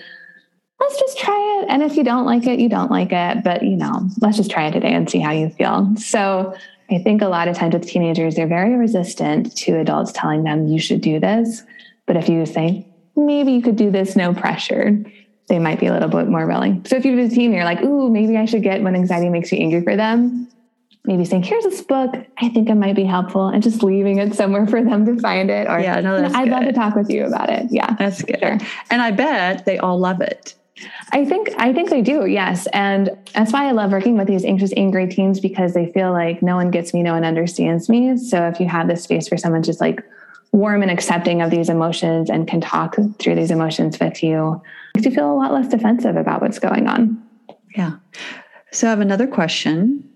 let's 0.78 1.00
just 1.00 1.18
try 1.18 1.60
it. 1.60 1.66
And 1.68 1.82
if 1.82 1.96
you 1.96 2.04
don't 2.04 2.26
like 2.26 2.46
it, 2.46 2.60
you 2.60 2.68
don't 2.68 2.92
like 2.92 3.10
it. 3.10 3.42
But, 3.42 3.64
you 3.64 3.76
know, 3.76 4.08
let's 4.20 4.36
just 4.36 4.52
try 4.52 4.68
it 4.68 4.72
today 4.72 4.92
and 4.92 5.10
see 5.10 5.18
how 5.18 5.32
you 5.32 5.50
feel. 5.50 5.96
So, 5.96 6.54
I 6.92 6.98
think 6.98 7.22
a 7.22 7.28
lot 7.28 7.48
of 7.48 7.56
times 7.56 7.74
with 7.74 7.88
teenagers, 7.88 8.36
they're 8.36 8.46
very 8.46 8.76
resistant 8.76 9.56
to 9.56 9.80
adults 9.80 10.12
telling 10.12 10.44
them 10.44 10.68
you 10.68 10.78
should 10.78 11.00
do 11.00 11.18
this. 11.18 11.64
But 12.06 12.16
if 12.16 12.28
you 12.28 12.46
say, 12.46 12.86
maybe 13.16 13.50
you 13.50 13.62
could 13.62 13.74
do 13.74 13.90
this, 13.90 14.14
no 14.14 14.32
pressure, 14.32 15.04
they 15.48 15.58
might 15.58 15.80
be 15.80 15.86
a 15.86 15.92
little 15.92 16.08
bit 16.08 16.28
more 16.28 16.46
willing. 16.46 16.84
So 16.86 16.94
if 16.94 17.04
you're 17.04 17.18
a 17.18 17.28
teen, 17.28 17.52
you're 17.52 17.64
like, 17.64 17.82
ooh, 17.82 18.08
maybe 18.08 18.36
I 18.36 18.44
should 18.44 18.62
get 18.62 18.80
when 18.82 18.94
anxiety 18.94 19.28
makes 19.28 19.50
you 19.50 19.58
angry 19.58 19.82
for 19.82 19.96
them 19.96 20.46
maybe 21.06 21.24
saying, 21.24 21.42
here's 21.42 21.64
this 21.64 21.80
book, 21.82 22.14
I 22.38 22.48
think 22.48 22.68
it 22.68 22.74
might 22.74 22.96
be 22.96 23.04
helpful, 23.04 23.48
and 23.48 23.62
just 23.62 23.82
leaving 23.82 24.18
it 24.18 24.34
somewhere 24.34 24.66
for 24.66 24.82
them 24.82 25.06
to 25.06 25.18
find 25.20 25.50
it. 25.50 25.68
Or, 25.68 25.78
yeah, 25.78 26.00
no, 26.00 26.20
that's 26.20 26.34
I'd 26.34 26.48
love 26.48 26.64
to 26.64 26.72
talk 26.72 26.94
with 26.94 27.10
you 27.10 27.24
about 27.24 27.50
it. 27.50 27.66
Yeah. 27.70 27.94
That's 27.94 28.22
good. 28.22 28.38
Sure. 28.38 28.58
And 28.90 29.02
I 29.02 29.10
bet 29.10 29.64
they 29.64 29.78
all 29.78 29.98
love 29.98 30.20
it. 30.20 30.54
I 31.12 31.24
think 31.24 31.50
I 31.56 31.72
think 31.72 31.88
they 31.88 32.02
do, 32.02 32.26
yes. 32.26 32.66
And 32.74 33.16
that's 33.34 33.52
why 33.52 33.66
I 33.66 33.72
love 33.72 33.92
working 33.92 34.18
with 34.18 34.26
these 34.26 34.44
anxious, 34.44 34.72
angry 34.76 35.06
teens 35.08 35.40
because 35.40 35.72
they 35.72 35.90
feel 35.92 36.12
like 36.12 36.42
no 36.42 36.56
one 36.56 36.70
gets 36.70 36.92
me, 36.92 37.02
no 37.02 37.14
one 37.14 37.24
understands 37.24 37.88
me. 37.88 38.18
So 38.18 38.46
if 38.48 38.60
you 38.60 38.68
have 38.68 38.86
this 38.86 39.02
space 39.02 39.26
for 39.26 39.38
someone 39.38 39.62
just 39.62 39.80
like 39.80 40.04
warm 40.52 40.82
and 40.82 40.90
accepting 40.90 41.40
of 41.40 41.50
these 41.50 41.70
emotions 41.70 42.28
and 42.28 42.46
can 42.46 42.60
talk 42.60 42.96
through 43.18 43.36
these 43.36 43.50
emotions 43.50 43.98
with 43.98 44.22
you, 44.22 44.60
makes 44.94 45.06
you 45.06 45.12
feel 45.14 45.32
a 45.32 45.34
lot 45.34 45.52
less 45.52 45.68
defensive 45.68 46.16
about 46.16 46.42
what's 46.42 46.58
going 46.58 46.86
on. 46.88 47.22
Yeah. 47.74 47.92
So 48.70 48.86
I 48.86 48.90
have 48.90 49.00
another 49.00 49.26
question. 49.26 50.06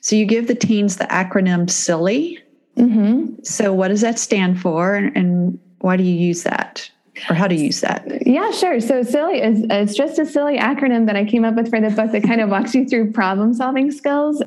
So 0.00 0.16
you 0.16 0.24
give 0.24 0.48
the 0.48 0.54
teens 0.54 0.96
the 0.96 1.04
acronym 1.04 1.68
SILLY. 1.70 2.38
Mm-hmm. 2.76 3.42
So 3.42 3.72
what 3.72 3.88
does 3.88 4.00
that 4.00 4.18
stand 4.18 4.60
for, 4.60 4.94
and, 4.94 5.16
and 5.16 5.58
why 5.80 5.96
do 5.96 6.02
you 6.02 6.14
use 6.14 6.42
that? 6.44 6.90
or 7.28 7.34
how 7.34 7.46
to 7.46 7.54
use 7.54 7.80
that? 7.80 8.26
Yeah, 8.26 8.50
sure. 8.52 8.80
So 8.80 9.02
silly 9.02 9.42
is 9.42 9.64
it's 9.68 9.94
just 9.94 10.18
a 10.18 10.24
silly 10.24 10.58
acronym 10.58 11.06
that 11.06 11.16
I 11.16 11.24
came 11.24 11.44
up 11.44 11.54
with 11.54 11.68
for 11.68 11.80
the 11.80 11.90
book 11.90 12.12
that 12.12 12.22
kind 12.22 12.40
of 12.40 12.48
walks 12.50 12.74
you 12.74 12.88
through 12.88 13.12
problem 13.12 13.52
solving 13.52 13.90
skills. 13.90 14.42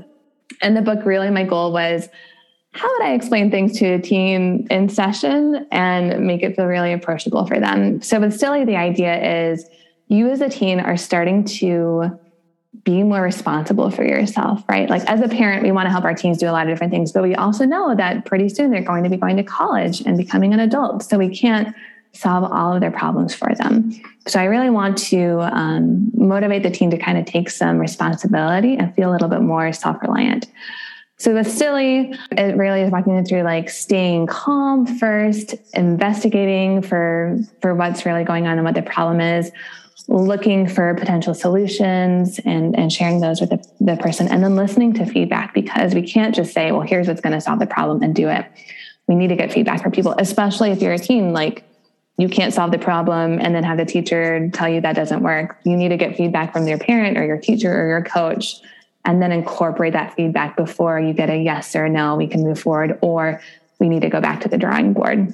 And 0.62 0.76
the 0.76 0.82
book 0.82 1.06
really 1.06 1.30
my 1.30 1.44
goal 1.44 1.72
was 1.72 2.10
how 2.72 2.92
would 2.92 3.04
I 3.04 3.13
explain 3.13 3.52
things 3.52 3.78
to 3.80 3.94
a 3.94 4.00
teen 4.00 4.66
in 4.72 4.89
session 4.89 5.68
and 5.72 6.26
make 6.26 6.42
it 6.42 6.56
feel 6.56 6.66
really 6.66 6.92
approachable 6.92 7.46
for 7.46 7.60
them? 7.60 8.02
So 8.02 8.20
with 8.20 8.38
silly, 8.38 8.66
the 8.66 8.78
idea 8.78 9.52
is 9.52 9.70
you 10.08 10.30
as 10.30 10.42
a 10.42 10.50
teen 10.50 10.80
are 10.80 10.98
starting 10.98 11.44
to 11.46 12.20
be 12.84 13.04
more 13.04 13.22
responsible 13.22 13.90
for 13.90 14.04
yourself, 14.04 14.64
right? 14.68 14.90
Like 14.90 15.04
as 15.10 15.22
a 15.22 15.28
parent, 15.28 15.64
we 15.64 15.72
want 15.72 15.86
to 15.86 15.92
help 15.92 16.04
our 16.04 16.14
teens 16.14 16.38
do 16.38 16.50
a 16.50 16.52
lot 16.52 16.68
of 16.68 16.74
different 16.74 16.92
things, 16.92 17.12
but 17.12 17.24
we 17.24 17.36
also 17.36 17.66
know 17.66 17.96
that 17.96 18.26
pretty 18.26 18.50
soon 18.50 18.72
they're 18.72 18.82
going 18.82 19.04
to 19.04 19.10
be 19.10 19.18
going 19.18 19.38
to 19.38 19.44
college 19.44 20.02
and 20.02 20.18
becoming 20.18 20.54
an 20.54 20.60
adult. 20.60 21.04
So 21.04 21.18
we 21.18 21.30
can't 21.30 21.74
solve 22.14 22.52
all 22.52 22.74
of 22.74 22.82
their 22.82 22.92
problems 22.92 23.34
for 23.34 23.54
them. 23.56 23.92
So 24.28 24.40
I 24.40 24.46
really 24.46 24.70
want 24.70 24.98
to 25.10 25.40
um, 25.42 26.12
motivate 26.14 26.64
the 26.64 26.72
teen 26.72 26.92
to 26.92 26.98
kind 26.98 27.18
of 27.18 27.26
take 27.26 27.50
some 27.50 27.80
responsibility 27.80 28.76
and 28.78 28.94
feel 28.96 29.10
a 29.10 29.14
little 29.14 29.30
bit 29.30 29.42
more 29.42 29.72
self 29.74 30.02
reliant. 30.02 30.48
So 31.18 31.34
with 31.34 31.50
silly, 31.50 32.14
it 32.32 32.58
really 32.58 32.82
is 32.82 32.92
walking 32.92 33.16
them 33.16 33.26
through 33.26 33.44
like 33.44 33.70
staying 33.70 34.28
calm 34.28 34.86
first, 34.86 35.56
investigating 35.74 36.82
for 36.82 37.38
for 37.62 37.74
what's 37.74 38.06
really 38.06 38.24
going 38.24 38.48
on 38.48 38.58
and 38.58 38.66
what 38.66 38.76
the 38.76 38.82
problem 38.82 39.22
is, 39.22 39.52
looking 40.08 40.68
for 40.68 40.94
potential 40.96 41.34
solutions 41.34 42.40
and, 42.40 42.78
and 42.78 42.92
sharing 42.92 43.22
those 43.22 43.40
with 43.40 43.50
the, 43.52 43.66
the 43.80 43.96
person 43.98 44.28
and 44.28 44.44
then 44.44 44.56
listening 44.56 44.94
to 44.94 45.06
feedback 45.06 45.54
because 45.54 45.94
we 45.94 46.02
can't 46.02 46.36
just 46.36 46.54
say, 46.54 46.72
well, 46.72 46.82
here's 46.82 47.08
what's 47.08 47.22
going 47.22 47.34
to 47.34 47.42
solve 47.42 47.60
the 47.60 47.68
problem 47.68 48.02
and 48.02 48.14
do 48.14 48.28
it. 48.28 48.46
We 49.08 49.16
need 49.16 49.30
to 49.30 49.36
get 49.36 49.52
feedback 49.52 49.82
from 49.82 49.92
people, 49.92 50.16
especially 50.18 50.72
if 50.72 50.82
you're 50.82 50.94
a 50.94 51.00
teen, 51.00 51.34
like 51.34 51.64
you 52.18 52.30
can't 52.30 52.54
solve 52.54 52.72
the 52.72 52.78
problem 52.78 53.40
and 53.40 53.56
then 53.56 53.64
have 53.64 53.78
the 53.78 53.86
teacher 53.86 54.50
tell 54.54 54.70
you 54.70 54.82
that 54.82 54.96
doesn't 54.96 55.24
work. 55.24 55.60
You 55.64 55.76
need 55.76 55.90
to 55.90 55.98
get 55.98 56.16
feedback 56.16 56.54
from 56.54 56.68
your 56.68 56.78
parent 56.78 57.18
or 57.18 57.26
your 57.26 57.38
teacher 57.38 57.74
or 57.74 57.88
your 57.88 58.04
coach 58.04 58.62
and 59.06 59.22
then 59.22 59.32
incorporate 59.32 59.94
that 59.94 60.16
feedback 60.16 60.56
before 60.56 61.00
you 61.00 61.14
get 61.14 61.30
a 61.30 61.38
yes 61.38 61.76
or 61.76 61.86
a 61.86 61.90
no, 61.90 62.16
we 62.16 62.28
can 62.28 62.42
move 62.44 62.60
forward, 62.60 62.98
or 63.02 63.42
we 63.80 63.90
need 63.90 64.02
to 64.02 64.10
go 64.10 64.22
back 64.22 64.42
to 64.42 64.48
the 64.48 64.58
drawing 64.58 64.94
board. 64.94 65.34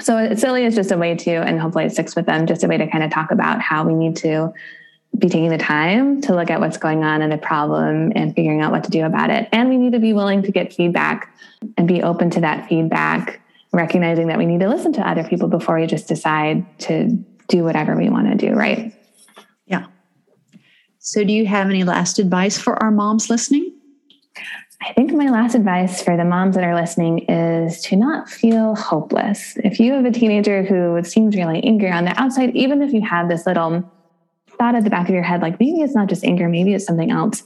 So 0.00 0.34
silly 0.34 0.64
is 0.64 0.74
just 0.74 0.90
a 0.90 0.96
way 0.96 1.14
to, 1.14 1.30
and 1.30 1.60
hopefully 1.60 1.84
it 1.84 1.92
sticks 1.92 2.16
with 2.16 2.26
them, 2.26 2.46
just 2.46 2.64
a 2.64 2.68
way 2.68 2.78
to 2.78 2.86
kind 2.90 3.04
of 3.04 3.10
talk 3.10 3.30
about 3.30 3.60
how 3.60 3.84
we 3.84 3.94
need 3.94 4.16
to 4.16 4.52
be 5.18 5.28
taking 5.28 5.50
the 5.50 5.58
time 5.58 6.20
to 6.22 6.34
look 6.34 6.50
at 6.50 6.60
what's 6.60 6.78
going 6.78 7.04
on 7.04 7.20
in 7.20 7.30
the 7.30 7.38
problem 7.38 8.12
and 8.14 8.34
figuring 8.34 8.62
out 8.62 8.70
what 8.72 8.84
to 8.84 8.90
do 8.90 9.04
about 9.04 9.30
it. 9.30 9.48
And 9.52 9.68
we 9.68 9.76
need 9.76 9.92
to 9.92 9.98
be 9.98 10.12
willing 10.12 10.42
to 10.42 10.52
get 10.52 10.72
feedback 10.72 11.34
and 11.76 11.86
be 11.86 12.02
open 12.02 12.30
to 12.30 12.40
that 12.40 12.68
feedback, 12.68 13.40
recognizing 13.72 14.28
that 14.28 14.38
we 14.38 14.46
need 14.46 14.60
to 14.60 14.68
listen 14.68 14.92
to 14.94 15.06
other 15.06 15.24
people 15.24 15.48
before 15.48 15.78
we 15.78 15.86
just 15.86 16.08
decide 16.08 16.78
to 16.80 17.08
do 17.48 17.64
whatever 17.64 17.96
we 17.96 18.08
want 18.08 18.28
to 18.28 18.36
do, 18.36 18.54
right? 18.54 18.94
Yeah. 19.66 19.86
So, 21.00 21.24
do 21.24 21.32
you 21.32 21.46
have 21.46 21.68
any 21.68 21.84
last 21.84 22.18
advice 22.18 22.58
for 22.58 22.80
our 22.82 22.90
moms 22.90 23.28
listening? 23.28 23.79
I 24.82 24.94
think 24.94 25.12
my 25.12 25.28
last 25.28 25.54
advice 25.54 26.02
for 26.02 26.16
the 26.16 26.24
moms 26.24 26.54
that 26.54 26.64
are 26.64 26.74
listening 26.74 27.20
is 27.28 27.82
to 27.82 27.96
not 27.96 28.30
feel 28.30 28.74
hopeless. 28.74 29.58
If 29.62 29.78
you 29.78 29.92
have 29.92 30.06
a 30.06 30.10
teenager 30.10 30.62
who 30.62 31.02
seems 31.04 31.36
really 31.36 31.62
angry 31.62 31.90
on 31.90 32.06
the 32.06 32.18
outside, 32.18 32.56
even 32.56 32.80
if 32.80 32.92
you 32.92 33.02
have 33.02 33.28
this 33.28 33.46
little 33.46 33.84
thought 34.58 34.74
at 34.74 34.84
the 34.84 34.90
back 34.90 35.06
of 35.06 35.14
your 35.14 35.22
head, 35.22 35.42
like 35.42 35.60
maybe 35.60 35.82
it's 35.82 35.94
not 35.94 36.08
just 36.08 36.24
anger, 36.24 36.48
maybe 36.48 36.72
it's 36.72 36.86
something 36.86 37.10
else, 37.10 37.42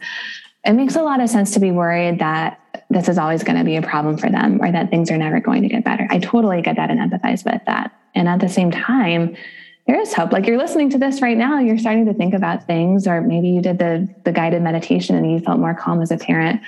it 0.65 0.75
makes 0.75 0.95
a 0.95 1.03
lot 1.03 1.21
of 1.21 1.29
sense 1.29 1.51
to 1.53 1.61
be 1.61 1.73
worried 1.73 2.21
that 2.21 2.61
this 2.89 3.09
is 3.09 3.19
always 3.19 3.43
going 3.43 3.59
to 3.59 3.65
be 3.65 3.77
a 3.77 3.83
problem 3.83 4.17
for 4.17 4.31
them 4.31 4.61
or 4.63 4.71
that 4.71 4.91
things 4.91 5.11
are 5.11 5.19
never 5.19 5.41
going 5.41 5.63
to 5.63 5.69
get 5.69 5.85
better. 5.85 6.07
I 6.11 6.21
totally 6.21 6.63
get 6.63 6.77
that 6.77 6.91
and 6.91 7.01
empathize 7.01 7.45
with 7.45 7.63
that. 7.67 7.93
And 8.15 8.29
at 8.29 8.39
the 8.39 8.49
same 8.49 8.71
time, 8.71 9.37
there 9.89 10.01
is 10.01 10.15
hope. 10.15 10.33
Like 10.33 10.47
you're 10.47 10.57
listening 10.57 10.89
to 10.91 10.99
this 10.99 11.21
right 11.21 11.37
now, 11.37 11.59
you're 11.59 11.79
starting 11.79 12.07
to 12.07 12.15
think 12.15 12.33
about 12.33 12.67
things, 12.67 13.09
or 13.09 13.21
maybe 13.21 13.49
you 13.49 13.61
did 13.61 13.79
the 13.79 14.09
the 14.25 14.33
guided 14.33 14.63
meditation 14.63 15.17
and 15.17 15.31
you 15.31 15.41
felt 15.41 15.59
more 15.59 15.75
calm 15.75 16.01
as 16.01 16.13
a 16.13 16.17
parent 16.17 16.63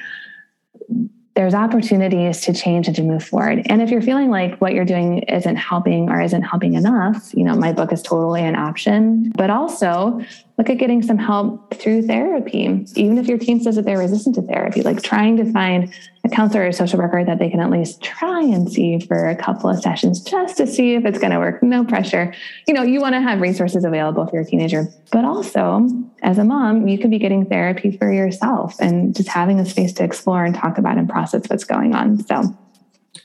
there's 1.36 1.54
opportunities 1.54 2.40
to 2.40 2.52
change 2.54 2.86
and 2.86 2.96
to 2.96 3.02
move 3.02 3.22
forward. 3.22 3.66
And 3.66 3.82
if 3.82 3.90
you're 3.90 4.00
feeling 4.00 4.30
like 4.30 4.58
what 4.58 4.72
you're 4.72 4.86
doing 4.86 5.18
isn't 5.18 5.56
helping 5.56 6.08
or 6.08 6.20
isn't 6.20 6.42
helping 6.42 6.74
enough, 6.74 7.30
you 7.34 7.44
know, 7.44 7.54
my 7.54 7.74
book 7.74 7.92
is 7.92 8.02
totally 8.02 8.42
an 8.42 8.56
option. 8.56 9.32
But 9.36 9.50
also 9.50 10.24
look 10.58 10.70
at 10.70 10.78
getting 10.78 11.02
some 11.02 11.18
help 11.18 11.74
through 11.74 12.02
therapy. 12.02 12.86
Even 12.94 13.18
if 13.18 13.26
your 13.26 13.36
team 13.36 13.60
says 13.60 13.76
that 13.76 13.84
they're 13.84 13.98
resistant 13.98 14.34
to 14.36 14.42
therapy, 14.42 14.82
like 14.82 15.02
trying 15.02 15.36
to 15.36 15.52
find 15.52 15.92
a 16.24 16.28
counselor 16.30 16.62
or 16.62 16.68
a 16.68 16.72
social 16.72 16.98
worker 16.98 17.22
that 17.24 17.38
they 17.38 17.50
can 17.50 17.60
at 17.60 17.70
least 17.70 18.02
try 18.02 18.40
and 18.40 18.70
see 18.72 18.98
for 18.98 19.28
a 19.28 19.36
couple 19.36 19.68
of 19.68 19.78
sessions 19.80 20.22
just 20.22 20.56
to 20.56 20.66
see 20.66 20.94
if 20.94 21.04
it's 21.04 21.18
going 21.18 21.30
to 21.30 21.38
work. 21.38 21.62
No 21.62 21.84
pressure. 21.84 22.32
You 22.66 22.72
know, 22.72 22.82
you 22.82 23.00
want 23.00 23.14
to 23.14 23.20
have 23.20 23.40
resources 23.40 23.84
available 23.84 24.26
for 24.26 24.36
your 24.36 24.44
teenager, 24.44 24.86
but 25.12 25.24
also 25.24 25.86
as 26.22 26.38
a 26.38 26.44
mom, 26.44 26.88
you 26.88 26.98
could 26.98 27.10
be 27.10 27.18
getting 27.18 27.44
therapy 27.44 27.96
for 27.96 28.10
yourself 28.10 28.76
and 28.80 29.14
just 29.14 29.28
having 29.28 29.60
a 29.60 29.66
space 29.66 29.92
to 29.94 30.04
explore 30.04 30.44
and 30.44 30.54
talk 30.54 30.78
about 30.78 30.96
and 30.96 31.08
process 31.08 31.48
what's 31.48 31.64
going 31.64 31.94
on. 31.94 32.24
So 32.24 32.56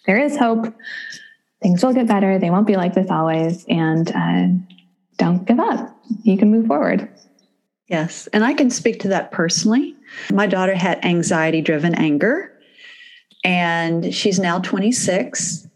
there 0.05 0.21
is 0.21 0.37
hope. 0.37 0.73
Things 1.61 1.83
will 1.83 1.93
get 1.93 2.07
better. 2.07 2.39
They 2.39 2.49
won't 2.49 2.67
be 2.67 2.75
like 2.75 2.93
this 2.93 3.09
always. 3.09 3.65
And 3.69 4.11
uh, 4.11 4.47
don't 5.17 5.45
give 5.45 5.59
up. 5.59 5.95
You 6.23 6.37
can 6.37 6.51
move 6.51 6.67
forward. 6.67 7.09
Yes. 7.87 8.27
And 8.27 8.43
I 8.43 8.53
can 8.53 8.69
speak 8.69 8.99
to 9.01 9.09
that 9.09 9.31
personally. 9.31 9.95
My 10.31 10.47
daughter 10.47 10.75
had 10.75 11.03
anxiety 11.03 11.61
driven 11.61 11.93
anger 11.95 12.51
and 13.43 14.13
she's 14.13 14.39
now 14.39 14.59
26. 14.59 15.67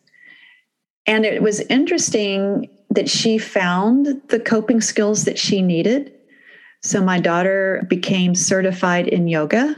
And 1.08 1.26
it 1.26 1.42
was 1.42 1.60
interesting 1.62 2.70
that 2.90 3.10
she 3.10 3.38
found 3.38 4.22
the 4.30 4.40
coping 4.40 4.82
skills 4.82 5.26
that 5.26 5.38
she 5.38 5.62
needed. 5.62 6.14
So 6.82 7.02
my 7.02 7.20
daughter 7.20 7.86
became 7.90 8.36
certified 8.36 9.08
in 9.08 9.28
yoga 9.28 9.76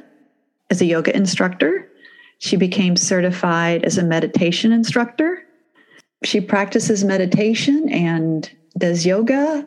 as 0.70 0.82
a 0.82 0.86
yoga 0.86 1.16
instructor. 1.16 1.89
She 2.39 2.55
became 2.55 2.95
certified 2.95 3.84
as 3.84 3.97
a 3.97 4.03
meditation 4.03 4.72
instructor. 4.72 5.43
She 6.24 6.41
practices 6.41 7.03
meditation 7.03 7.89
and 7.89 8.49
does 8.78 9.05
yoga. 9.05 9.66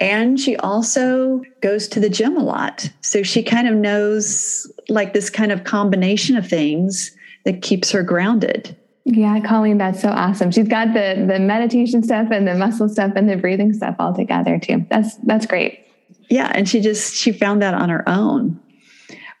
And 0.00 0.40
she 0.40 0.56
also 0.56 1.42
goes 1.60 1.86
to 1.88 2.00
the 2.00 2.08
gym 2.08 2.36
a 2.36 2.42
lot. 2.42 2.90
So 3.02 3.22
she 3.22 3.42
kind 3.42 3.68
of 3.68 3.74
knows 3.74 4.70
like 4.88 5.12
this 5.12 5.28
kind 5.28 5.52
of 5.52 5.64
combination 5.64 6.36
of 6.36 6.48
things 6.48 7.14
that 7.44 7.60
keeps 7.60 7.90
her 7.90 8.02
grounded. 8.02 8.76
Yeah, 9.04 9.40
Colleen, 9.40 9.78
that's 9.78 10.00
so 10.00 10.08
awesome. 10.08 10.50
She's 10.50 10.68
got 10.68 10.94
the 10.94 11.24
the 11.26 11.38
meditation 11.38 12.02
stuff 12.02 12.28
and 12.30 12.46
the 12.46 12.54
muscle 12.54 12.88
stuff 12.88 13.12
and 13.16 13.28
the 13.28 13.36
breathing 13.36 13.72
stuff 13.72 13.96
all 13.98 14.14
together 14.14 14.58
too. 14.58 14.86
That's 14.90 15.16
that's 15.18 15.46
great. 15.46 15.80
Yeah, 16.28 16.52
and 16.54 16.68
she 16.68 16.80
just 16.80 17.14
she 17.14 17.32
found 17.32 17.60
that 17.62 17.74
on 17.74 17.88
her 17.88 18.08
own. 18.08 18.60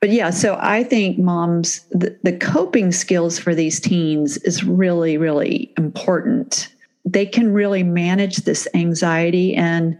But 0.00 0.10
yeah, 0.10 0.30
so 0.30 0.56
I 0.60 0.82
think 0.82 1.18
moms 1.18 1.84
the, 1.90 2.18
the 2.22 2.36
coping 2.36 2.90
skills 2.90 3.38
for 3.38 3.54
these 3.54 3.80
teens 3.80 4.38
is 4.38 4.64
really 4.64 5.18
really 5.18 5.72
important. 5.76 6.68
They 7.04 7.26
can 7.26 7.52
really 7.52 7.82
manage 7.82 8.38
this 8.38 8.66
anxiety 8.74 9.54
and 9.54 9.98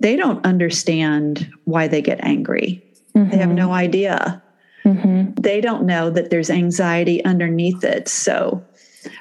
they 0.00 0.16
don't 0.16 0.44
understand 0.44 1.50
why 1.64 1.88
they 1.88 2.02
get 2.02 2.20
angry. 2.22 2.82
Mm-hmm. 3.14 3.30
They 3.30 3.36
have 3.38 3.50
no 3.50 3.72
idea. 3.72 4.42
Mm-hmm. 4.84 5.40
They 5.40 5.60
don't 5.60 5.84
know 5.84 6.10
that 6.10 6.30
there's 6.30 6.50
anxiety 6.50 7.24
underneath 7.24 7.82
it. 7.82 8.08
So, 8.08 8.64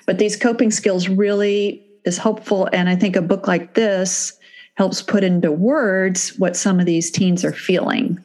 but 0.06 0.20
these 0.20 0.36
coping 0.36 0.72
skills 0.72 1.08
really 1.08 1.84
is 2.04 2.18
helpful. 2.18 2.70
And 2.72 2.90
I 2.90 2.96
think 2.96 3.16
a 3.16 3.22
book 3.22 3.48
like 3.48 3.74
this 3.74 4.38
helps 4.76 5.02
put 5.02 5.24
into 5.24 5.52
words 5.52 6.38
what 6.38 6.56
some 6.56 6.80
of 6.80 6.86
these 6.86 7.10
teens 7.10 7.44
are 7.44 7.54
feeling. 7.54 8.24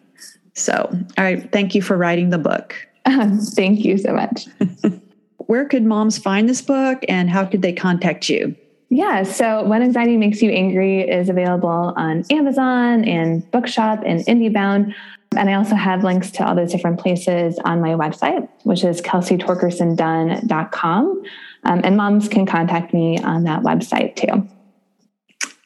So, 0.55 0.75
all 1.17 1.25
right, 1.25 1.51
thank 1.53 1.75
you 1.75 1.83
for 1.83 1.97
writing 1.97 2.31
the 2.31 2.39
book. 2.39 2.75
thank 3.07 3.85
you 3.85 3.97
so 3.97 4.13
much. 4.13 4.47
Where 5.39 5.65
could 5.65 5.85
moms 5.85 6.19
find 6.19 6.49
this 6.49 6.63
book 6.63 7.05
and 7.09 7.31
how 7.31 7.45
could 7.45 7.63
they 7.63 7.73
contact 7.73 8.29
you? 8.29 8.55
Yeah, 8.93 9.23
so 9.23 9.63
When 9.65 9.83
Anxiety 9.83 10.17
Makes 10.17 10.43
You 10.43 10.51
Angry 10.51 11.09
is 11.09 11.29
available 11.29 11.95
on 11.97 12.25
Amazon 12.29 13.05
and 13.05 13.49
Bookshop 13.53 14.03
and 14.05 14.27
IndieBound. 14.27 14.93
And 15.37 15.49
I 15.49 15.55
also 15.55 15.77
have 15.77 16.03
links 16.03 16.33
to 16.33 16.45
all 16.45 16.57
those 16.57 16.73
different 16.73 16.99
places 16.99 17.57
on 17.65 17.81
my 17.81 17.91
website, 17.91 18.49
which 18.65 18.83
is 18.83 19.01
kelseytorgersondunn.com. 19.01 21.23
Um, 21.63 21.81
and 21.85 21.97
moms 21.97 22.29
can 22.29 22.47
contact 22.47 22.93
me 22.93 23.17
on 23.19 23.45
that 23.45 23.63
website 23.63 24.17
too. 24.17 24.49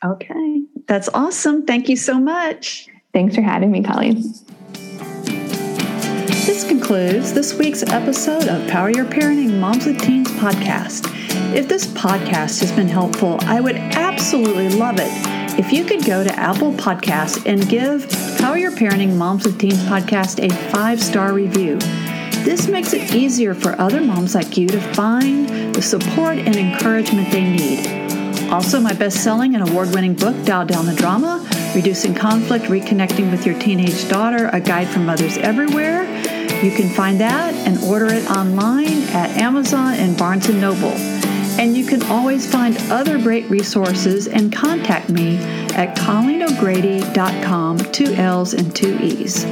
Okay, 0.04 0.60
that's 0.86 1.08
awesome. 1.14 1.64
Thank 1.64 1.88
you 1.88 1.96
so 1.96 2.20
much. 2.20 2.88
Thanks 3.14 3.34
for 3.34 3.40
having 3.40 3.70
me, 3.70 3.82
Colleen. 3.82 4.22
This 6.44 6.68
concludes 6.68 7.32
this 7.32 7.54
week's 7.54 7.82
episode 7.84 8.48
of 8.48 8.68
Power 8.68 8.90
Your 8.90 9.06
Parenting 9.06 9.60
Moms 9.60 9.86
with 9.86 9.98
Teens 9.98 10.28
podcast. 10.32 11.23
If 11.54 11.68
this 11.68 11.86
podcast 11.86 12.58
has 12.62 12.72
been 12.72 12.88
helpful, 12.88 13.38
I 13.42 13.60
would 13.60 13.76
absolutely 13.76 14.70
love 14.70 14.96
it 14.98 15.12
if 15.56 15.72
you 15.72 15.84
could 15.84 16.04
go 16.04 16.24
to 16.24 16.36
Apple 16.36 16.72
Podcasts 16.72 17.46
and 17.46 17.68
give 17.68 18.10
Power 18.38 18.58
Your 18.58 18.72
Parenting 18.72 19.14
Moms 19.14 19.44
with 19.44 19.60
Teens 19.60 19.78
podcast 19.84 20.44
a 20.44 20.52
five 20.72 21.00
star 21.00 21.32
review. 21.32 21.78
This 22.42 22.66
makes 22.66 22.92
it 22.92 23.14
easier 23.14 23.54
for 23.54 23.80
other 23.80 24.00
moms 24.00 24.34
like 24.34 24.56
you 24.56 24.66
to 24.66 24.80
find 24.94 25.72
the 25.72 25.80
support 25.80 26.38
and 26.38 26.56
encouragement 26.56 27.30
they 27.30 27.48
need. 27.48 28.50
Also, 28.50 28.80
my 28.80 28.92
best 28.92 29.22
selling 29.22 29.54
and 29.54 29.68
award 29.68 29.94
winning 29.94 30.14
book, 30.14 30.34
Dial 30.44 30.66
Down 30.66 30.86
the 30.86 30.94
Drama 30.96 31.48
Reducing 31.72 32.16
Conflict, 32.16 32.64
Reconnecting 32.64 33.30
with 33.30 33.46
Your 33.46 33.56
Teenage 33.60 34.08
Daughter, 34.08 34.50
a 34.52 34.60
guide 34.60 34.88
for 34.88 34.98
mothers 34.98 35.38
everywhere. 35.38 36.02
You 36.64 36.72
can 36.72 36.88
find 36.88 37.20
that 37.20 37.54
and 37.54 37.78
order 37.84 38.06
it 38.06 38.28
online 38.28 39.04
at 39.10 39.30
Amazon 39.36 39.94
and 39.94 40.18
Barnes 40.18 40.48
& 40.48 40.50
Noble. 40.52 41.13
And 41.58 41.76
you 41.76 41.86
can 41.86 42.02
always 42.04 42.50
find 42.50 42.76
other 42.90 43.18
great 43.18 43.48
resources 43.48 44.26
and 44.26 44.52
contact 44.52 45.08
me 45.08 45.36
at 45.74 45.96
ColleenO'Grady.com, 45.96 47.78
two 47.92 48.12
L's 48.14 48.54
and 48.54 48.74
two 48.74 48.98
E's. 49.00 49.46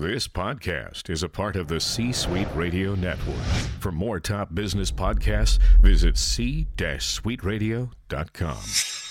This 0.00 0.28
podcast 0.28 1.10
is 1.10 1.24
a 1.24 1.28
part 1.28 1.56
of 1.56 1.66
the 1.66 1.80
C 1.80 2.12
Suite 2.12 2.46
Radio 2.54 2.94
Network. 2.94 3.34
For 3.80 3.90
more 3.90 4.20
top 4.20 4.54
business 4.54 4.92
podcasts, 4.92 5.58
visit 5.80 6.16
c-suiteradio.com. 6.16 9.07